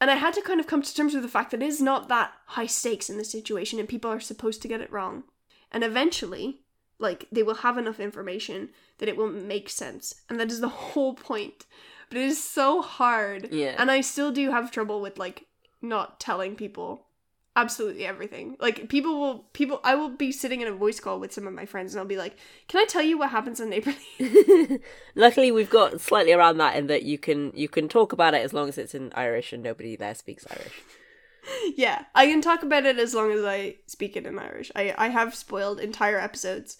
And 0.00 0.10
I 0.10 0.16
had 0.16 0.34
to 0.34 0.42
kind 0.42 0.60
of 0.60 0.66
come 0.66 0.82
to 0.82 0.94
terms 0.94 1.14
with 1.14 1.22
the 1.22 1.28
fact 1.28 1.50
that 1.50 1.62
it 1.62 1.66
is 1.66 1.80
not 1.80 2.08
that 2.08 2.32
high 2.46 2.66
stakes 2.66 3.08
in 3.08 3.18
this 3.18 3.30
situation 3.30 3.78
and 3.78 3.88
people 3.88 4.10
are 4.10 4.20
supposed 4.20 4.60
to 4.62 4.68
get 4.68 4.80
it 4.80 4.92
wrong. 4.92 5.24
And 5.70 5.82
eventually, 5.82 6.60
like, 6.98 7.26
they 7.32 7.42
will 7.42 7.56
have 7.56 7.78
enough 7.78 7.98
information 7.98 8.70
that 8.98 9.08
it 9.08 9.16
will 9.16 9.30
make 9.30 9.70
sense. 9.70 10.14
And 10.28 10.38
that 10.38 10.50
is 10.50 10.60
the 10.60 10.68
whole 10.68 11.14
point. 11.14 11.66
But 12.08 12.18
it 12.18 12.24
is 12.24 12.42
so 12.42 12.82
hard. 12.82 13.48
Yeah. 13.52 13.74
And 13.78 13.90
I 13.90 14.02
still 14.02 14.32
do 14.32 14.50
have 14.50 14.70
trouble 14.70 15.00
with, 15.00 15.18
like, 15.18 15.46
not 15.80 16.20
telling 16.20 16.56
people 16.56 17.06
absolutely 17.54 18.06
everything. 18.06 18.56
Like, 18.60 18.88
people 18.88 19.20
will, 19.20 19.38
people, 19.52 19.80
I 19.84 19.94
will 19.94 20.08
be 20.10 20.32
sitting 20.32 20.60
in 20.60 20.68
a 20.68 20.72
voice 20.72 21.00
call 21.00 21.20
with 21.20 21.32
some 21.32 21.46
of 21.46 21.52
my 21.52 21.66
friends 21.66 21.92
and 21.92 22.00
I'll 22.00 22.06
be 22.06 22.16
like, 22.16 22.36
can 22.68 22.80
I 22.80 22.84
tell 22.86 23.02
you 23.02 23.18
what 23.18 23.30
happens 23.30 23.60
on 23.60 23.70
Neighborly? 23.70 23.98
Luckily, 25.14 25.52
we've 25.52 25.70
got 25.70 26.00
slightly 26.00 26.32
around 26.32 26.58
that 26.58 26.76
in 26.76 26.86
that 26.86 27.02
you 27.02 27.18
can 27.18 27.52
you 27.54 27.68
can 27.68 27.88
talk 27.88 28.12
about 28.12 28.34
it 28.34 28.42
as 28.42 28.52
long 28.52 28.68
as 28.68 28.78
it's 28.78 28.94
in 28.94 29.12
Irish 29.14 29.52
and 29.52 29.62
nobody 29.62 29.96
there 29.96 30.14
speaks 30.14 30.46
Irish. 30.50 30.82
yeah, 31.76 32.04
I 32.14 32.26
can 32.26 32.40
talk 32.40 32.62
about 32.62 32.86
it 32.86 32.98
as 32.98 33.14
long 33.14 33.32
as 33.32 33.44
I 33.44 33.76
speak 33.86 34.16
it 34.16 34.26
in 34.26 34.38
Irish. 34.38 34.70
I 34.74 34.94
I 34.96 35.08
have 35.08 35.34
spoiled 35.34 35.80
entire 35.80 36.18
episodes, 36.18 36.78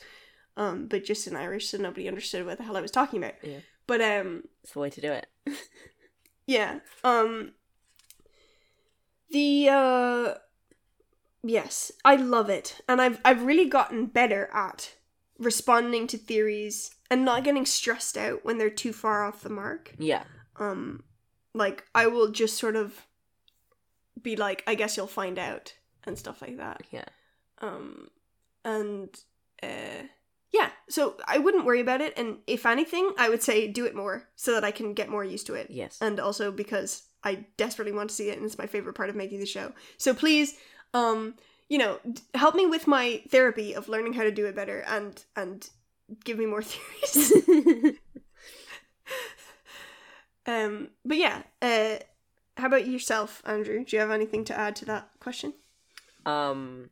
um, 0.56 0.86
but 0.86 1.04
just 1.04 1.26
in 1.26 1.36
Irish, 1.36 1.68
so 1.68 1.78
nobody 1.78 2.08
understood 2.08 2.46
what 2.46 2.58
the 2.58 2.64
hell 2.64 2.76
I 2.76 2.80
was 2.80 2.90
talking 2.90 3.22
about. 3.22 3.34
Yeah. 3.42 3.58
But 3.86 4.00
um, 4.00 4.44
It's 4.62 4.72
the 4.72 4.78
way 4.78 4.90
to 4.90 5.00
do 5.00 5.12
it. 5.12 5.26
yeah, 6.46 6.78
um, 7.02 7.52
the 9.30 9.68
uh, 9.68 10.34
yes, 11.43 11.93
I 12.05 12.16
love 12.16 12.49
it, 12.51 12.80
and 12.88 13.01
I've 13.01 13.20
I've 13.24 13.43
really 13.45 13.66
gotten 13.68 14.07
better 14.07 14.49
at 14.53 14.95
responding 15.38 16.07
to 16.09 16.18
theories 16.18 16.95
and 17.11 17.24
not 17.24 17.45
getting 17.45 17.66
stressed 17.66 18.16
out 18.16 18.45
when 18.45 18.59
they're 18.59 18.70
too 18.70 18.93
far 18.93 19.24
off 19.24 19.43
the 19.43 19.49
mark. 19.51 19.95
Yeah. 19.99 20.24
um 20.57 21.03
like 21.55 21.84
i 21.95 22.07
will 22.07 22.30
just 22.30 22.57
sort 22.59 22.76
of 22.76 23.07
be 24.22 24.36
like 24.36 24.62
i 24.66 24.74
guess 24.74 24.97
you'll 24.97 25.07
find 25.07 25.38
out 25.38 25.74
and 26.05 26.18
stuff 26.18 26.40
like 26.43 26.57
that 26.59 26.82
Yeah. 26.90 27.05
um 27.59 28.09
and 28.64 29.09
uh 29.62 30.03
yeah 30.53 30.70
so 30.88 31.16
i 31.26 31.38
wouldn't 31.38 31.64
worry 31.64 31.80
about 31.80 32.01
it 32.01 32.14
and 32.16 32.38
if 32.47 32.64
anything 32.66 33.12
i 33.18 33.28
would 33.28 33.43
say 33.43 33.66
do 33.68 33.84
it 33.84 33.95
more 33.95 34.28
so 34.36 34.53
that 34.53 34.64
i 34.64 34.70
can 34.70 34.95
get 34.95 35.09
more 35.09 35.24
used 35.24 35.47
to 35.49 35.55
it 35.55 35.68
Yes. 35.70 35.99
and 36.01 36.20
also 36.20 36.51
because 36.53 37.03
i 37.24 37.45
desperately 37.57 37.93
want 37.93 38.11
to 38.11 38.14
see 38.14 38.28
it 38.30 38.36
and 38.36 38.47
it's 38.47 38.59
my 38.59 38.66
favorite 38.66 38.95
part 38.95 39.11
of 39.11 39.16
making 39.16 39.40
the 39.40 39.47
show 39.47 39.72
so 39.99 40.14
please 40.14 40.57
um 40.95 41.34
you 41.68 41.78
know 41.78 41.99
d- 42.11 42.22
help 42.34 42.55
me 42.55 42.66
with 42.66 42.86
my 42.86 43.22
therapy 43.28 43.74
of 43.74 43.88
learning 43.88 44.12
how 44.14 44.22
to 44.22 44.30
do 44.32 44.47
it 44.47 44.55
better 44.55 44.80
and 44.86 45.24
and 45.36 45.70
give 46.24 46.38
me 46.38 46.47
more 46.47 46.62
theories 46.64 47.32
Um, 50.47 50.90
but 51.05 51.16
yeah, 51.18 51.43
uh, 51.61 51.99
how 52.57 52.66
about 52.66 52.86
yourself, 52.86 53.43
Andrew? 53.45 53.84
Do 53.84 53.97
you 53.97 54.01
have 54.01 54.11
anything 54.11 54.45
to 54.47 54.59
add 54.59 54.76
to 54.76 54.84
that 54.86 55.11
question? 55.20 55.55
um 56.26 56.90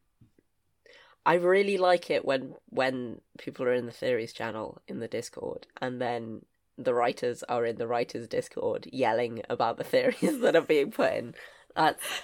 I 1.26 1.34
really 1.34 1.76
like 1.78 2.11
it 2.11 2.24
when 2.24 2.55
when 2.70 3.20
people 3.38 3.66
are 3.66 3.74
in 3.74 3.86
the 3.86 3.92
theories 3.92 4.32
channel 4.32 4.80
in 4.88 5.01
the 5.01 5.09
Discord 5.09 5.66
and 5.80 6.01
then 6.01 6.44
the 6.78 6.94
writers 6.94 7.42
are 7.44 7.66
in 7.66 7.76
the 7.76 7.86
writers 7.86 8.26
Discord 8.26 8.88
yelling 8.92 9.42
about 9.51 9.76
the 9.76 9.84
theories 9.84 10.40
that 10.40 10.57
are 10.57 10.62
being 10.62 10.90
put 10.90 11.12
in. 11.12 11.34
That's 11.76 12.22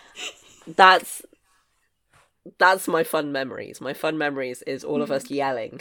that's 0.66 1.22
that's 2.58 2.86
my 2.88 3.02
fun 3.04 3.32
memories. 3.32 3.80
My 3.80 3.92
fun 3.94 4.16
memories 4.18 4.62
is 4.62 4.84
all 4.84 5.02
of 5.02 5.10
us 5.10 5.30
yelling. 5.30 5.80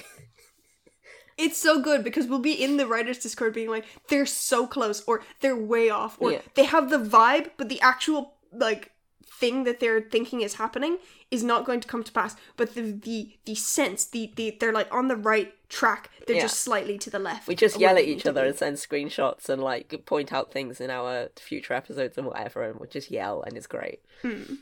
It's 1.37 1.57
so 1.57 1.81
good 1.81 2.03
because 2.03 2.27
we'll 2.27 2.39
be 2.39 2.53
in 2.53 2.77
the 2.77 2.87
writers' 2.87 3.19
Discord 3.19 3.53
being 3.53 3.69
like, 3.69 3.83
they're 4.07 4.25
so 4.25 4.65
close, 4.65 5.03
or 5.05 5.21
they're 5.41 5.55
way 5.55 5.89
off, 5.89 6.15
or 6.21 6.31
Yeah. 6.31 6.41
they 6.55 6.63
have 6.63 6.89
the 6.89 6.97
vibe, 6.97 7.51
but 7.57 7.67
the 7.67 7.81
actual 7.81 8.35
like 8.53 8.91
thing 9.39 9.65
that 9.65 9.81
they're 9.81 9.99
thinking 9.99 10.39
is 10.39 10.53
happening 10.53 10.97
is 11.29 11.43
not 11.43 11.65
going 11.65 11.81
to 11.81 11.87
come 11.89 12.05
to 12.05 12.11
pass. 12.13 12.37
But 12.55 12.73
the 12.73 12.83
the 12.93 13.37
the 13.43 13.53
sense, 13.55 14.05
the 14.05 14.31
the 14.37 14.55
they're 14.61 14.71
like 14.71 14.87
on 14.93 15.09
the 15.09 15.17
right 15.17 15.53
track. 15.67 16.09
They're 16.25 16.37
Yeah. 16.37 16.43
just 16.43 16.61
slightly 16.61 16.97
to 16.99 17.09
the 17.09 17.19
left. 17.19 17.49
We 17.49 17.55
just 17.55 17.75
of 17.75 17.81
yell 17.81 17.91
at 17.97 18.05
they 18.05 18.05
each 18.05 18.25
other 18.25 18.43
to 18.43 18.47
and 18.47 18.57
send 18.57 18.77
screenshots 18.77 19.49
and 19.49 19.61
like 19.61 20.05
point 20.05 20.31
out 20.31 20.53
things 20.53 20.79
in 20.79 20.89
our 20.89 21.27
future 21.37 21.73
episodes 21.73 22.17
and 22.17 22.27
whatever, 22.27 22.63
and 22.63 22.79
we'll 22.79 22.89
just 22.89 23.11
yell, 23.11 23.41
and 23.41 23.57
it's 23.57 23.67
great. 23.67 23.99
be. 24.21 24.29
Hmm. 24.43 24.53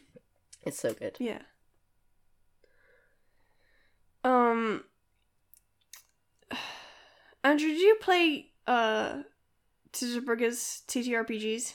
It's 0.65 0.79
so 0.79 0.93
good. 0.95 1.17
Yeah. 1.19 1.43
Um 4.23 4.83
Andrew, 7.43 7.69
did 7.69 7.81
you 7.81 7.97
play 8.01 8.51
uh 8.67 9.23
TTRPGs? 9.93 11.73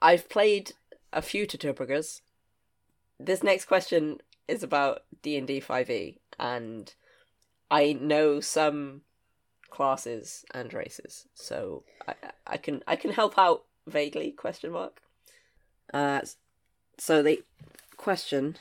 I've 0.00 0.28
played 0.28 0.72
a 1.12 1.22
few 1.22 1.46
Tuturburgers. 1.46 2.20
This 3.18 3.42
next 3.42 3.64
question 3.64 4.18
is 4.46 4.62
about 4.62 5.02
D 5.22 5.36
and 5.36 5.46
D 5.46 5.60
five 5.60 5.90
E, 5.90 6.20
and 6.38 6.92
I 7.70 7.92
know 7.92 8.40
some 8.40 9.02
classes 9.70 10.44
and 10.52 10.72
races, 10.72 11.26
so 11.34 11.84
I 12.06 12.14
I 12.46 12.56
can 12.56 12.82
I 12.86 12.96
can 12.96 13.12
help 13.12 13.38
out 13.38 13.64
vaguely. 13.86 14.30
Question 14.30 14.72
mark. 14.72 15.00
Uh, 15.92 16.20
so 16.96 17.22
the 17.22 17.42
question: 17.96 18.56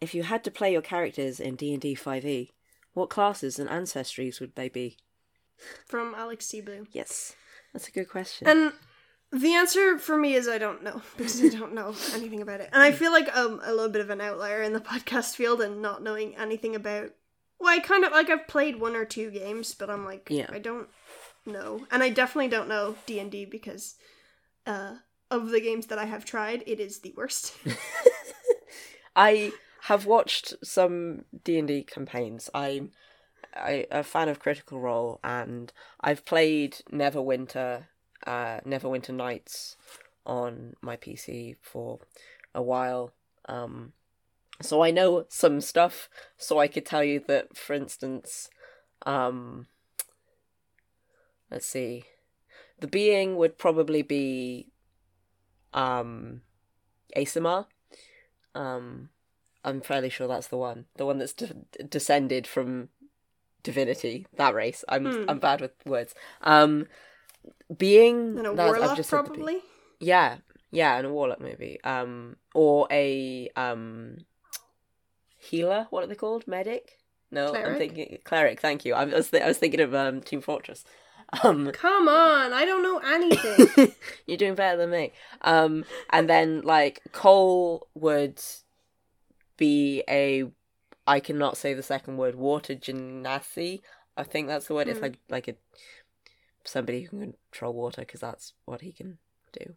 If 0.00 0.14
you 0.14 0.22
had 0.22 0.44
to 0.44 0.50
play 0.50 0.72
your 0.72 0.82
characters 0.82 1.40
in 1.40 1.56
D 1.56 1.72
and 1.72 1.82
D 1.82 1.94
five 1.94 2.24
e, 2.24 2.52
what 2.94 3.10
classes 3.10 3.58
and 3.58 3.68
ancestries 3.68 4.40
would 4.40 4.54
they 4.54 4.68
be? 4.68 4.96
From 5.86 6.14
Alex 6.16 6.46
C. 6.46 6.62
Yes, 6.92 7.34
that's 7.72 7.88
a 7.88 7.92
good 7.92 8.08
question. 8.08 8.46
And 8.46 8.72
the 9.32 9.54
answer 9.54 9.98
for 9.98 10.16
me 10.16 10.34
is 10.34 10.48
I 10.48 10.58
don't 10.58 10.82
know 10.82 11.02
because 11.16 11.42
I 11.42 11.48
don't 11.48 11.74
know 11.74 11.94
anything 12.14 12.42
about 12.42 12.60
it, 12.60 12.70
and 12.72 12.82
I 12.82 12.92
feel 12.92 13.12
like 13.12 13.28
I'm 13.34 13.60
a 13.64 13.72
little 13.72 13.90
bit 13.90 14.00
of 14.02 14.10
an 14.10 14.20
outlier 14.20 14.62
in 14.62 14.72
the 14.72 14.80
podcast 14.92 15.34
field 15.34 15.60
and 15.60 15.82
not 15.82 16.02
knowing 16.02 16.36
anything 16.36 16.74
about. 16.74 17.10
Well, 17.60 17.74
I 17.74 17.80
kind 17.80 18.04
of 18.04 18.12
like 18.12 18.30
I've 18.30 18.46
played 18.46 18.80
one 18.80 18.94
or 18.94 19.04
two 19.04 19.32
games, 19.32 19.74
but 19.74 19.90
I'm 19.90 20.04
like 20.04 20.28
Yeah. 20.30 20.46
I 20.50 20.60
don't 20.60 20.88
know, 21.44 21.86
and 21.90 22.02
I 22.02 22.10
definitely 22.10 22.48
don't 22.48 22.68
know 22.68 22.94
D 23.06 23.18
and 23.18 23.32
D 23.32 23.44
because 23.44 23.96
uh, 24.64 24.94
of 25.30 25.50
the 25.50 25.60
games 25.60 25.86
that 25.86 25.98
I 25.98 26.04
have 26.04 26.24
tried, 26.24 26.62
it 26.66 26.78
is 26.78 27.00
the 27.00 27.14
worst. 27.16 27.54
I 29.16 29.52
have 29.82 30.06
watched 30.06 30.54
some 30.62 31.24
D 31.44 31.58
and 31.58 31.68
D 31.68 31.82
campaigns. 31.82 32.50
I'm 32.54 32.90
I, 33.54 33.86
a 33.90 34.02
fan 34.02 34.28
of 34.28 34.38
Critical 34.38 34.80
Role, 34.80 35.20
and 35.24 35.72
I've 36.00 36.24
played 36.24 36.78
Neverwinter, 36.92 37.84
uh, 38.26 38.60
Neverwinter 38.66 39.14
Nights 39.14 39.76
on 40.26 40.74
my 40.80 40.96
PC 40.96 41.56
for 41.60 42.00
a 42.54 42.62
while. 42.62 43.12
Um, 43.48 43.92
so 44.60 44.82
I 44.82 44.90
know 44.90 45.26
some 45.28 45.60
stuff. 45.60 46.08
So 46.36 46.58
I 46.58 46.68
could 46.68 46.84
tell 46.84 47.04
you 47.04 47.22
that, 47.28 47.56
for 47.56 47.74
instance, 47.74 48.50
um, 49.06 49.66
let's 51.50 51.66
see, 51.66 52.04
the 52.80 52.88
being 52.88 53.36
would 53.36 53.58
probably 53.58 54.02
be 54.02 54.68
um, 55.72 56.42
Aasimar. 57.16 57.66
Um, 58.54 59.10
I'm 59.68 59.80
fairly 59.80 60.08
sure 60.10 60.26
that's 60.28 60.48
the 60.48 60.56
one, 60.56 60.86
the 60.96 61.06
one 61.06 61.18
that's 61.18 61.32
de- 61.32 61.54
descended 61.88 62.46
from 62.46 62.88
divinity. 63.62 64.26
That 64.36 64.54
race. 64.54 64.84
I'm 64.88 65.04
Hmm. 65.06 65.24
I'm 65.28 65.38
bad 65.38 65.60
with 65.60 65.72
words. 65.84 66.14
Um, 66.42 66.86
being 67.76 68.38
and 68.38 68.46
a 68.46 68.52
warlock 68.52 68.96
just 68.96 69.10
said 69.10 69.18
the 69.18 69.22
be- 69.24 69.28
probably. 69.36 69.58
yeah, 70.00 70.38
yeah, 70.70 70.96
and 70.96 71.06
a 71.06 71.12
warlock 71.12 71.40
maybe. 71.40 71.78
Um, 71.84 72.36
or 72.54 72.86
a 72.90 73.48
um, 73.56 74.18
healer. 75.36 75.86
What 75.90 76.04
are 76.04 76.06
they 76.06 76.14
called? 76.14 76.46
Medic. 76.46 76.98
No, 77.30 77.54
I'm 77.54 77.76
thinking 77.76 78.18
cleric. 78.24 78.58
Thank 78.60 78.84
you. 78.86 78.94
I 78.94 79.04
was 79.04 79.30
th- 79.30 79.42
I 79.42 79.48
was 79.48 79.58
thinking 79.58 79.80
of 79.80 79.94
um 79.94 80.20
Team 80.22 80.40
Fortress. 80.40 80.84
Um, 81.44 81.70
Come 81.72 82.08
on, 82.08 82.54
I 82.54 82.64
don't 82.64 82.82
know 82.82 82.98
anything. 83.04 83.92
you're 84.26 84.38
doing 84.38 84.54
better 84.54 84.78
than 84.78 84.88
me. 84.90 85.12
Um, 85.42 85.84
and 86.08 86.26
then 86.26 86.62
like 86.62 87.02
Cole 87.12 87.86
would 87.94 88.40
be 89.58 90.02
a, 90.08 90.50
I 91.06 91.20
cannot 91.20 91.58
say 91.58 91.74
the 91.74 91.82
second 91.82 92.16
word, 92.16 92.34
water 92.34 92.74
genasi. 92.74 93.82
I 94.16 94.22
think 94.24 94.48
that's 94.48 94.66
the 94.68 94.74
word. 94.74 94.88
It's 94.88 94.98
Hmm. 94.98 95.04
like 95.04 95.18
like 95.28 95.48
a 95.48 95.54
somebody 96.64 97.02
who 97.02 97.18
can 97.18 97.34
control 97.50 97.74
water 97.74 98.02
because 98.02 98.20
that's 98.20 98.54
what 98.64 98.80
he 98.80 98.92
can 98.92 99.18
do. 99.52 99.74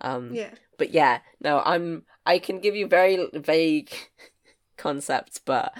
Um, 0.00 0.34
yeah. 0.34 0.50
but 0.76 0.90
yeah, 0.90 1.20
no, 1.40 1.62
I'm. 1.64 2.04
I 2.26 2.38
can 2.38 2.60
give 2.60 2.76
you 2.76 2.86
very 2.86 3.26
vague 3.34 3.90
concepts, 4.76 5.40
but 5.44 5.72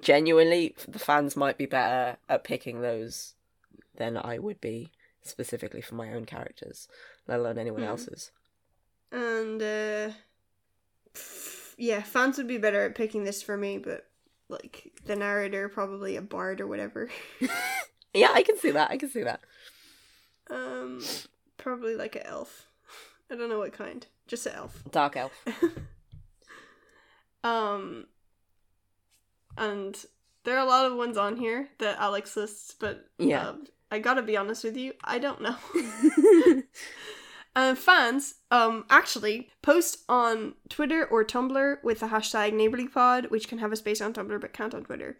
genuinely, 0.00 0.74
the 0.88 0.98
fans 0.98 1.36
might 1.36 1.58
be 1.58 1.66
better 1.66 2.16
at 2.28 2.44
picking 2.44 2.80
those 2.80 3.34
than 3.96 4.16
I 4.16 4.38
would 4.38 4.60
be 4.60 4.90
specifically 5.22 5.82
for 5.82 5.94
my 5.96 6.12
own 6.14 6.24
characters, 6.24 6.88
let 7.28 7.40
alone 7.40 7.58
anyone 7.58 7.82
Mhm. 7.82 7.88
else's. 7.88 8.30
And 9.10 9.62
uh 9.62 10.12
yeah, 11.78 12.02
fans 12.02 12.38
would 12.38 12.48
be 12.48 12.58
better 12.58 12.82
at 12.84 12.94
picking 12.94 13.24
this 13.24 13.42
for 13.42 13.56
me, 13.56 13.78
but 13.78 14.06
like 14.48 14.92
the 15.06 15.16
narrator 15.16 15.68
probably 15.68 16.16
a 16.16 16.22
bard 16.22 16.60
or 16.60 16.66
whatever. 16.66 17.08
Yeah, 18.14 18.28
I 18.34 18.42
can 18.42 18.58
see 18.58 18.70
that. 18.72 18.90
I 18.90 18.98
can 18.98 19.08
see 19.08 19.22
that. 19.22 19.40
Um 20.50 21.02
probably 21.56 21.96
like 21.96 22.14
an 22.14 22.22
elf. 22.26 22.66
I 23.30 23.36
don't 23.36 23.48
know 23.48 23.58
what 23.58 23.72
kind. 23.72 24.06
Just 24.26 24.44
an 24.46 24.52
elf. 24.54 24.82
Dark 24.90 25.16
elf. 25.16 25.32
Um 27.44 28.06
and 29.56 29.96
there 30.44 30.56
are 30.56 30.64
a 30.66 30.68
lot 30.68 30.86
of 30.86 30.96
ones 30.96 31.16
on 31.16 31.36
here 31.36 31.68
that 31.78 31.98
Alex 31.98 32.36
lists, 32.36 32.74
but 32.78 33.06
Yeah. 33.18 33.48
um, 33.48 33.66
I 33.90 33.98
gotta 33.98 34.22
be 34.22 34.36
honest 34.36 34.64
with 34.64 34.76
you, 34.76 34.92
I 35.02 35.18
don't 35.18 35.40
know. 35.40 35.56
Uh, 37.54 37.74
fans, 37.74 38.36
um, 38.50 38.84
actually 38.88 39.50
post 39.60 40.04
on 40.08 40.54
Twitter 40.70 41.04
or 41.04 41.22
Tumblr 41.24 41.82
with 41.84 42.00
the 42.00 42.06
hashtag 42.06 42.52
NeighborlyPod, 42.54 43.30
which 43.30 43.46
can 43.46 43.58
have 43.58 43.72
a 43.72 43.76
space 43.76 44.00
on 44.00 44.14
Tumblr 44.14 44.40
but 44.40 44.54
can't 44.54 44.74
on 44.74 44.84
Twitter. 44.84 45.18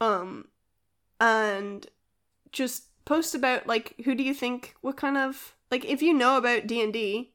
Um, 0.00 0.46
and 1.20 1.86
just 2.52 2.84
post 3.04 3.34
about 3.34 3.66
like 3.66 3.94
who 4.04 4.14
do 4.14 4.22
you 4.22 4.32
think 4.34 4.74
what 4.80 4.96
kind 4.96 5.16
of 5.16 5.54
like 5.72 5.84
if 5.84 6.02
you 6.02 6.14
know 6.14 6.36
about 6.36 6.66
D 6.68 6.80
and 6.82 6.92
D, 6.92 7.32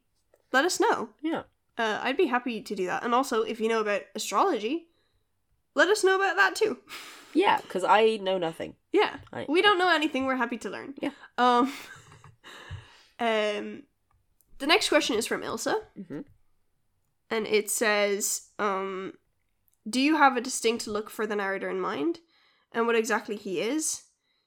let 0.52 0.64
us 0.64 0.80
know. 0.80 1.10
yeah. 1.22 1.42
Uh, 1.76 2.00
I'd 2.02 2.16
be 2.16 2.26
happy 2.26 2.60
to 2.60 2.74
do 2.74 2.86
that. 2.86 3.04
And 3.04 3.14
also, 3.14 3.42
if 3.42 3.60
you 3.60 3.68
know 3.68 3.80
about 3.80 4.02
astrology, 4.16 4.88
let 5.76 5.88
us 5.88 6.02
know 6.02 6.16
about 6.16 6.36
that 6.36 6.54
too. 6.56 6.78
Yeah, 7.34 7.58
because 7.60 7.84
I 7.84 8.16
know 8.16 8.38
nothing. 8.38 8.74
Yeah. 8.90 9.18
I- 9.32 9.44
We 9.48 9.60
don't 9.60 9.78
know 9.78 9.90
anything, 9.94 10.24
we're 10.24 10.36
happy 10.36 10.56
to 10.58 10.70
learn. 10.70 10.94
Yeah. 11.00 11.10
Um 11.36 11.70
Um 13.20 13.82
the 14.58 14.66
next 14.66 14.88
question 14.88 15.16
is 15.16 15.26
from 15.26 15.42
Ilsa. 15.42 15.74
Mhm. 15.98 16.24
And 17.30 17.46
it 17.46 17.70
says, 17.70 18.48
um, 18.58 19.14
do 19.88 20.00
you 20.00 20.16
have 20.16 20.36
a 20.36 20.40
distinct 20.40 20.86
look 20.86 21.10
for 21.10 21.26
the 21.26 21.36
narrator 21.36 21.68
in 21.68 21.80
mind? 21.80 22.20
And 22.72 22.86
what 22.86 22.96
exactly 22.96 23.36
he 23.36 23.60
is? 23.60 24.02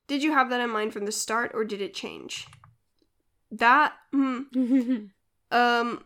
Did 0.07 0.23
you 0.23 0.31
have 0.31 0.49
that 0.49 0.61
in 0.61 0.69
mind 0.69 0.93
from 0.93 1.05
the 1.05 1.11
start 1.11 1.51
or 1.53 1.63
did 1.63 1.81
it 1.81 1.93
change? 1.93 2.47
That 3.51 3.93
hmm, 4.11 4.41
um 5.51 6.05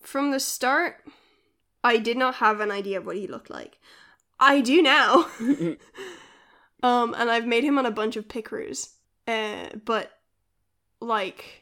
from 0.00 0.30
the 0.30 0.40
start 0.40 1.04
I 1.84 1.98
did 1.98 2.16
not 2.16 2.36
have 2.36 2.60
an 2.60 2.70
idea 2.70 2.98
of 2.98 3.06
what 3.06 3.16
he 3.16 3.26
looked 3.26 3.50
like. 3.50 3.78
I 4.38 4.60
do 4.60 4.82
now. 4.82 5.28
Um, 6.82 7.14
and 7.16 7.30
I've 7.30 7.46
made 7.46 7.62
him 7.64 7.78
on 7.78 7.86
a 7.86 7.92
bunch 7.92 8.16
of 8.16 8.28
Picrews. 8.28 8.90
Uh, 9.28 9.68
but 9.84 10.10
like, 11.00 11.61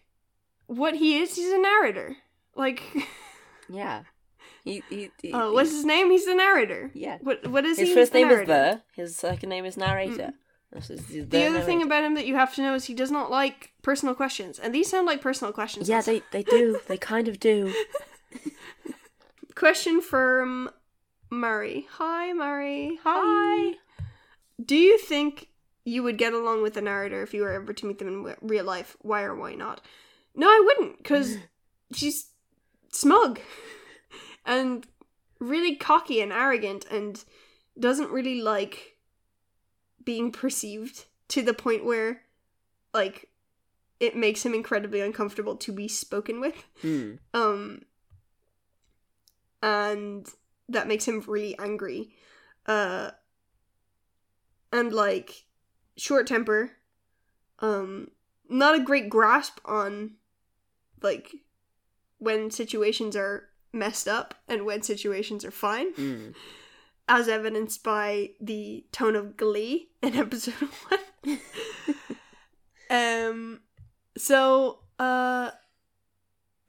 what 0.71 0.95
he 0.97 1.18
is, 1.18 1.35
he's 1.35 1.53
a 1.53 1.59
narrator. 1.59 2.16
Like, 2.55 2.83
yeah. 3.68 4.03
He, 4.64 4.83
he, 4.91 5.11
he, 5.23 5.33
uh, 5.33 5.51
what's 5.53 5.71
his 5.71 5.85
name? 5.85 6.11
He's 6.11 6.27
the 6.27 6.35
narrator. 6.35 6.91
Yeah. 6.95 7.18
What 7.23 7.47
What 7.47 7.64
is 7.64 7.79
His 7.79 7.89
he? 7.89 7.95
first 7.95 8.12
name 8.14 8.29
narrator. 8.29 8.43
is 8.43 8.47
The. 8.97 9.03
His 9.03 9.16
second 9.16 9.49
name 9.49 9.64
is 9.64 9.77
Narrator. 9.77 10.35
Is 10.77 10.87
the, 11.09 11.23
The 11.23 11.47
other 11.47 11.62
thing 11.62 11.83
about 11.83 12.05
him 12.05 12.14
that 12.14 12.27
you 12.27 12.37
have 12.37 12.55
to 12.55 12.62
know 12.62 12.75
is 12.75 12.85
he 12.85 12.95
does 12.95 13.11
not 13.11 13.31
like 13.31 13.73
personal 13.83 14.14
questions, 14.14 14.59
and 14.59 14.73
these 14.75 14.89
sound 14.89 15.07
like 15.07 15.21
personal 15.21 15.53
questions. 15.53 15.89
Yeah, 15.89 16.01
they, 16.03 16.23
they 16.31 16.43
do. 16.45 16.79
They 16.89 16.97
kind 16.99 17.27
of 17.27 17.41
do. 17.41 17.73
Question 19.57 20.01
from 20.01 20.71
Murray. 21.31 21.87
Hi, 21.93 22.33
Murray. 22.33 22.99
Hi. 23.03 23.75
Do 24.64 24.77
you 24.77 24.97
think 24.99 25.49
you 25.85 26.03
would 26.03 26.18
get 26.18 26.33
along 26.35 26.62
with 26.62 26.75
the 26.75 26.83
narrator 26.83 27.23
if 27.23 27.35
you 27.35 27.43
were 27.43 27.53
ever 27.53 27.73
to 27.73 27.87
meet 27.87 27.99
them 27.99 28.09
in 28.09 28.35
real 28.41 28.64
life? 28.64 28.97
Why 29.01 29.23
or 29.23 29.35
why 29.35 29.55
not? 29.55 29.81
No, 30.41 30.49
I 30.49 30.62
wouldn't, 30.64 30.97
because 30.97 31.36
she's 31.93 32.30
smug 32.91 33.41
and 34.47 34.86
really 35.38 35.76
cocky 35.76 36.22
and 36.22 36.32
arrogant 36.32 36.86
and 36.91 37.22
doesn't 37.78 38.09
really 38.09 38.41
like 38.41 38.97
being 40.03 40.32
perceived 40.32 41.05
to 41.28 41.43
the 41.43 41.53
point 41.53 41.84
where, 41.84 42.22
like, 42.95 43.28
it 44.01 44.16
makes 44.16 44.43
him 44.43 44.55
incredibly 44.55 45.03
uncomfortable 45.03 45.57
to 45.57 45.72
be 45.72 45.88
spoken 45.88 46.41
with. 46.41 46.64
Hmm. 46.80 47.16
Um, 47.34 47.82
and 49.62 50.26
that 50.70 50.88
makes 50.88 51.07
him 51.07 51.22
really 51.26 51.55
angry. 51.59 52.14
Uh, 52.64 53.11
and 54.72 54.91
like 54.91 55.45
short 55.99 56.26
temper. 56.26 56.70
Um, 57.59 58.12
not 58.49 58.74
a 58.74 58.82
great 58.82 59.11
grasp 59.11 59.59
on 59.66 60.12
like 61.03 61.35
when 62.19 62.51
situations 62.51 63.17
are 63.17 63.49
messed 63.73 64.07
up 64.09 64.35
and 64.49 64.65
when 64.67 64.83
situations 64.83 65.45
are 65.45 65.51
fine, 65.51 65.93
Hmm. 65.95 66.29
as 67.09 67.29
evidenced 67.29 67.83
by 67.83 68.31
the 68.41 68.85
tone 68.93 69.17
of 69.17 69.37
glee 69.37 69.91
in 70.03 70.15
episode 70.25 70.55
one. 71.25 71.39
um, 72.91 73.61
so 74.17 74.81
uh, 74.99 75.51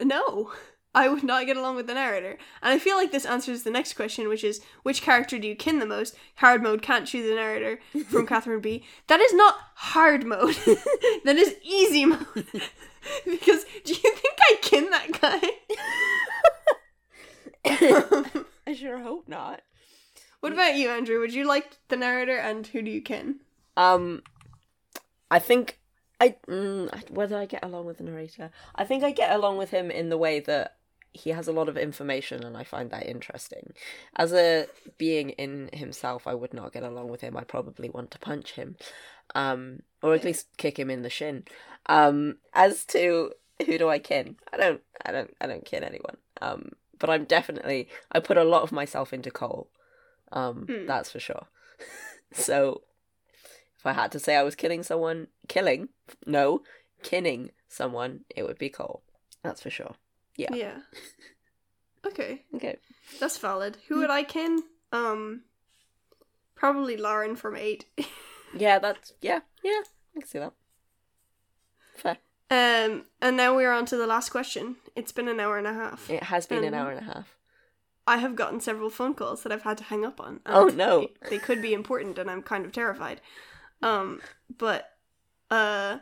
no, 0.02 0.52
I 0.94 1.08
would 1.10 1.24
not 1.24 1.46
get 1.46 1.58
along 1.58 1.76
with 1.76 1.88
the 1.88 1.94
narrator. 1.94 2.38
And 2.62 2.74
I 2.74 2.80
feel 2.80 2.96
like 2.96 3.12
this 3.12 3.26
answers 3.26 3.64
the 3.64 3.72
next 3.72 3.94
question, 3.94 4.28
which 4.28 4.44
is 4.44 4.62
which 4.84 5.02
character 5.02 5.38
do 5.40 5.48
you 5.48 5.56
kin 5.56 5.80
the 5.80 5.86
most? 5.86 6.16
Hard 6.36 6.62
mode 6.64 6.82
can't 6.82 7.08
choose 7.08 7.28
the 7.28 7.36
narrator 7.36 7.80
from 8.10 8.26
Catherine 8.32 8.62
B. 8.62 8.84
That 9.08 9.20
is 9.20 9.34
not 9.34 9.56
hard 9.76 10.26
mode. 10.26 10.56
that 11.26 11.36
is 11.38 11.56
easy 11.64 12.06
mode. 12.06 12.46
because 13.26 13.66
do 13.84 13.94
you 13.94 14.16
think 14.16 14.38
I 14.42 14.56
kin 14.62 14.90
that 14.90 15.22
guy? 15.22 15.42
I 18.68 18.74
sure 18.74 19.00
hope 19.00 19.28
not. 19.28 19.62
what 20.40 20.54
about 20.54 20.76
you, 20.76 20.90
Andrew? 20.90 21.20
Would 21.20 21.34
you 21.34 21.46
like 21.46 21.78
the 21.90 21.98
narrator 21.98 22.38
and 22.38 22.66
who 22.68 22.82
do 22.82 22.92
you 22.92 23.02
kin? 23.02 23.40
Um, 23.78 24.24
I 25.30 25.40
think 25.40 25.80
I 26.20 26.36
mm, 26.48 27.10
whether 27.10 27.38
I 27.38 27.46
get 27.46 27.64
along 27.64 27.86
with 27.86 27.98
the 27.98 28.04
narrator. 28.04 28.52
I 28.76 28.84
think 28.84 29.04
I 29.04 29.12
get 29.12 29.32
along 29.32 29.58
with 29.58 29.72
him 29.72 29.90
in 29.90 30.10
the 30.10 30.18
way 30.18 30.40
that 30.42 30.78
he 31.14 31.32
has 31.32 31.48
a 31.48 31.52
lot 31.52 31.68
of 31.68 31.78
information, 31.78 32.44
and 32.44 32.56
I 32.56 32.64
find 32.64 32.90
that 32.92 33.06
interesting. 33.06 33.74
As 34.16 34.32
a 34.32 34.68
being 34.98 35.32
in 35.32 35.70
himself, 35.74 36.28
I 36.28 36.34
would 36.34 36.54
not 36.54 36.74
get 36.74 36.84
along 36.84 37.10
with 37.10 37.22
him. 37.22 37.36
I 37.36 37.44
probably 37.44 37.90
want 37.90 38.12
to 38.12 38.20
punch 38.20 38.54
him, 38.54 38.78
um, 39.36 39.80
or 40.02 40.14
at 40.14 40.24
least 40.24 40.48
kick 40.58 40.78
him 40.80 40.90
in 40.90 41.02
the 41.02 41.10
shin. 41.10 41.44
Um, 41.88 42.36
as 42.54 42.86
to 42.86 43.32
who 43.66 43.78
do 43.78 43.90
I 43.90 44.00
kin? 44.00 44.36
I 44.52 44.58
don't, 44.58 44.82
I 45.06 45.12
don't, 45.12 45.34
I 45.40 45.48
don't 45.48 45.66
kin 45.66 45.84
anyone. 45.84 46.18
Um, 46.42 46.72
but 47.00 47.10
I'm 47.10 47.26
definitely 47.26 47.90
I 48.12 48.20
put 48.20 48.38
a 48.38 48.44
lot 48.44 48.64
of 48.64 48.72
myself 48.72 49.14
into 49.14 49.32
Cole. 49.32 49.70
Um, 50.32 50.66
Hmm. 50.70 50.86
that's 50.86 51.12
for 51.12 51.20
sure. 51.20 51.48
so 52.34 52.82
if 53.78 53.86
I 53.86 53.94
had 53.94 54.12
to 54.14 54.20
say 54.20 54.36
I 54.36 54.44
was 54.44 54.56
killing 54.56 54.84
someone, 54.84 55.28
killing, 55.48 55.90
no, 56.26 56.62
kinning 57.04 57.50
someone, 57.68 58.22
it 58.36 58.44
would 58.44 58.58
be 58.60 58.70
Cole. 58.70 59.04
That's 59.44 59.62
for 59.62 59.70
sure. 59.70 59.96
Yeah. 60.38 60.54
Yeah. 60.54 60.78
Okay, 62.04 62.42
Okay. 62.56 62.78
that's 63.20 63.38
valid. 63.38 63.78
Who 63.88 64.00
would 64.00 64.10
I 64.10 64.24
kin? 64.24 64.64
Um, 64.92 65.44
probably 66.56 66.98
Lauren 66.98 67.36
from 67.36 67.56
Eight. 67.56 67.86
Yeah, 68.58 68.80
that's 68.80 69.14
yeah, 69.22 69.40
yeah. 69.64 69.82
I 70.16 70.20
can 70.20 70.28
see 70.28 70.40
that. 70.40 70.54
Fair. 71.96 72.18
Um, 72.50 73.06
and 73.22 73.38
now 73.38 73.56
we're 73.56 73.72
on 73.72 73.86
to 73.88 73.98
the 73.98 74.08
last 74.08 74.30
question. 74.30 74.76
It's 74.96 75.12
been 75.12 75.28
an 75.28 75.40
hour 75.40 75.58
and 75.58 75.68
a 75.68 75.74
half. 75.74 76.10
It 76.10 76.24
has 76.24 76.46
been 76.46 76.64
an 76.64 76.74
Um, 76.74 76.80
hour 76.82 76.92
and 76.92 77.00
a 77.00 77.14
half. 77.14 77.38
I 78.08 78.18
have 78.18 78.36
gotten 78.36 78.60
several 78.60 78.90
phone 78.90 79.14
calls 79.14 79.44
that 79.44 79.52
I've 79.52 79.62
had 79.62 79.78
to 79.78 79.84
hang 79.86 80.04
up 80.04 80.20
on. 80.20 80.42
Oh, 80.46 80.66
no. 80.66 81.08
They, 81.22 81.30
they 81.30 81.38
could 81.38 81.62
be 81.62 81.74
important, 81.74 82.18
and 82.18 82.30
I'm 82.30 82.42
kind 82.42 82.66
of 82.66 82.72
terrified. 82.72 83.22
Um, 83.82 84.22
but 84.58 84.90
uh, 85.50 86.00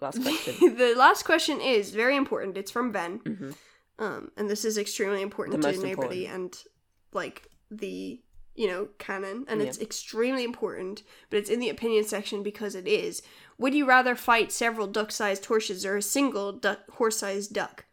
Last 0.00 0.20
question. 0.22 0.76
the 0.76 0.94
last 0.96 1.24
question 1.24 1.60
is 1.60 1.90
very 1.92 2.16
important. 2.16 2.56
It's 2.58 2.70
from 2.70 2.90
Ben. 2.92 3.20
Mhm. 3.20 3.54
Um, 3.98 4.30
and 4.36 4.48
this 4.50 4.64
is 4.64 4.76
extremely 4.78 5.20
important 5.22 5.60
The 5.62 5.72
to 5.72 5.78
Neighborly 5.78 6.26
and 6.26 6.56
like 7.12 7.48
the 7.70 8.20
you 8.60 8.66
know 8.68 8.88
canon, 8.98 9.44
and 9.48 9.60
Yeah. 9.60 9.66
it's 9.68 9.78
extremely 9.80 10.44
important. 10.44 11.02
But 11.30 11.38
it's 11.38 11.50
in 11.54 11.60
the 11.60 11.70
opinion 11.70 12.04
section 12.04 12.42
because 12.42 12.74
it 12.74 12.86
is. 12.86 13.22
Would 13.58 13.74
you 13.74 13.86
rather 13.86 14.14
fight 14.14 14.52
several 14.52 14.86
duck-sized 14.86 15.44
horses 15.46 15.84
or 15.86 15.96
a 15.96 16.02
single 16.02 16.52
duck 16.52 16.80
horse-sized 16.98 17.52
duck? 17.52 17.84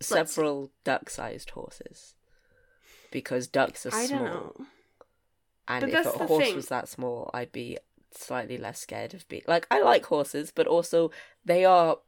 Several 0.00 0.72
duck-sized 0.84 1.50
horses, 1.50 2.14
because 3.12 3.46
ducks 3.46 3.86
are 3.86 3.94
I 3.94 4.06
small, 4.06 4.18
don't 4.18 4.34
know. 4.34 4.66
and 5.68 5.80
But 5.82 5.94
if 5.94 6.06
a 6.06 6.26
horse 6.26 6.44
thing. 6.46 6.56
was 6.56 6.66
that 6.68 6.88
small, 6.88 7.30
I'd 7.32 7.52
be 7.52 7.78
slightly 8.10 8.58
less 8.58 8.80
scared 8.80 9.14
of 9.14 9.28
being 9.28 9.42
like 9.46 9.66
I 9.70 9.80
like 9.80 10.04
horses, 10.06 10.50
but 10.50 10.66
also 10.66 11.10
they 11.44 11.64
are 11.64 11.98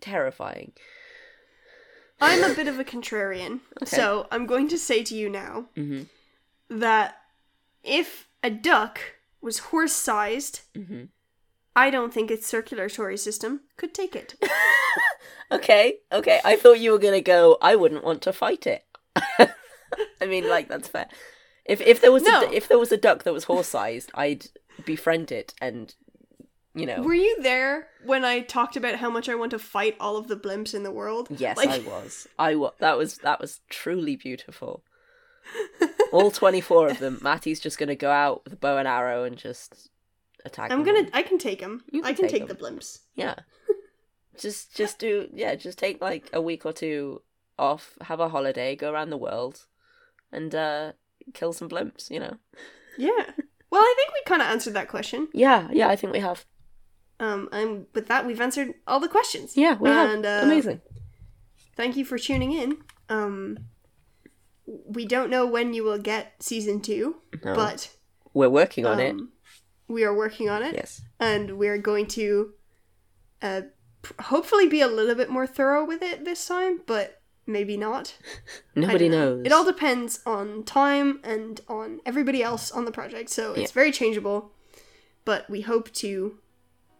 terrifying. 0.00 0.72
I'm 2.22 2.42
a 2.50 2.54
bit 2.54 2.68
of 2.68 2.78
a 2.78 2.84
contrarian, 2.84 3.60
Okay. 3.82 3.96
so 3.96 4.26
I'm 4.30 4.46
going 4.46 4.68
to 4.68 4.78
say 4.78 5.02
to 5.04 5.14
you 5.14 5.28
now 5.28 5.68
Mhm. 5.76 6.06
That 6.70 7.16
if 7.84 8.28
a 8.42 8.48
duck 8.50 9.00
was 9.42 9.58
horse-sized, 9.58 10.60
Mhm. 10.74 11.08
I 11.76 11.90
don't 11.90 12.12
think 12.12 12.30
its 12.30 12.46
circulatory 12.46 13.16
system 13.16 13.62
could 13.76 13.92
take 13.94 14.14
it. 14.16 14.34
Okay, 15.52 15.98
okay. 16.12 16.40
I 16.44 16.54
thought 16.54 16.78
you 16.78 16.92
were 16.92 16.98
gonna 16.98 17.20
go. 17.20 17.58
I 17.60 17.74
wouldn't 17.74 18.04
want 18.04 18.22
to 18.22 18.32
fight 18.32 18.68
it. 18.68 18.84
I 19.16 20.26
mean, 20.26 20.48
like 20.48 20.68
that's 20.68 20.86
fair. 20.86 21.08
If 21.64 21.80
if 21.80 22.00
there 22.00 22.12
was 22.12 22.22
No. 22.22 22.42
a, 22.48 22.52
if 22.52 22.68
there 22.68 22.78
was 22.78 22.92
a 22.92 22.96
duck 22.96 23.24
that 23.24 23.32
was 23.32 23.44
horse 23.44 23.66
sized, 23.66 24.12
I'd 24.14 24.46
befriend 24.84 25.32
it, 25.32 25.52
and 25.60 25.92
you 26.72 26.86
know, 26.86 27.02
Were 27.02 27.14
you 27.14 27.42
there 27.42 27.88
when 28.04 28.24
I 28.24 28.40
talked 28.42 28.76
about 28.76 28.94
how 28.96 29.10
much 29.10 29.28
I 29.28 29.34
want 29.34 29.50
to 29.50 29.58
fight 29.58 29.96
all 29.98 30.16
of 30.16 30.28
the 30.28 30.36
blimps 30.36 30.72
in 30.72 30.84
the 30.84 30.92
world? 30.92 31.26
yes, 31.30 31.56
Like- 31.56 31.68
I 31.70 31.78
was. 31.80 32.28
I 32.38 32.54
was. 32.54 32.72
That 32.78 32.96
was 32.96 33.18
that 33.18 33.40
was 33.40 33.58
truly 33.68 34.14
beautiful. 34.14 34.84
All 36.12 36.30
twenty 36.30 36.60
four 36.60 36.88
of 36.88 36.98
them. 36.98 37.18
Matty's 37.22 37.60
just 37.60 37.78
gonna 37.78 37.94
go 37.94 38.10
out 38.10 38.44
with 38.44 38.52
a 38.54 38.56
bow 38.56 38.78
and 38.78 38.88
arrow 38.88 39.24
and 39.24 39.36
just 39.36 39.90
attack. 40.44 40.70
I'm 40.70 40.84
them 40.84 40.94
gonna. 40.94 41.06
all. 41.06 41.10
I 41.14 41.22
can 41.22 41.38
take 41.38 41.60
them. 41.60 41.84
You 41.90 42.02
I 42.02 42.08
can 42.12 42.16
can 42.16 42.28
take 42.28 42.46
take, 42.46 42.48
the 42.48 42.54
blimps. 42.54 43.00
Yeah. 43.14 43.34
just 44.38 44.74
just 44.76 44.98
do 44.98 45.28
yeah, 45.32 45.54
just 45.54 45.78
take 45.78 46.00
like 46.00 46.28
a 46.32 46.40
week 46.40 46.64
or 46.66 46.72
two 46.72 47.22
off, 47.58 47.96
have 48.02 48.20
a 48.20 48.28
holiday, 48.28 48.74
go 48.74 48.90
around 48.92 49.10
the 49.10 49.16
world 49.16 49.66
and 50.32 50.54
uh 50.54 50.92
kill 51.34 51.52
some 51.52 51.68
blimps, 51.68 52.10
you 52.10 52.18
know. 52.20 52.36
Yeah. 52.98 53.30
Well, 53.70 53.82
I 53.82 53.94
think 53.96 54.12
we 54.12 54.20
kind 54.26 54.42
of 54.42 54.48
answered 54.48 54.74
that 54.74 54.88
question. 54.88 55.28
Yeah, 55.32 55.68
yeah, 55.72 55.88
I 55.88 55.94
think 55.96 56.12
we 56.12 56.18
have. 56.20 56.44
Um, 57.20 57.48
and 57.52 57.86
with 57.94 58.08
that, 58.08 58.26
we've 58.26 58.40
answered 58.40 58.74
all 58.86 58.98
the 58.98 59.08
questions. 59.08 59.56
Yeah, 59.56 59.76
we 59.78 59.90
And, 59.90 60.24
have. 60.24 60.42
uh, 60.42 60.46
Amazing. 60.46 60.80
Thank 61.76 61.96
you 61.96 62.04
for 62.04 62.18
tuning 62.18 62.52
in. 62.52 62.78
Um, 63.08 63.58
we 64.86 65.04
don't 65.06 65.30
know 65.30 65.46
when 65.46 65.74
you 65.74 65.82
will 65.84 65.98
get 65.98 66.34
season 66.40 66.80
two, 66.80 67.16
No, 67.44 67.54
but 67.54 67.90
we're 68.34 68.48
working 68.48 68.86
on 68.86 69.00
it. 69.00 69.10
um, 69.10 69.30
we 69.88 70.04
are 70.04 70.14
working 70.14 70.48
on 70.48 70.62
it. 70.62 70.74
Yes. 70.74 71.02
and 71.18 71.58
we're 71.58 71.78
going 71.78 72.06
to 72.06 72.52
uh, 73.42 73.62
hopefully 74.20 74.68
be 74.68 74.80
a 74.80 74.86
little 74.86 75.14
bit 75.16 75.28
more 75.30 75.46
thorough 75.46 75.84
with 75.84 76.02
it 76.02 76.24
this 76.24 76.46
time, 76.46 76.80
but 76.86 77.20
maybe 77.46 77.76
not. 77.76 78.16
Nobody 78.76 79.08
know. 79.08 79.34
knows. 79.36 79.46
It 79.46 79.52
all 79.52 79.64
depends 79.64 80.20
on 80.24 80.62
time 80.64 81.18
and 81.24 81.60
on 81.68 82.00
everybody 82.06 82.42
else 82.42 82.70
on 82.70 82.84
the 82.84 82.92
project, 82.92 83.30
so 83.30 83.52
it's 83.52 83.72
Yeah. 83.72 83.74
very 83.74 83.90
changeable. 83.92 84.52
But 85.24 85.50
we 85.50 85.62
hope 85.62 85.90
to 85.94 86.38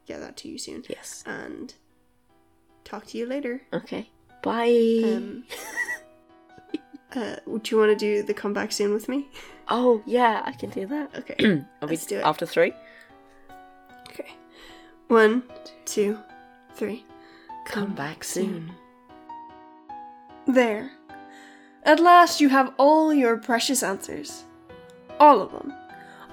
get 0.06 0.20
that 0.20 0.36
to 0.38 0.48
you 0.48 0.58
soon 0.58 0.82
Yes. 0.88 1.22
and 1.26 1.72
talk 2.84 3.06
to 3.06 3.18
you 3.18 3.26
later. 3.26 3.62
Okay. 3.72 4.10
Bye. 4.42 5.02
Um, 5.04 5.44
uh, 7.16 7.36
do 7.46 7.60
you 7.70 7.78
want 7.78 7.90
to 7.90 7.96
do 7.96 8.22
the 8.22 8.34
comeback 8.34 8.72
soon 8.72 8.92
with 8.92 9.08
me? 9.08 9.28
oh, 9.68 10.02
yeah, 10.04 10.42
I 10.44 10.52
can 10.52 10.70
do 10.70 10.84
that. 10.86 11.14
Okay. 11.16 11.36
Are 11.82 11.86
we 11.86 11.90
Let's 11.90 12.06
do 12.06 12.18
it. 12.18 12.24
after 12.24 12.44
3? 12.46 12.72
okay. 14.10 14.30
One, 15.08 15.42
two, 15.84 16.18
three. 16.74 17.04
Come 17.66 17.94
back 17.94 18.24
soon. 18.24 18.72
There. 20.46 20.90
At 21.84 22.00
last 22.00 22.40
you 22.40 22.48
have 22.48 22.72
all 22.78 23.12
your 23.14 23.36
precious 23.36 23.82
answers. 23.82 24.44
All 25.18 25.40
of 25.40 25.52
them. 25.52 25.72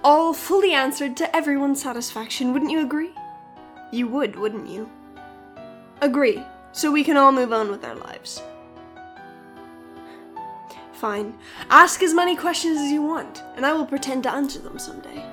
All 0.03 0.33
fully 0.33 0.73
answered 0.73 1.15
to 1.17 1.35
everyone's 1.35 1.81
satisfaction, 1.81 2.53
wouldn't 2.53 2.71
you 2.71 2.81
agree? 2.81 3.11
You 3.91 4.07
would, 4.07 4.35
wouldn't 4.35 4.67
you? 4.69 4.89
Agree, 6.01 6.43
so 6.71 6.91
we 6.91 7.03
can 7.03 7.17
all 7.17 7.31
move 7.31 7.51
on 7.53 7.69
with 7.71 7.83
our 7.83 7.95
lives. 7.95 8.41
Fine. 10.99 11.37
Ask 11.69 12.01
as 12.01 12.15
many 12.15 12.35
questions 12.35 12.79
as 12.79 12.91
you 12.91 13.03
want, 13.03 13.43
and 13.55 13.65
I 13.67 13.73
will 13.73 13.85
pretend 13.85 14.23
to 14.23 14.31
answer 14.31 14.57
them 14.57 14.79
someday. 14.79 15.23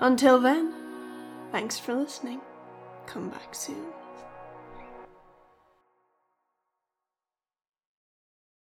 Until 0.00 0.40
then, 0.40 0.72
thanks 1.50 1.76
for 1.76 1.92
listening. 1.92 2.40
Come 3.06 3.28
back 3.30 3.52
soon. 3.52 3.95